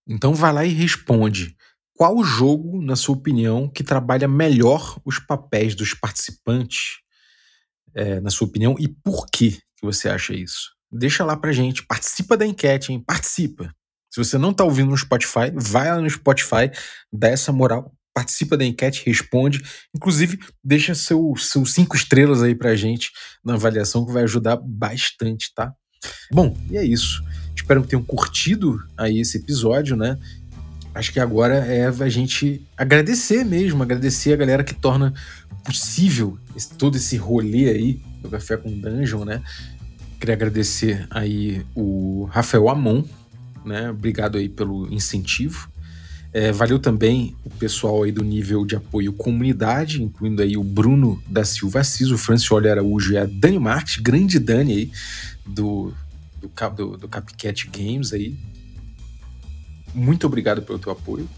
Então 0.07 0.35
vai 0.35 0.53
lá 0.53 0.65
e 0.65 0.69
responde. 0.69 1.57
Qual 1.97 2.25
jogo, 2.25 2.83
na 2.83 2.97
sua 2.97 3.15
opinião, 3.15 3.69
que 3.69 3.85
trabalha 3.85 4.27
melhor 4.27 5.01
os 5.05 5.19
papéis 5.19 5.75
dos 5.75 5.95
participantes, 5.95 6.99
é, 7.95 8.21
na 8.21 8.31
sua 8.31 8.49
opinião, 8.49 8.75
e 8.79 8.89
por 8.89 9.27
que, 9.27 9.53
que 9.53 9.85
você 9.85 10.09
acha 10.09 10.35
isso? 10.35 10.73
Deixa 10.91 11.25
lá 11.25 11.37
pra 11.37 11.53
gente, 11.53 11.87
participa 11.87 12.37
da 12.37 12.45
enquete, 12.45 12.93
hein? 12.93 13.01
Participa. 13.01 13.73
Se 14.13 14.19
você 14.19 14.37
não 14.37 14.53
tá 14.53 14.65
ouvindo 14.65 14.91
no 14.91 14.97
Spotify, 14.97 15.53
vai 15.55 15.91
lá 15.91 16.01
no 16.01 16.11
Spotify, 16.11 16.71
dá 17.13 17.29
essa 17.29 17.53
moral, 17.53 17.93
participa 18.13 18.57
da 18.57 18.65
enquete, 18.65 19.03
responde. 19.05 19.61
Inclusive, 19.95 20.39
deixa 20.63 20.95
seus 20.95 21.49
seu 21.49 21.65
cinco 21.67 21.97
estrelas 21.97 22.43
aí 22.43 22.55
pra 22.55 22.77
gente 22.77 23.11
na 23.45 23.55
avaliação, 23.55 24.07
que 24.07 24.13
vai 24.13 24.23
ajudar 24.25 24.57
bastante, 24.57 25.53
tá? 25.55 25.73
Bom, 26.31 26.57
e 26.71 26.77
é 26.77 26.85
isso. 26.85 27.23
Espero 27.57 27.83
que 27.83 27.89
tenham 27.89 28.05
curtido 28.05 28.79
aí 28.97 29.19
esse 29.21 29.39
episódio, 29.39 29.97
né? 29.97 30.19
Acho 30.95 31.13
que 31.13 31.19
agora 31.19 31.57
é 31.57 31.87
a 31.87 32.09
gente 32.09 32.65
agradecer 32.77 33.45
mesmo, 33.45 33.83
agradecer 33.83 34.33
a 34.33 34.37
galera 34.37 34.63
que 34.63 34.75
torna 34.75 35.13
possível 35.65 36.39
esse, 36.55 36.71
todo 36.75 36.97
esse 36.97 37.17
rolê 37.17 37.69
aí 37.69 38.01
do 38.23 38.29
Café 38.29 38.57
com 38.57 38.71
Dungeon, 38.71 39.25
né? 39.25 39.43
Queria 40.21 40.35
agradecer 40.35 41.07
aí 41.11 41.67
o 41.75 42.29
Rafael 42.31 42.69
Amon, 42.69 43.03
né? 43.65 43.91
Obrigado 43.91 44.39
aí 44.39 44.49
pelo 44.49 44.93
incentivo. 44.93 45.69
É, 46.33 46.51
valeu 46.53 46.79
também 46.79 47.37
o 47.45 47.51
pessoal 47.51 48.03
aí 48.03 48.13
do 48.13 48.23
nível 48.23 48.65
de 48.65 48.75
apoio 48.77 49.13
comunidade, 49.13 50.03
incluindo 50.03 50.43
aí 50.43 50.57
o 50.57 50.65
Bruno 50.65 51.23
da 51.29 51.45
Silva 51.45 51.81
Assis, 51.81 52.11
o 52.11 52.19
Francioli 52.19 52.69
Araújo 52.69 53.13
e 53.13 53.19
a 53.19 53.25
Dani 53.25 53.59
Marques, 53.59 53.97
grande 53.99 54.39
Dani 54.39 54.73
aí 54.73 54.93
do, 55.47 55.93
do, 56.41 56.51
do, 56.71 56.97
do 56.97 57.09
Capcat 57.09 57.69
Games 57.69 58.13
aí. 58.13 58.37
Muito 59.95 60.27
obrigado 60.27 60.63
pelo 60.63 60.79
teu 60.79 60.93
apoio. 60.93 61.29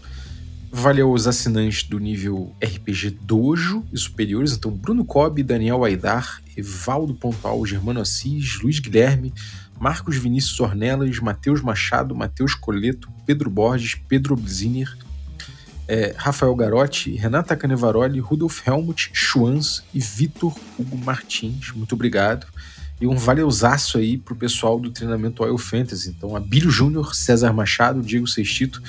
Valeu 0.71 1.09
aos 1.09 1.27
assinantes 1.27 1.83
do 1.83 1.97
nível 1.97 2.53
RPG 2.61 3.11
Dojo 3.21 3.85
e 3.91 3.97
superiores, 3.97 4.53
então 4.53 4.69
Bruno 4.71 5.05
Cobb, 5.05 5.41
Daniel 5.41 5.83
Aidar, 5.83 6.41
Evaldo 6.57 7.13
Pontual, 7.13 7.65
Germano 7.65 8.01
Assis, 8.01 8.59
Luiz 8.61 8.79
Guilherme, 8.79 9.33
Marcos 9.79 10.17
Vinícius 10.17 10.59
Ornelas, 10.59 11.19
Matheus 11.19 11.61
Machado, 11.61 12.15
Matheus 12.15 12.53
Coleto, 12.53 13.09
Pedro 13.25 13.49
Borges, 13.49 13.95
Pedro 13.95 14.33
Obziner, 14.33 14.97
é, 15.87 16.13
Rafael 16.17 16.53
Garotti, 16.53 17.15
Renata 17.15 17.55
Canevaroli, 17.55 18.19
Rudolf 18.19 18.67
Helmut, 18.67 19.09
Schwanz 19.13 19.83
e 19.93 19.99
Vitor 19.99 20.53
Hugo 20.77 20.97
Martins. 20.97 21.71
Muito 21.71 21.95
obrigado. 21.95 22.45
E 22.99 23.07
um 23.07 23.15
valeuzaço 23.15 23.97
aí 23.97 24.17
pro 24.17 24.35
pessoal 24.35 24.79
do 24.79 24.89
treinamento 24.89 25.43
Oil 25.43 25.57
Fantasy. 25.57 26.09
Então, 26.09 26.35
Abílio 26.35 26.71
Júnior, 26.71 27.13
César 27.13 27.53
Machado, 27.53 28.01
Diego 28.01 28.27
Sextito 28.27 28.81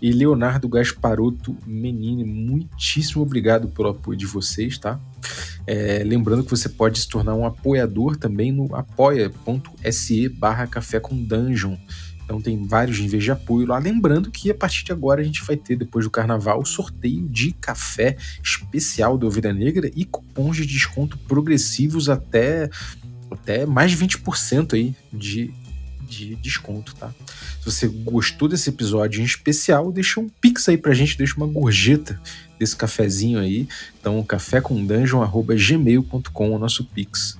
e 0.00 0.12
Leonardo 0.12 0.68
Gasparotto 0.68 1.56
Menini. 1.66 2.24
Muitíssimo 2.24 3.22
obrigado 3.22 3.68
pelo 3.68 3.88
apoio 3.88 4.16
de 4.16 4.26
vocês, 4.26 4.78
tá? 4.78 5.00
É, 5.66 6.02
lembrando 6.04 6.44
que 6.44 6.50
você 6.50 6.68
pode 6.68 7.00
se 7.00 7.08
tornar 7.08 7.34
um 7.34 7.44
apoiador 7.44 8.16
também 8.16 8.52
no 8.52 8.74
apoia.se 8.74 10.28
barra 10.28 10.66
café 10.66 11.00
com 11.00 11.16
dungeon. 11.16 11.76
Então 12.26 12.40
tem 12.40 12.66
vários 12.66 12.98
níveis 12.98 13.22
de 13.22 13.30
apoio 13.30 13.68
lá. 13.68 13.78
Lembrando 13.78 14.32
que 14.32 14.50
a 14.50 14.54
partir 14.54 14.84
de 14.84 14.92
agora 14.92 15.20
a 15.20 15.24
gente 15.24 15.44
vai 15.44 15.56
ter, 15.56 15.76
depois 15.76 16.04
do 16.04 16.10
carnaval, 16.10 16.64
sorteio 16.64 17.28
de 17.28 17.52
café 17.52 18.16
especial 18.42 19.16
do 19.16 19.28
Ovelha 19.28 19.52
Negra 19.52 19.90
e 19.94 20.04
cupons 20.04 20.56
de 20.56 20.66
desconto 20.66 21.16
progressivos 21.18 22.08
até, 22.08 22.68
até 23.30 23.66
mais 23.66 23.92
de 23.92 23.98
20% 23.98 24.72
aí 24.74 24.94
de, 25.12 25.52
de 26.02 26.34
desconto, 26.36 26.94
tá? 26.94 27.12
Se 27.60 27.64
você 27.64 27.88
gostou 27.88 28.48
desse 28.48 28.70
episódio 28.70 29.20
em 29.20 29.24
especial, 29.24 29.92
deixa 29.92 30.20
um 30.20 30.28
pix 30.28 30.68
aí 30.68 30.76
pra 30.76 30.94
gente, 30.94 31.18
deixa 31.18 31.36
uma 31.36 31.46
gorjeta 31.46 32.20
desse 32.58 32.76
cafezinho 32.76 33.38
aí. 33.38 33.68
Então, 34.00 34.22
cafécomdungeon.gmail.com 34.22 36.50
o 36.50 36.58
nosso 36.58 36.84
Pix. 36.84 37.38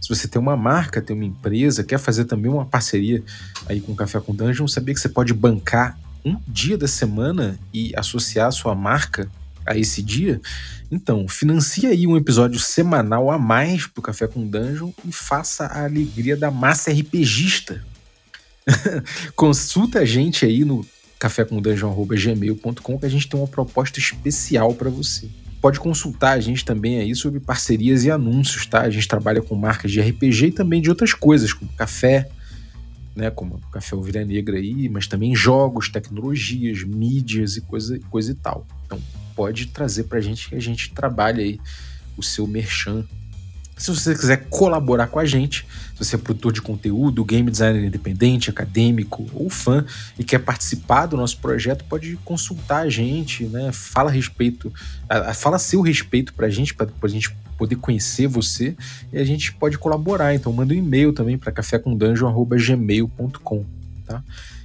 Se 0.00 0.08
você 0.08 0.26
tem 0.28 0.40
uma 0.40 0.56
marca, 0.56 1.00
tem 1.00 1.16
uma 1.16 1.24
empresa, 1.24 1.82
quer 1.82 1.98
fazer 1.98 2.26
também 2.26 2.52
uma 2.52 2.66
parceria 2.66 3.24
aí 3.66 3.80
com 3.80 3.92
o 3.92 3.96
Café 3.96 4.20
com 4.20 4.34
Dungeon, 4.34 4.68
sabia 4.68 4.94
que 4.94 5.00
você 5.00 5.08
pode 5.08 5.32
bancar 5.32 5.98
um 6.22 6.36
dia 6.46 6.76
da 6.76 6.86
semana 6.86 7.58
e 7.72 7.90
associar 7.96 8.48
a 8.48 8.52
sua 8.52 8.74
marca 8.74 9.30
a 9.66 9.76
esse 9.76 10.02
dia? 10.02 10.40
Então, 10.90 11.26
financie 11.26 11.86
aí 11.86 12.06
um 12.06 12.16
episódio 12.16 12.58
semanal 12.60 13.30
a 13.30 13.38
mais 13.38 13.86
pro 13.86 14.02
Café 14.02 14.26
com 14.26 14.46
Dungeon 14.46 14.92
e 15.04 15.12
faça 15.12 15.66
a 15.66 15.84
alegria 15.84 16.36
da 16.36 16.50
massa 16.50 16.90
RPGista. 16.90 17.84
Consulta 19.34 20.00
a 20.00 20.04
gente 20.04 20.44
aí 20.44 20.64
no 20.64 20.86
cafécomdungeon.gmail.com 21.18 22.98
que 22.98 23.06
a 23.06 23.08
gente 23.08 23.28
tem 23.28 23.40
uma 23.40 23.48
proposta 23.48 23.98
especial 23.98 24.74
para 24.74 24.90
você. 24.90 25.28
Pode 25.60 25.80
consultar 25.80 26.32
a 26.32 26.40
gente 26.40 26.64
também 26.64 27.00
aí 27.00 27.14
sobre 27.14 27.40
parcerias 27.40 28.04
e 28.04 28.10
anúncios, 28.10 28.66
tá? 28.66 28.82
A 28.82 28.90
gente 28.90 29.08
trabalha 29.08 29.40
com 29.40 29.54
marcas 29.54 29.90
de 29.90 30.00
RPG 30.00 30.46
e 30.46 30.52
também 30.52 30.82
de 30.82 30.90
outras 30.90 31.14
coisas, 31.14 31.54
como 31.54 31.72
café, 31.72 32.28
né, 33.16 33.30
como 33.30 33.58
Café 33.72 33.96
Ovelha 33.96 34.24
Negra 34.24 34.56
aí, 34.56 34.88
mas 34.88 35.06
também 35.06 35.34
jogos, 35.34 35.88
tecnologias, 35.88 36.82
mídias 36.82 37.56
e 37.56 37.62
coisa, 37.62 37.98
coisa 38.10 38.32
e 38.32 38.34
tal. 38.34 38.66
Então 38.84 39.00
pode 39.34 39.66
trazer 39.66 40.04
pra 40.04 40.20
gente 40.20 40.48
que 40.48 40.54
a 40.54 40.60
gente 40.60 40.92
trabalha 40.92 41.42
aí 41.42 41.58
o 42.16 42.22
seu 42.22 42.46
merchan 42.46 43.04
se 43.76 43.90
você 43.90 44.14
quiser 44.14 44.46
colaborar 44.48 45.08
com 45.08 45.18
a 45.18 45.24
gente, 45.24 45.66
se 45.94 46.04
você 46.04 46.14
é 46.14 46.18
produtor 46.18 46.52
de 46.52 46.62
conteúdo, 46.62 47.24
game 47.24 47.50
designer 47.50 47.84
independente, 47.84 48.48
acadêmico 48.48 49.28
ou 49.34 49.50
fã 49.50 49.84
e 50.18 50.22
quer 50.22 50.38
participar 50.38 51.06
do 51.06 51.16
nosso 51.16 51.38
projeto, 51.38 51.84
pode 51.84 52.16
consultar 52.24 52.82
a 52.82 52.88
gente, 52.88 53.46
né? 53.46 53.72
Fala 53.72 54.10
a 54.10 54.12
respeito, 54.12 54.72
fala 55.34 55.58
seu 55.58 55.80
respeito 55.80 56.32
pra 56.34 56.48
gente, 56.48 56.72
para 56.72 56.88
a 57.02 57.08
gente 57.08 57.36
poder 57.58 57.74
conhecer 57.76 58.28
você 58.28 58.76
e 59.12 59.18
a 59.18 59.24
gente 59.24 59.52
pode 59.52 59.76
colaborar. 59.76 60.34
Então 60.34 60.52
manda 60.52 60.72
um 60.72 60.76
e-mail 60.76 61.12
também 61.12 61.36
para 61.36 61.50
cafécomdungeon@gmail.com, 61.50 63.64
tá? 64.06 64.22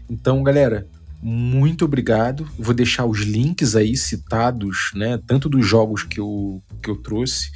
Então, 0.07 0.43
galera, 0.43 0.85
muito 1.21 1.85
obrigado. 1.85 2.49
Vou 2.57 2.73
deixar 2.73 3.05
os 3.05 3.19
links 3.19 3.75
aí 3.75 3.95
citados, 3.97 4.91
né, 4.95 5.19
tanto 5.25 5.49
dos 5.49 5.65
jogos 5.65 6.03
que 6.03 6.19
eu, 6.19 6.63
que 6.81 6.89
eu 6.89 6.95
trouxe, 6.95 7.51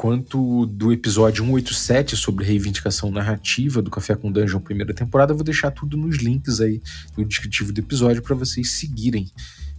quanto 0.00 0.64
do 0.64 0.90
episódio 0.90 1.44
187 1.44 2.16
sobre 2.16 2.42
reivindicação 2.42 3.10
narrativa 3.10 3.82
do 3.82 3.90
Café 3.90 4.16
com 4.16 4.32
Dungeon 4.32 4.58
primeira 4.58 4.94
temporada, 4.94 5.34
vou 5.34 5.44
deixar 5.44 5.70
tudo 5.70 5.94
nos 5.94 6.16
links 6.16 6.58
aí 6.58 6.80
no 7.18 7.24
descritivo 7.24 7.70
do 7.70 7.80
episódio 7.80 8.22
para 8.22 8.34
vocês 8.34 8.70
seguirem. 8.70 9.30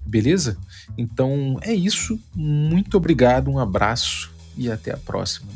Beleza? 0.05 0.57
Então 0.95 1.57
é 1.63 1.73
isso. 1.73 2.19
Muito 2.35 2.97
obrigado, 2.97 3.49
um 3.49 3.57
abraço 3.57 4.31
e 4.55 4.69
até 4.69 4.91
a 4.93 4.97
próxima. 4.97 5.47